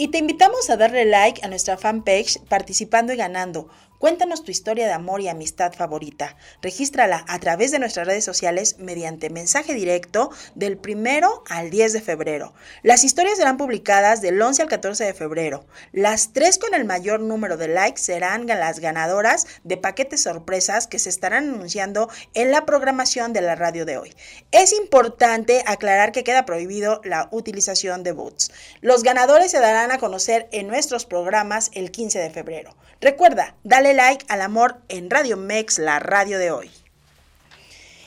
Y 0.02 0.08
te 0.08 0.18
invitamos 0.18 0.68
a 0.68 0.76
darle 0.76 1.04
like 1.04 1.44
a 1.44 1.48
nuestra 1.48 1.76
fanpage 1.76 2.40
participando 2.48 3.12
y 3.12 3.16
ganando. 3.16 3.68
Cuéntanos 4.02 4.42
tu 4.42 4.50
historia 4.50 4.86
de 4.86 4.92
amor 4.92 5.20
y 5.20 5.28
amistad 5.28 5.74
favorita. 5.74 6.36
Regístrala 6.60 7.24
a 7.28 7.38
través 7.38 7.70
de 7.70 7.78
nuestras 7.78 8.04
redes 8.04 8.24
sociales 8.24 8.80
mediante 8.80 9.30
mensaje 9.30 9.74
directo 9.74 10.32
del 10.56 10.76
primero 10.76 11.44
al 11.48 11.70
10 11.70 11.92
de 11.92 12.00
febrero. 12.00 12.52
Las 12.82 13.04
historias 13.04 13.36
serán 13.36 13.58
publicadas 13.58 14.20
del 14.20 14.42
11 14.42 14.62
al 14.62 14.68
14 14.68 15.04
de 15.04 15.14
febrero. 15.14 15.64
Las 15.92 16.32
tres 16.32 16.58
con 16.58 16.74
el 16.74 16.84
mayor 16.84 17.20
número 17.20 17.56
de 17.56 17.68
likes 17.68 18.02
serán 18.02 18.48
las 18.48 18.80
ganadoras 18.80 19.46
de 19.62 19.76
paquetes 19.76 20.24
sorpresas 20.24 20.88
que 20.88 20.98
se 20.98 21.08
estarán 21.08 21.50
anunciando 21.50 22.10
en 22.34 22.50
la 22.50 22.66
programación 22.66 23.32
de 23.32 23.42
la 23.42 23.54
radio 23.54 23.84
de 23.84 23.98
hoy. 23.98 24.12
Es 24.50 24.72
importante 24.72 25.62
aclarar 25.64 26.10
que 26.10 26.24
queda 26.24 26.44
prohibido 26.44 27.02
la 27.04 27.28
utilización 27.30 28.02
de 28.02 28.10
bots. 28.10 28.50
Los 28.80 29.04
ganadores 29.04 29.52
se 29.52 29.60
darán 29.60 29.92
a 29.92 29.98
conocer 29.98 30.48
en 30.50 30.66
nuestros 30.66 31.06
programas 31.06 31.70
el 31.72 31.92
15 31.92 32.18
de 32.18 32.30
febrero. 32.30 32.74
Recuerda, 33.00 33.56
dale 33.64 33.91
like 33.94 34.24
al 34.28 34.42
amor 34.42 34.78
en 34.88 35.10
Radio 35.10 35.36
Mex, 35.36 35.78
la 35.78 35.98
radio 35.98 36.38
de 36.38 36.50
hoy. 36.50 36.70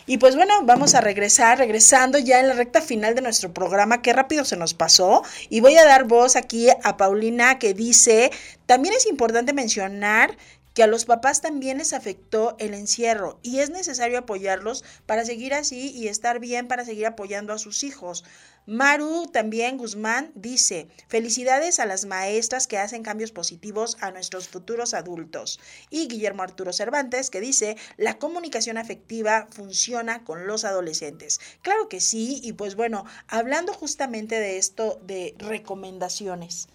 Y 0.08 0.20
pues 0.20 0.36
bueno, 0.36 0.54
vamos 0.64 0.94
a 0.94 1.02
regresar, 1.02 1.58
regresando 1.58 2.20
ya 2.20 2.40
en 2.40 2.48
la 2.48 2.54
recta 2.54 2.80
final 2.80 3.16
de 3.16 3.22
nuestro 3.22 3.52
programa, 3.54 4.04
qué 4.04 4.14
rápido 4.14 4.46
se 4.46 4.56
nos 4.56 4.76
pasó. 4.76 5.24
Y 5.50 5.62
voy 5.62 5.78
a 5.78 5.86
dar 5.86 6.04
voz 6.04 6.36
aquí 6.36 6.70
a 6.84 6.96
Paulina 6.96 7.58
que 7.58 7.74
dice, 7.74 8.32
también 8.68 8.94
es 8.94 9.08
importante 9.08 9.52
mencionar 9.52 10.38
que 10.76 10.84
a 10.84 10.88
los 10.88 11.06
papás 11.06 11.42
también 11.42 11.78
les 11.80 11.94
afectó 11.94 12.56
el 12.60 12.74
encierro 12.74 13.40
y 13.42 13.60
es 13.60 13.70
necesario 13.70 14.20
apoyarlos 14.20 14.84
para 15.06 15.24
seguir 15.24 15.54
así 15.54 15.92
y 15.92 16.10
estar 16.10 16.40
bien 16.40 16.68
para 16.68 16.84
seguir 16.84 17.08
apoyando 17.08 17.54
a 17.54 17.58
sus 17.58 17.84
hijos. 17.84 18.26
Maru 18.68 19.28
también 19.28 19.78
Guzmán 19.78 20.32
dice, 20.34 20.88
felicidades 21.08 21.80
a 21.80 21.86
las 21.86 22.06
maestras 22.06 22.66
que 22.66 22.80
hacen 22.80 23.04
cambios 23.04 23.32
positivos 23.32 23.96
a 24.02 24.10
nuestros 24.10 24.48
futuros 24.48 24.96
adultos. 24.96 25.60
Y 25.92 26.08
Guillermo 26.08 26.42
Arturo 26.42 26.74
Cervantes 26.74 27.30
que 27.30 27.42
dice, 27.42 27.78
la 27.98 28.18
comunicación 28.18 28.80
afectiva 28.80 29.48
funciona 29.52 30.24
con 30.24 30.48
los 30.48 30.66
adolescentes. 30.66 31.40
Claro 31.62 31.90
que 31.90 32.00
sí, 32.00 32.42
y 32.44 32.54
pues 32.54 32.76
bueno, 32.76 33.06
hablando 33.28 33.72
justamente 33.72 34.40
de 34.40 34.58
esto 34.58 35.00
de 35.04 35.36
recomendaciones. 35.38 36.68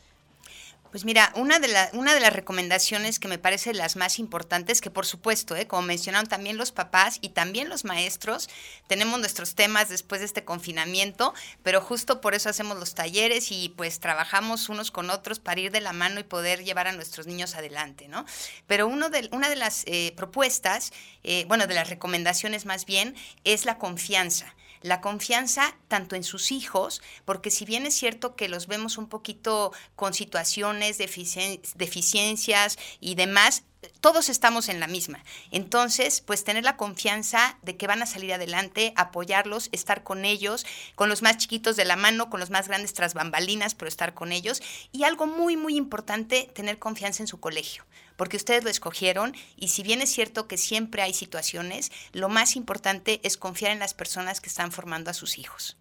Pues 0.91 1.05
mira, 1.05 1.33
una 1.37 1.61
de, 1.61 1.69
las 1.69 2.33
recomendaciones 2.33 3.21
que 3.21 3.29
me 3.29 3.39
parece 3.39 3.73
las 3.75 3.95
más 3.95 4.19
importantes, 4.19 4.81
que 4.81 4.91
por 4.91 5.07
supuesto, 5.07 5.55
¿eh? 5.55 5.69
como 5.69 5.83
mencionaron 5.83 6.29
también 6.29 6.57
los 6.57 6.73
papás 6.73 7.19
y 7.21 7.29
también 7.29 7.69
los 7.69 7.85
maestros, 7.85 8.51
tenemos 8.89 9.21
nuestros 9.21 9.55
temas 9.55 9.89
después 9.89 10.21
de 10.21 10.27
este 10.27 10.45
confinamiento, 10.45 11.33
pero 11.63 11.81
justo 11.81 12.21
por 12.21 12.35
eso 12.35 12.49
hacemos 12.49 12.77
los 12.77 12.97
talleres 12.97 13.53
y 13.53 13.69
pues 13.69 14.01
trabajamos 14.01 14.69
unos 14.69 14.91
con 14.91 15.11
otros 15.11 15.39
para 15.39 15.61
ir 15.61 15.71
de 15.71 15.81
la 15.81 15.93
mano 15.93 16.19
y 16.19 16.25
poder 16.25 16.65
llevar 16.65 16.89
a 16.89 16.93
nuestros 16.93 17.29
niños 17.29 17.55
adelante, 17.55 18.09
¿no? 18.09 18.27
Pero 18.67 18.89
uno 18.89 19.11
de, 19.11 19.29
una 19.31 19.49
de 19.49 19.57
las 19.57 19.85
eh, 19.87 20.13
propuestas, 20.17 20.93
eh, 21.23 21.45
bueno, 21.47 21.69
de 21.69 21.75
las 21.75 21.89
recomendaciones 21.89 22.67
más 22.67 22.85
bien, 22.85 23.15
es 23.45 23.65
la 23.65 23.79
confianza 23.79 24.57
la 24.83 25.01
confianza 25.01 25.77
tanto 25.89 26.17
en 26.17 26.25
sus 26.25 26.53
hijos, 26.53 27.03
porque 27.25 27.51
si 27.51 27.65
bien 27.65 27.87
es 27.87 27.95
cierto 27.95 28.35
que 28.37 28.49
los 28.49 28.67
vemos 28.67 28.99
un 28.99 29.09
poquito 29.09 29.73
con 29.97 30.15
situaciones, 30.15 30.99
deficiencias 30.99 32.79
y 33.01 33.15
demás, 33.15 33.65
todos 34.01 34.29
estamos 34.29 34.69
en 34.69 34.81
la 34.81 34.87
misma. 34.87 35.25
Entonces, 35.51 36.21
pues 36.21 36.45
tener 36.45 36.65
la 36.65 36.77
confianza 36.77 37.59
de 37.63 37.77
que 37.77 37.87
van 37.87 38.03
a 38.03 38.07
salir 38.07 38.33
adelante, 38.33 38.93
apoyarlos, 38.97 39.69
estar 39.73 40.03
con 40.03 40.25
ellos, 40.25 40.67
con 40.95 41.09
los 41.09 41.23
más 41.23 41.39
chiquitos 41.39 41.77
de 41.77 41.85
la 41.85 41.97
mano, 41.97 42.29
con 42.29 42.41
los 42.41 42.51
más 42.51 42.69
grandes 42.69 42.93
tras 42.93 43.15
bambalinas, 43.15 43.75
pero 43.75 43.89
estar 43.89 44.13
con 44.15 44.33
ellos. 44.33 44.63
Y 44.93 45.05
algo 45.05 45.27
muy, 45.27 45.57
muy 45.57 45.77
importante, 45.77 46.51
tener 46.55 46.79
confianza 46.79 47.23
en 47.23 47.27
su 47.27 47.41
colegio 47.41 47.85
porque 48.21 48.37
ustedes 48.37 48.65
lo 48.65 48.69
escogieron 48.69 49.35
y 49.57 49.69
si 49.69 49.83
bien 49.83 50.03
es 50.03 50.11
cierto 50.11 50.47
que 50.47 50.59
siempre 50.59 51.01
hay 51.01 51.15
situaciones, 51.15 51.91
lo 52.13 52.29
más 52.29 52.55
importante 52.55 53.19
es 53.23 53.39
confiar 53.39 53.73
en 53.73 53.79
las 53.79 53.95
personas 53.95 54.43
que 54.43 54.51
están 54.51 54.73
formando 54.73 55.11
a 55.11 55.15
sus 55.15 55.39
hijos 55.39 55.79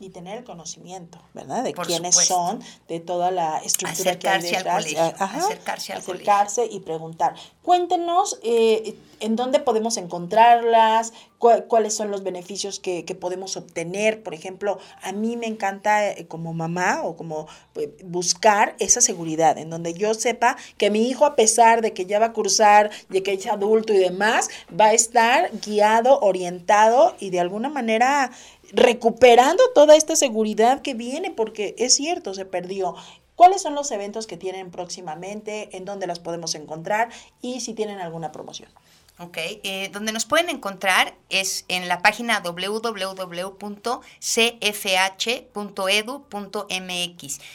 y 0.00 0.10
tener 0.10 0.38
el 0.38 0.44
conocimiento, 0.44 1.18
¿verdad? 1.34 1.64
De 1.64 1.74
quiénes 1.74 2.14
son, 2.14 2.60
de 2.86 3.00
toda 3.00 3.30
la 3.30 3.58
estructura 3.58 4.16
que 4.18 4.28
hay 4.28 4.42
detrás. 4.42 4.86
acercarse 4.86 5.92
al 5.92 5.98
acercarse 5.98 6.66
y 6.66 6.80
preguntar. 6.80 7.34
Cuéntenos 7.62 8.38
eh, 8.42 8.96
en 9.20 9.34
dónde 9.34 9.58
podemos 9.58 9.96
encontrarlas, 9.96 11.12
cuáles 11.38 11.94
son 11.94 12.10
los 12.10 12.22
beneficios 12.22 12.80
que, 12.80 13.04
podemos 13.20 13.56
obtener. 13.56 14.22
Por 14.22 14.34
ejemplo, 14.34 14.78
a 15.02 15.12
mí 15.12 15.36
me 15.36 15.46
encanta 15.46 16.10
eh, 16.10 16.26
como 16.26 16.52
mamá 16.52 17.02
o 17.02 17.16
como 17.16 17.48
eh, 17.74 17.96
buscar 18.04 18.74
esa 18.78 19.00
seguridad, 19.00 19.58
en 19.58 19.70
donde 19.70 19.94
yo 19.94 20.14
sepa 20.14 20.56
que 20.76 20.90
mi 20.90 21.08
hijo, 21.08 21.26
a 21.26 21.36
pesar 21.36 21.82
de 21.82 21.92
que 21.92 22.06
ya 22.06 22.18
va 22.18 22.26
a 22.26 22.32
cursar, 22.32 22.90
de 23.08 23.22
que 23.22 23.32
es 23.32 23.46
adulto 23.46 23.92
y 23.92 23.98
demás, 23.98 24.48
va 24.78 24.86
a 24.86 24.92
estar 24.92 25.50
guiado, 25.64 26.20
orientado 26.20 27.14
y 27.18 27.30
de 27.30 27.40
alguna 27.40 27.68
manera 27.68 28.30
recuperando 28.72 29.62
toda 29.74 29.96
esta 29.96 30.16
seguridad 30.16 30.82
que 30.82 30.94
viene, 30.94 31.30
porque 31.30 31.74
es 31.78 31.94
cierto, 31.94 32.34
se 32.34 32.44
perdió. 32.44 32.94
¿Cuáles 33.34 33.62
son 33.62 33.74
los 33.74 33.90
eventos 33.92 34.26
que 34.26 34.36
tienen 34.36 34.70
próximamente? 34.70 35.76
¿En 35.76 35.84
dónde 35.84 36.06
las 36.06 36.18
podemos 36.18 36.54
encontrar? 36.54 37.08
Y 37.40 37.60
si 37.60 37.72
tienen 37.72 38.00
alguna 38.00 38.32
promoción. 38.32 38.68
Ok, 39.20 39.36
eh, 39.36 39.90
donde 39.92 40.12
nos 40.12 40.26
pueden 40.26 40.48
encontrar 40.48 41.16
es 41.28 41.64
en 41.66 41.88
la 41.88 42.02
página 42.02 42.38
www.cfh.edu.mx 42.38 43.00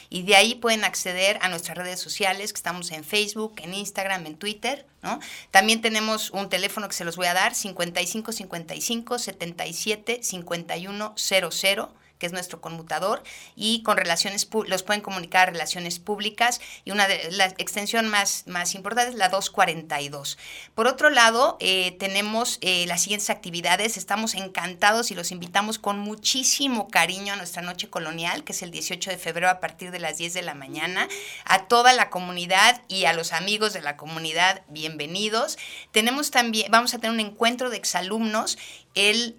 y 0.09 0.23
de 0.23 0.35
ahí 0.35 0.55
pueden 0.55 0.83
acceder 0.83 1.39
a 1.41 1.47
nuestras 1.47 1.77
redes 1.77 2.01
sociales, 2.01 2.51
que 2.51 2.57
estamos 2.57 2.91
en 2.91 3.05
Facebook, 3.05 3.53
en 3.63 3.73
Instagram, 3.73 4.25
en 4.25 4.35
Twitter, 4.35 4.85
¿no? 5.01 5.21
También 5.51 5.81
tenemos 5.81 6.31
un 6.31 6.49
teléfono 6.49 6.89
que 6.89 6.95
se 6.95 7.05
los 7.05 7.15
voy 7.15 7.27
a 7.27 7.33
dar, 7.33 7.55
5555 7.55 9.19
77 9.19 10.19
51 10.21 11.13
00 11.15 12.02
que 12.23 12.27
es 12.27 12.31
nuestro 12.31 12.61
conmutador, 12.61 13.21
y 13.53 13.83
con 13.83 13.97
relaciones 13.97 14.47
los 14.67 14.83
pueden 14.83 15.01
comunicar 15.01 15.49
a 15.49 15.51
relaciones 15.51 15.99
públicas, 15.99 16.61
y 16.85 16.91
una 16.91 17.05
de 17.05 17.29
la 17.31 17.47
extensión 17.57 18.07
más, 18.07 18.45
más 18.47 18.75
importante 18.75 19.11
es 19.11 19.17
la 19.17 19.27
242. 19.27 20.37
Por 20.73 20.87
otro 20.87 21.09
lado, 21.09 21.57
eh, 21.59 21.97
tenemos 21.99 22.59
eh, 22.61 22.85
las 22.87 23.01
siguientes 23.01 23.29
actividades, 23.29 23.97
estamos 23.97 24.35
encantados 24.35 25.11
y 25.11 25.15
los 25.15 25.33
invitamos 25.33 25.79
con 25.79 25.99
muchísimo 25.99 26.87
cariño 26.87 27.33
a 27.33 27.35
nuestra 27.35 27.61
noche 27.61 27.89
colonial, 27.89 28.45
que 28.45 28.53
es 28.53 28.61
el 28.61 28.71
18 28.71 29.09
de 29.09 29.17
febrero 29.17 29.49
a 29.49 29.59
partir 29.59 29.91
de 29.91 29.99
las 29.99 30.17
10 30.17 30.33
de 30.33 30.43
la 30.43 30.53
mañana, 30.53 31.09
a 31.43 31.67
toda 31.67 31.91
la 31.91 32.09
comunidad 32.09 32.81
y 32.87 33.03
a 33.03 33.11
los 33.11 33.33
amigos 33.33 33.73
de 33.73 33.81
la 33.81 33.97
comunidad, 33.97 34.61
bienvenidos. 34.69 35.57
Tenemos 35.91 36.31
también, 36.31 36.71
vamos 36.71 36.93
a 36.93 36.99
tener 36.99 37.11
un 37.11 37.19
encuentro 37.19 37.69
de 37.69 37.75
exalumnos 37.75 38.57
el... 38.95 39.35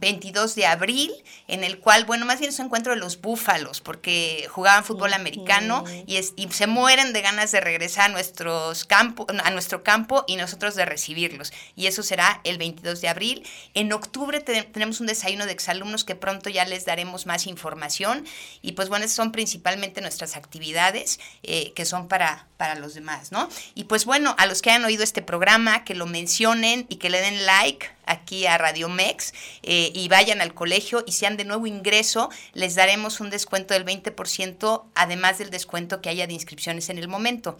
22 0.00 0.54
de 0.54 0.66
abril, 0.66 1.12
en 1.46 1.64
el 1.64 1.78
cual, 1.78 2.04
bueno, 2.04 2.26
más 2.26 2.38
bien 2.38 2.50
es 2.50 2.58
un 2.58 2.66
encuentro 2.66 2.92
de 2.92 2.98
los 2.98 3.20
búfalos, 3.20 3.80
porque 3.80 4.46
jugaban 4.50 4.84
fútbol 4.84 5.12
americano 5.12 5.84
y, 6.06 6.16
es, 6.16 6.34
y 6.36 6.48
se 6.48 6.66
mueren 6.66 7.12
de 7.12 7.20
ganas 7.20 7.52
de 7.52 7.60
regresar 7.60 8.10
a, 8.10 8.12
nuestros 8.12 8.84
campo, 8.84 9.26
a 9.44 9.50
nuestro 9.50 9.82
campo 9.82 10.24
y 10.26 10.36
nosotros 10.36 10.74
de 10.74 10.84
recibirlos. 10.84 11.52
Y 11.76 11.86
eso 11.86 12.02
será 12.02 12.40
el 12.44 12.58
22 12.58 13.00
de 13.00 13.08
abril. 13.08 13.46
En 13.74 13.92
octubre 13.92 14.40
tenemos 14.40 15.00
un 15.00 15.06
desayuno 15.06 15.46
de 15.46 15.52
exalumnos 15.52 16.04
que 16.04 16.14
pronto 16.14 16.50
ya 16.50 16.64
les 16.64 16.84
daremos 16.84 17.26
más 17.26 17.46
información. 17.46 18.26
Y 18.62 18.72
pues 18.72 18.88
bueno, 18.88 19.04
esas 19.04 19.16
son 19.16 19.32
principalmente 19.32 20.00
nuestras 20.00 20.36
actividades 20.36 21.20
eh, 21.42 21.72
que 21.74 21.84
son 21.84 22.08
para, 22.08 22.46
para 22.56 22.74
los 22.74 22.94
demás, 22.94 23.32
¿no? 23.32 23.48
Y 23.74 23.84
pues 23.84 24.04
bueno, 24.04 24.34
a 24.38 24.46
los 24.46 24.62
que 24.62 24.70
hayan 24.70 24.84
oído 24.84 25.02
este 25.02 25.22
programa, 25.22 25.84
que 25.84 25.94
lo 25.94 26.06
mencionen 26.06 26.86
y 26.88 26.96
que 26.96 27.10
le 27.10 27.20
den 27.20 27.46
like 27.46 27.97
aquí 28.08 28.46
a 28.46 28.58
Radio 28.58 28.88
Mex 28.88 29.32
eh, 29.62 29.92
y 29.94 30.08
vayan 30.08 30.40
al 30.40 30.54
colegio 30.54 31.04
y 31.06 31.12
sean 31.12 31.36
de 31.36 31.44
nuevo 31.44 31.66
ingreso, 31.66 32.30
les 32.54 32.74
daremos 32.74 33.20
un 33.20 33.30
descuento 33.30 33.74
del 33.74 33.84
20%, 33.84 34.84
además 34.94 35.38
del 35.38 35.50
descuento 35.50 36.00
que 36.00 36.08
haya 36.08 36.26
de 36.26 36.32
inscripciones 36.32 36.88
en 36.88 36.98
el 36.98 37.08
momento 37.08 37.56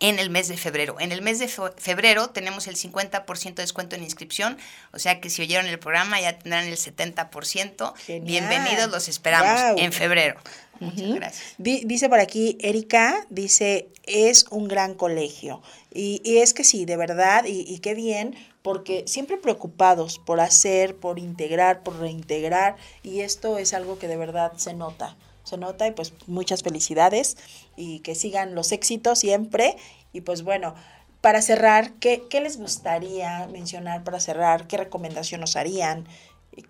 en 0.00 0.18
el 0.18 0.28
mes 0.28 0.48
de 0.48 0.56
febrero. 0.56 0.96
En 0.98 1.12
el 1.12 1.22
mes 1.22 1.38
de 1.38 1.48
febrero 1.48 2.28
tenemos 2.28 2.66
el 2.66 2.76
50% 2.76 3.54
de 3.54 3.62
descuento 3.62 3.96
en 3.96 4.02
inscripción, 4.02 4.58
o 4.92 4.98
sea 4.98 5.20
que 5.20 5.30
si 5.30 5.42
oyeron 5.42 5.66
el 5.66 5.78
programa 5.78 6.20
ya 6.20 6.38
tendrán 6.38 6.66
el 6.66 6.76
70%. 6.76 7.94
Bienvenidos, 8.22 8.90
los 8.90 9.08
esperamos 9.08 9.80
en 9.80 9.92
febrero. 9.92 10.36
Muchas 10.80 11.14
gracias. 11.14 11.54
Dice 11.58 12.08
por 12.08 12.20
aquí, 12.20 12.58
Erika, 12.60 13.26
dice, 13.30 13.88
es 14.04 14.46
un 14.50 14.68
gran 14.68 14.94
colegio. 14.94 15.62
Y, 15.92 16.20
es 16.38 16.54
que 16.54 16.64
sí, 16.64 16.84
de 16.84 16.96
verdad, 16.96 17.44
y, 17.44 17.60
y 17.60 17.78
qué 17.78 17.94
bien, 17.94 18.34
porque 18.62 19.04
siempre 19.06 19.36
preocupados 19.36 20.18
por 20.18 20.40
hacer, 20.40 20.96
por 20.96 21.18
integrar, 21.18 21.82
por 21.82 21.98
reintegrar, 22.00 22.76
y 23.02 23.20
esto 23.20 23.58
es 23.58 23.74
algo 23.74 23.98
que 23.98 24.08
de 24.08 24.16
verdad 24.16 24.54
se 24.56 24.74
nota, 24.74 25.16
se 25.44 25.58
nota 25.58 25.86
y 25.86 25.92
pues 25.92 26.14
muchas 26.26 26.62
felicidades 26.62 27.36
y 27.76 28.00
que 28.00 28.14
sigan 28.14 28.54
los 28.54 28.72
éxitos 28.72 29.18
siempre. 29.18 29.76
Y 30.12 30.22
pues 30.22 30.42
bueno, 30.42 30.74
para 31.20 31.42
cerrar, 31.42 31.92
¿qué, 32.00 32.24
qué 32.28 32.40
les 32.40 32.58
gustaría 32.58 33.46
mencionar 33.46 34.04
para 34.04 34.20
cerrar? 34.20 34.66
¿Qué 34.66 34.76
recomendación 34.76 35.40
nos 35.40 35.56
harían? 35.56 36.06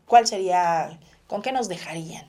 ¿Cuál 0.07 0.27
sería, 0.27 0.99
con 1.27 1.43
qué 1.43 1.53
nos 1.53 1.69
dejarían? 1.69 2.27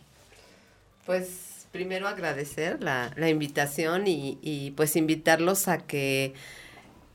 Pues 1.06 1.45
primero 1.76 2.08
agradecer 2.08 2.82
la, 2.82 3.12
la 3.18 3.30
invitación 3.30 4.08
y, 4.08 4.40
y 4.42 4.72
pues 4.72 4.96
invitarlos 4.96 5.68
a 5.68 5.80
que 5.80 6.34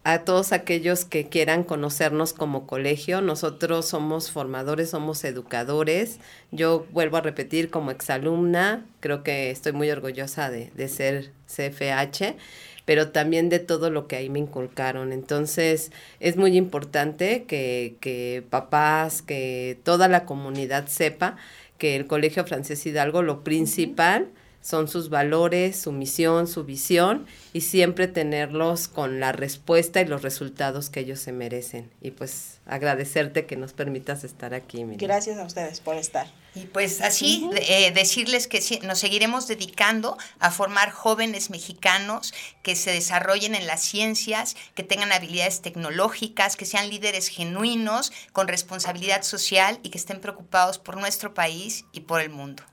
a 0.05 0.25
todos 0.25 0.53
aquellos 0.53 1.07
que 1.07 1.29
quieran 1.29 1.65
conocernos 1.65 2.35
como 2.35 2.67
colegio. 2.67 3.23
Nosotros 3.23 3.87
somos 3.87 4.31
formadores, 4.31 4.91
somos 4.91 5.25
educadores. 5.25 6.19
Yo 6.51 6.87
vuelvo 6.93 7.17
a 7.17 7.23
repetir 7.23 7.71
como 7.71 7.91
exalumna, 7.91 8.85
creo 9.01 9.23
que 9.23 9.51
estoy 9.51 9.73
muy 9.73 9.91
orgullosa 9.91 10.51
de, 10.51 10.71
de 10.75 10.89
ser 10.89 11.33
CFH, 11.47 12.37
pero 12.85 13.13
también 13.13 13.49
de 13.49 13.61
todo 13.61 13.89
lo 13.89 14.09
que 14.09 14.17
ahí 14.17 14.29
me 14.29 14.41
inculcaron. 14.41 15.11
Entonces 15.13 15.91
es 16.19 16.37
muy 16.37 16.55
importante 16.59 17.45
que, 17.45 17.97
que 18.01 18.45
papás, 18.51 19.23
que 19.23 19.79
toda 19.85 20.07
la 20.09 20.27
comunidad 20.27 20.87
sepa 20.89 21.37
que 21.79 21.97
el 21.97 22.07
Colegio 22.07 22.45
Francés 22.45 22.85
Hidalgo 22.85 23.23
lo 23.23 23.43
principal 23.43 24.29
son 24.61 24.89
sus 24.89 25.09
valores, 25.09 25.81
su 25.81 25.93
misión, 25.93 26.47
su 26.47 26.65
visión 26.65 27.27
y 27.53 27.63
siempre 27.63 28.09
tenerlos 28.09 28.89
con 28.89 29.21
la 29.21 29.33
respuesta 29.33 30.01
y 30.01 30.05
los 30.05 30.23
resultados 30.23 30.91
que 30.91 31.01
ellos 31.01 31.21
se 31.21 31.33
merecen. 31.33 31.91
Y 32.01 32.11
pues 32.11 32.61
agradecerte 32.67 33.47
que 33.47 33.57
nos 33.57 33.73
permitas 33.73 34.23
estar 34.25 34.55
aquí. 34.55 34.85
Gracias 34.97 35.39
a 35.39 35.45
ustedes 35.45 35.81
por 35.81 35.97
estar. 35.97 36.27
Y 36.55 36.67
pues 36.67 37.01
así 37.01 37.49
eh, 37.57 37.93
decirles 37.93 38.49
que 38.49 38.61
nos 38.83 38.99
seguiremos 38.99 39.47
dedicando 39.47 40.19
a 40.41 40.51
formar 40.51 40.91
jóvenes 40.91 41.51
mexicanos 41.51 42.35
que 42.63 42.75
se 42.75 42.91
desarrollen 42.91 43.55
en 43.55 43.67
las 43.67 43.83
ciencias, 43.83 44.57
que 44.75 44.83
tengan 44.83 45.13
habilidades 45.13 45.63
tecnológicas, 45.63 46.57
que 46.57 46.65
sean 46.65 46.91
líderes 46.91 47.29
genuinos, 47.29 48.13
con 48.33 48.49
responsabilidad 48.49 49.23
social 49.23 49.79
y 49.83 49.91
que 49.91 49.99
estén 49.99 50.21
preocupados 50.21 50.79
por 50.79 50.97
nuestro 50.97 51.35
país 51.35 51.85
y 51.93 52.01
por 52.01 52.21
el 52.21 52.31
mundo. 52.31 52.65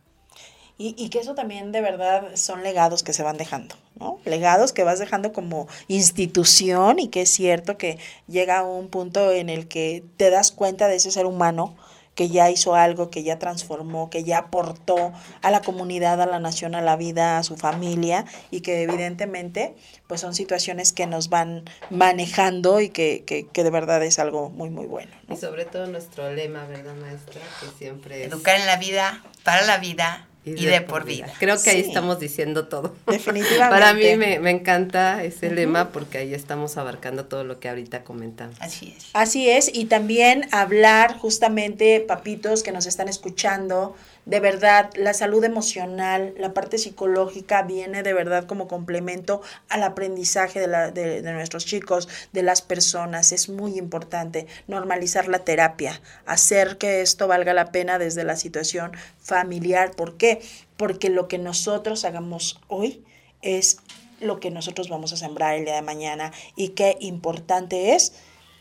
Y, 0.79 0.93
y, 0.97 1.09
que 1.09 1.19
eso 1.19 1.33
también 1.33 1.71
de 1.71 1.81
verdad 1.81 2.35
son 2.35 2.61
legados 2.61 3.01
que 3.01 3.11
se 3.11 3.23
van 3.23 3.37
dejando, 3.37 3.75
¿no? 3.99 4.19
Legados 4.25 4.73
que 4.73 4.83
vas 4.83 4.99
dejando 4.99 5.33
como 5.33 5.67
institución 5.87 6.99
y 6.99 7.07
que 7.07 7.23
es 7.23 7.31
cierto 7.31 7.77
que 7.79 7.97
llega 8.27 8.59
a 8.59 8.63
un 8.63 8.87
punto 8.87 9.31
en 9.31 9.49
el 9.49 9.67
que 9.67 10.03
te 10.17 10.29
das 10.29 10.51
cuenta 10.51 10.87
de 10.87 10.97
ese 10.97 11.09
ser 11.09 11.25
humano 11.25 11.75
que 12.17 12.29
ya 12.29 12.49
hizo 12.49 12.73
algo, 12.73 13.11
que 13.11 13.21
ya 13.21 13.37
transformó, 13.37 14.09
que 14.09 14.23
ya 14.23 14.39
aportó 14.39 15.13
a 15.43 15.51
la 15.51 15.61
comunidad, 15.61 16.19
a 16.19 16.25
la 16.25 16.39
nación, 16.39 16.73
a 16.73 16.81
la 16.81 16.95
vida, 16.95 17.37
a 17.37 17.43
su 17.43 17.57
familia 17.57 18.25
y 18.49 18.61
que 18.61 18.81
evidentemente 18.81 19.75
pues 20.07 20.21
son 20.21 20.33
situaciones 20.33 20.93
que 20.93 21.05
nos 21.05 21.29
van 21.29 21.63
manejando 21.91 22.81
y 22.81 22.89
que, 22.89 23.23
que, 23.23 23.45
que 23.45 23.63
de 23.63 23.69
verdad 23.69 24.03
es 24.03 24.17
algo 24.17 24.49
muy, 24.49 24.71
muy 24.71 24.87
bueno. 24.87 25.11
Y 25.29 25.37
sobre 25.37 25.65
todo 25.65 25.85
nuestro 25.85 26.33
lema, 26.33 26.65
¿verdad, 26.65 26.95
maestra? 26.95 27.39
Que 27.61 27.67
siempre 27.77 28.25
es... 28.25 28.31
Educar 28.31 28.59
en 28.59 28.65
la 28.65 28.77
vida, 28.77 29.23
para 29.43 29.63
la 29.67 29.77
vida 29.77 30.26
y, 30.55 30.65
de, 30.65 30.81
por 30.81 31.05
vida. 31.05 31.31
Creo 31.39 31.61
que 31.61 31.69
ahí 31.69 31.81
estamos 31.81 32.19
diciendo 32.19 32.67
todo. 32.67 32.95
Definitivamente. 33.07 33.69
Para 33.69 33.93
mí 33.93 34.15
me, 34.15 34.49
encanta 34.49 35.23
ese 35.23 35.51
lema 35.51 35.89
porque 35.89 36.19
ahí 36.19 36.33
estamos 36.33 36.77
abarcando 36.77 37.25
todo 37.25 37.43
lo 37.43 37.59
que 37.59 37.69
ahorita 37.69 38.03
comentamos. 38.03 38.55
Así 38.59 38.93
es. 38.95 39.07
Así 39.13 39.49
es, 39.49 39.69
y 39.73 39.85
también 39.85 40.47
hablar 40.51 41.17
justamente, 41.17 41.99
papitos 41.99 42.63
que 42.63 42.71
nos 42.71 42.85
están 42.85 43.07
escuchando, 43.07 43.95
de 44.27 44.41
verdad, 44.41 44.89
la 44.95 45.13
salud 45.13 45.41
emocional, 45.45 46.33
la 46.37 46.53
parte 46.53 46.77
psicológica 46.77 47.61
viene 47.61 48.03
de 48.03 48.11
verdad 48.11 48.43
como 48.43 48.67
complemento 48.67 49.41
al 49.69 49.83
aprendizaje 49.83 50.59
de, 50.59 50.67
la, 50.67 50.91
de, 50.91 51.21
nuestros 51.21 51.65
chicos, 51.65 52.09
de 52.33 52.43
las 52.43 52.61
personas. 52.61 53.31
Es 53.31 53.47
muy 53.47 53.77
importante 53.77 54.45
normalizar 54.67 55.29
la 55.29 55.39
terapia, 55.39 56.01
hacer 56.25 56.77
que 56.77 56.99
esto 56.99 57.29
valga 57.29 57.53
la 57.53 57.71
pena 57.71 57.99
desde 57.99 58.25
la 58.25 58.35
situación 58.35 58.91
familiar. 59.17 59.91
¿Por 59.91 60.17
qué? 60.17 60.41
Porque 60.75 61.09
lo 61.09 61.29
que 61.29 61.37
nosotros 61.37 62.03
hagamos 62.03 62.59
hoy 62.67 63.05
es 63.41 63.77
lo 64.19 64.41
que 64.41 64.51
nosotros 64.51 64.89
vamos 64.89 65.13
a 65.13 65.17
sembrar 65.17 65.55
el 65.55 65.63
día 65.63 65.75
de 65.75 65.81
mañana 65.83 66.33
y 66.57 66.69
qué 66.69 66.97
importante 66.99 67.95
es 67.95 68.11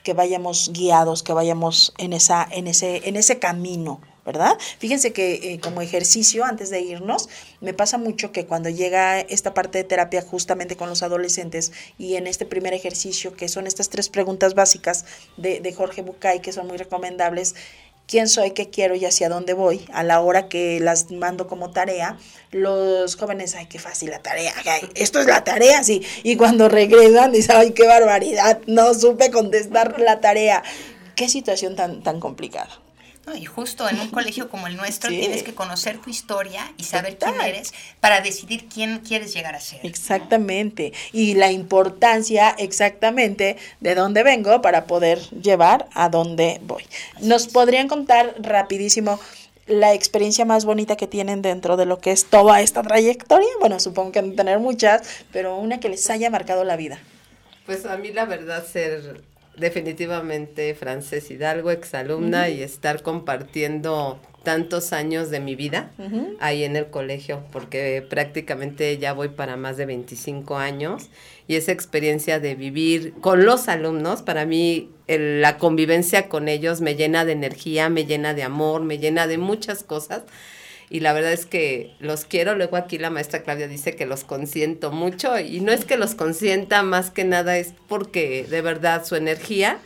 que 0.05 0.12
vayamos 0.12 0.71
guiados, 0.73 1.25
que 1.25 1.33
vayamos 1.33 1.93
en, 1.99 2.12
esa, 2.12 2.47
en, 2.53 2.69
ese, 2.69 3.09
en 3.09 3.17
ese 3.17 3.41
camino 3.41 4.01
¿verdad? 4.27 4.59
Fíjense 4.79 5.12
que 5.12 5.35
eh, 5.35 5.61
como 5.61 5.81
ejercicio, 5.81 6.45
antes 6.45 6.68
de 6.68 6.81
irnos, 6.81 7.29
me 7.61 7.72
pasa 7.72 7.97
mucho 7.97 8.33
que 8.33 8.45
cuando 8.45 8.68
llega 8.68 9.20
esta 9.20 9.55
parte 9.55 9.79
de 9.79 9.85
terapia 9.85 10.20
justamente 10.20 10.77
con 10.77 10.89
los 10.89 11.05
adolescentes 11.05 11.72
y 11.97 12.16
en 12.16 12.27
este 12.27 12.45
primer 12.45 12.74
ejercicio, 12.74 13.35
que 13.35 13.49
son 13.49 13.68
estas 13.68 13.89
tres 13.89 14.09
preguntas 14.09 14.55
básicas 14.55 15.05
de, 15.37 15.72
Jorge 15.77 16.03
Bucay, 16.03 16.41
que 16.41 16.53
son 16.53 16.66
muy 16.66 16.77
recomendables, 16.77 17.55
quién 18.09 18.29
soy, 18.29 18.53
qué 18.53 18.70
quiero 18.70 18.95
y 18.95 19.05
hacia 19.05 19.29
dónde 19.29 19.53
voy, 19.53 19.87
a 19.93 20.03
la 20.03 20.20
hora 20.20 20.49
que 20.49 20.81
las 20.81 21.11
mando 21.11 21.47
como 21.47 21.70
tarea, 21.70 22.18
los 22.51 23.16
jóvenes, 23.16 23.55
ay, 23.55 23.66
qué 23.66 23.79
fácil 23.79 24.11
la 24.11 24.20
tarea, 24.20 24.55
esto 24.95 25.20
es 25.20 25.27
la 25.27 25.45
tarea, 25.45 25.85
sí, 25.85 26.03
y 26.22 26.37
cuando 26.37 26.68
regresan 26.68 27.33
dicen, 27.33 27.57
ay, 27.57 27.72
qué 27.72 27.87
barbaridad, 27.87 28.61
no 28.66 28.95
supe 28.95 29.31
contestar 29.31 30.01
la 30.01 30.20
tarea. 30.20 30.62
Qué 31.14 31.31
situación 31.31 31.77
tan, 31.77 32.03
tan 32.03 32.20
complicada. 32.20 32.86
Y 33.35 33.45
justo 33.45 33.89
en 33.89 33.99
un 34.01 34.09
colegio 34.09 34.49
como 34.49 34.66
el 34.66 34.77
nuestro 34.77 35.11
tienes 35.11 35.43
que 35.43 35.55
conocer 35.55 35.99
tu 35.99 36.11
historia 36.11 36.72
y 36.77 36.85
saber 36.85 37.18
quién 37.18 37.41
eres 37.41 37.72
para 38.01 38.20
decidir 38.20 38.68
quién 38.68 39.01
quieres 39.01 39.35
llegar 39.35 39.55
a 39.55 39.61
ser. 39.61 39.81
Exactamente. 39.83 40.93
Y 41.12 41.35
la 41.35 41.51
importancia 41.51 42.51
exactamente 42.51 43.57
de 43.81 43.95
dónde 43.95 44.22
vengo 44.22 44.62
para 44.62 44.85
poder 44.87 45.18
llevar 45.31 45.89
a 45.95 46.09
dónde 46.09 46.61
voy. 46.62 46.85
¿Nos 47.20 47.49
podrían 47.49 47.89
contar 47.89 48.35
rapidísimo 48.39 49.18
la 49.66 49.95
experiencia 49.95 50.45
más 50.45 50.64
bonita 50.64 50.97
que 50.97 51.09
tienen 51.09 51.43
dentro 51.43 51.77
de 51.77 51.87
lo 51.87 51.99
que 51.99 52.12
es 52.12 52.27
toda 52.27 52.61
esta 52.61 52.83
trayectoria? 52.83 53.49
Bueno, 53.59 53.81
supongo 53.81 54.12
que 54.12 54.20
han 54.20 54.31
de 54.31 54.37
tener 54.37 54.61
muchas, 54.61 55.03
pero 55.33 55.57
una 55.57 55.81
que 55.81 55.89
les 55.89 56.09
haya 56.11 56.31
marcado 56.31 56.62
la 56.62 56.77
vida. 56.77 57.01
Pues 57.66 57.85
a 57.85 57.97
mí 57.97 58.12
la 58.12 58.27
verdad 58.27 58.64
ser 58.64 59.22
definitivamente 59.57 60.74
Frances 60.74 61.30
Hidalgo, 61.30 61.70
exalumna, 61.70 62.48
y 62.48 62.62
estar 62.62 63.02
compartiendo 63.02 64.20
tantos 64.42 64.92
años 64.92 65.30
de 65.30 65.40
mi 65.40 65.57
vida 65.57 65.90
ahí 66.38 66.62
en 66.62 66.76
el 66.76 66.86
colegio, 66.86 67.42
porque 67.50 68.07
prácticamente 68.09 68.96
ya 68.96 69.12
voy 69.12 69.28
para 69.28 69.57
más 69.57 69.76
de 69.76 69.86
25 69.86 70.57
años 70.57 71.11
y 71.48 71.57
esa 71.57 71.72
experiencia 71.72 72.38
de 72.38 72.54
vivir 72.54 73.12
con 73.20 73.44
los 73.44 73.66
alumnos, 73.66 74.22
para 74.22 74.46
mí 74.46 74.90
la 75.09 75.59
convivencia 75.59 76.28
con 76.28 76.46
ellos 76.46 76.80
me 76.80 76.94
llena 76.94 77.24
de 77.24 77.32
energía, 77.32 77.88
me 77.88 78.07
llena 78.07 78.34
de 78.34 78.44
amor, 78.44 78.82
me 78.82 78.98
llena 78.98 79.26
de 79.26 79.36
muchas 79.36 79.82
cosas 79.82 80.22
y 80.89 81.01
la 81.01 81.12
verdad 81.12 81.32
es 81.32 81.47
que 81.47 81.95
los 81.99 82.24
quiero. 82.24 82.55
Luego 82.55 82.76
aquí 82.76 82.99
la 82.99 83.11
maestra 83.11 83.43
Claudia 83.43 83.68
dice 83.68 83.97
que 83.97 84.07
los 84.07 84.24
consiento 84.24 84.93
mucho 84.93 85.39
y 85.39 85.61
no 85.61 85.72
es 85.72 85.84
que 85.84 85.97
los 85.97 86.14
consienta, 86.14 86.82
más 86.82 87.11
que 87.11 87.24
nada 87.24 87.59
es 87.59 87.74
porque 87.89 88.47
de 88.49 88.62
verdad 88.62 89.05
su 89.05 89.16
energía 89.16 89.78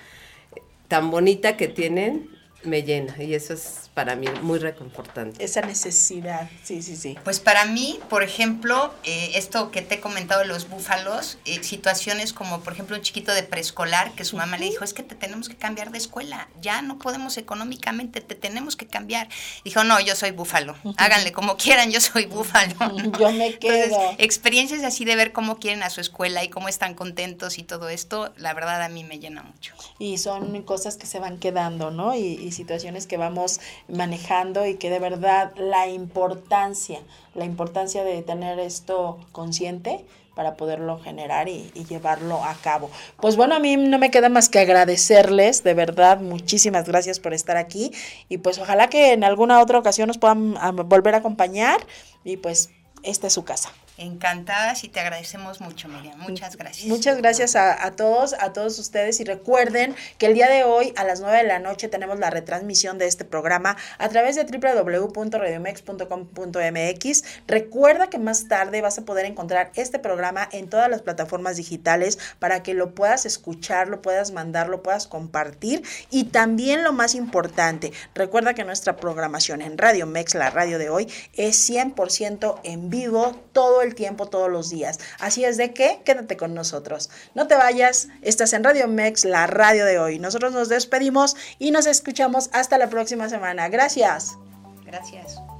tan 0.89 1.11
bonita 1.11 1.57
que 1.57 1.69
tienen 1.69 2.29
me 2.63 2.83
llena 2.83 3.23
y 3.23 3.35
eso 3.35 3.55
es 3.55 3.91
para 3.95 4.15
mí 4.17 4.27
muy 4.43 4.59
reconfortante. 4.59 5.43
Esa 5.43 5.63
necesidad, 5.63 6.49
sí, 6.63 6.83
sí, 6.83 6.97
sí. 6.97 7.19
Pues 7.25 7.41
para 7.41 7.65
mí, 7.65 7.99
por 8.09 8.23
ejemplo, 8.23 8.95
eh, 9.05 9.33
esto 9.35 9.71
que 9.71 9.83
te 9.83 9.97
he 9.97 10.01
comentado 10.01 10.43
de 10.43 10.47
los 10.47 10.69
búfalos, 10.69 11.39
eh, 11.45 11.63
situaciones 11.63 12.33
como, 12.33 12.61
por 12.61 12.73
ejemplo, 12.73 12.97
un 12.97 13.03
chiquito 13.03 13.33
de 13.33 13.43
preescolar 13.43 14.13
que 14.13 14.25
su 14.25 14.37
mamá 14.37 14.59
le 14.59 14.67
dijo, 14.67 14.85
es 14.85 14.95
que 14.95 15.03
te 15.03 15.15
tenemos 15.15 15.49
que 15.49 15.57
cambiar 15.57 15.91
de 15.91 15.99
escuela, 15.99 16.49
ya 16.61 16.83
no 16.83 16.99
podemos 16.99 17.37
económicamente, 17.37 18.21
te 18.21 18.35
tenemos 18.35 18.77
que 18.77 18.87
cambiar. 18.87 19.29
Dijo, 19.65 19.85
no, 19.85 19.99
yo 20.01 20.15
soy 20.15 20.31
búfalo, 20.31 20.77
háganle 20.97 21.33
como 21.33 21.57
quieran, 21.57 21.91
yo 21.91 22.01
soy 22.01 22.27
búfalo. 22.27 22.75
Yo 23.19 23.33
me 23.33 23.59
quedo. 23.59 24.15
experiencias 24.19 24.85
así 24.85 25.05
de 25.05 25.17
ver 25.17 25.33
cómo 25.33 25.59
quieren 25.59 25.83
a 25.83 25.91
su 25.91 26.01
escuela 26.01 26.45
y 26.45 26.49
cómo 26.49 26.69
están 26.69 26.95
contentos 26.95 27.59
y 27.59 27.63
todo 27.63 27.89
esto, 27.89 28.33
la 28.37 28.55
verdad 28.55 28.83
a 28.83 28.89
mí 28.89 29.05
me 29.05 29.19
llena 29.19 29.43
mucho. 29.43 29.75
Y 29.99 30.19
son 30.19 30.63
cosas 30.63 30.97
que 30.97 31.07
se 31.07 31.19
van 31.19 31.39
quedando, 31.39 31.91
¿no? 31.91 32.15
y 32.15 32.50
situaciones 32.53 33.07
que 33.07 33.17
vamos 33.17 33.61
manejando 33.89 34.67
y 34.67 34.77
que 34.77 34.91
de 34.91 34.99
verdad 34.99 35.53
la 35.57 35.89
importancia, 35.89 37.01
la 37.35 37.45
importancia 37.45 38.05
de 38.05 38.23
tener 38.23 38.59
esto 38.59 39.19
consciente 39.33 40.05
para 40.35 40.55
poderlo 40.55 40.99
generar 40.99 41.49
y, 41.49 41.71
llevarlo 41.89 42.43
a 42.43 42.55
cabo. 42.55 42.91
Pues 43.21 43.37
bueno, 43.37 43.57
a 43.57 43.59
mí 43.59 43.77
no 43.77 43.99
me 43.99 44.11
queda 44.11 44.29
más 44.29 44.49
que 44.49 44.59
agradecerles, 44.59 45.65
de 45.65 45.75
verdad, 45.75 46.21
muchísimas 46.21 46.87
gracias 46.87 47.21
por 47.21 47.35
estar 47.35 47.57
aquí 47.57 47.91
y 48.29 48.39
pues 48.39 48.59
ojalá 48.59 48.89
que 48.89 49.13
en 49.13 49.25
alguna 49.25 49.61
otra 49.61 49.79
ocasión 49.79 50.07
nos 50.07 50.19
puedan 50.19 50.55
volver 50.89 51.15
a 51.15 51.19
acompañar 51.19 51.87
y 52.25 52.37
pues 52.37 52.71
esta 53.03 53.27
es 53.27 53.33
su 53.33 53.45
casa. 53.45 53.71
Encantadas 54.01 54.83
y 54.85 54.89
te 54.89 54.99
agradecemos 54.99 55.61
mucho, 55.61 55.87
Miriam. 55.87 56.19
Muchas 56.21 56.57
gracias. 56.57 56.89
Muchas 56.89 57.19
gracias 57.19 57.55
a, 57.55 57.93
todos, 57.93 58.33
a 58.33 58.55
todos 58.55 58.79
ustedes. 58.79 59.21
Y 59.21 59.25
recuerden 59.25 59.95
que 60.17 60.25
el 60.25 60.33
día 60.33 60.49
de 60.49 60.65
hoy 60.65 60.95
a 60.97 61.05
las 61.05 61.21
9 61.21 61.37
de 61.37 61.45
la 61.45 61.59
noche 61.59 61.89
tenemos 61.89 62.19
la 62.19 62.31
retransmisión 62.31 62.97
de 62.97 63.07
este 63.07 63.27
programa 63.27 63.77
a 63.99 64.09
través 64.09 64.37
de 64.37 64.45
www.radiomex.com.mx. 64.45 67.25
Recuerda 67.47 68.09
que 68.09 68.19
más 68.19 68.49
tarde 68.49 68.81
vas 68.81 68.97
a 68.97 69.05
poder 69.05 69.27
encontrar 69.27 69.71
este 69.75 69.99
programa 69.99 70.49
en 70.51 70.71
todas 70.71 70.89
las 70.89 71.03
plataformas 71.03 71.59
digitales 71.59 72.19
para 72.39 72.63
que 72.63 72.73
lo 72.73 72.95
puedas 72.95 73.27
escuchar, 73.27 73.89
lo 73.89 74.01
puedas 74.01 74.33
mandar, 74.33 74.71
lo 74.71 74.83
puedas 74.83 75.09
compartir. 75.09 75.83
Y 76.11 76.25
también 76.25 76.85
lo 76.85 76.95
más 76.95 77.15
importante, 77.15 77.93
recuerda 78.15 78.55
que 78.55 78.65
nuestra 78.65 78.97
programación 78.97 79.61
en 79.61 79.77
Radio 79.77 80.07
Mex, 80.07 80.35
la 80.35 80.49
radio 80.49 80.79
de 80.79 80.89
hoy, 80.89 81.07
es 81.35 81.69
100% 81.69 82.61
en 82.65 82.89
vivo 82.89 83.37
todo 83.53 83.83
el 83.83 83.90
tiempo, 83.95 84.27
todos 84.27 84.51
los 84.51 84.71
días. 84.71 84.99
Así 85.19 85.45
es 85.45 85.57
de 85.57 85.73
que 85.73 86.01
quédate 86.05 86.37
con 86.37 86.55
nosotros. 86.55 87.11
No 87.35 87.47
te 87.47 87.55
vayas, 87.55 88.09
estás 88.23 88.53
en 88.53 88.65
Radio 88.65 88.89
Mex, 88.89 89.25
la 89.25 89.47
radio 89.47 89.85
de 89.85 89.99
hoy. 89.99 90.19
Nosotros 90.19 90.53
nos 90.53 90.69
despedimos 90.69 91.37
y 91.59 91.71
nos 91.71 91.87
escuchamos 91.87 92.51
hasta 92.53 92.79
la 92.79 92.89
próxima 92.89 93.29
semana. 93.29 93.69
Gracias. 93.69 94.37
Gracias. 94.85 95.60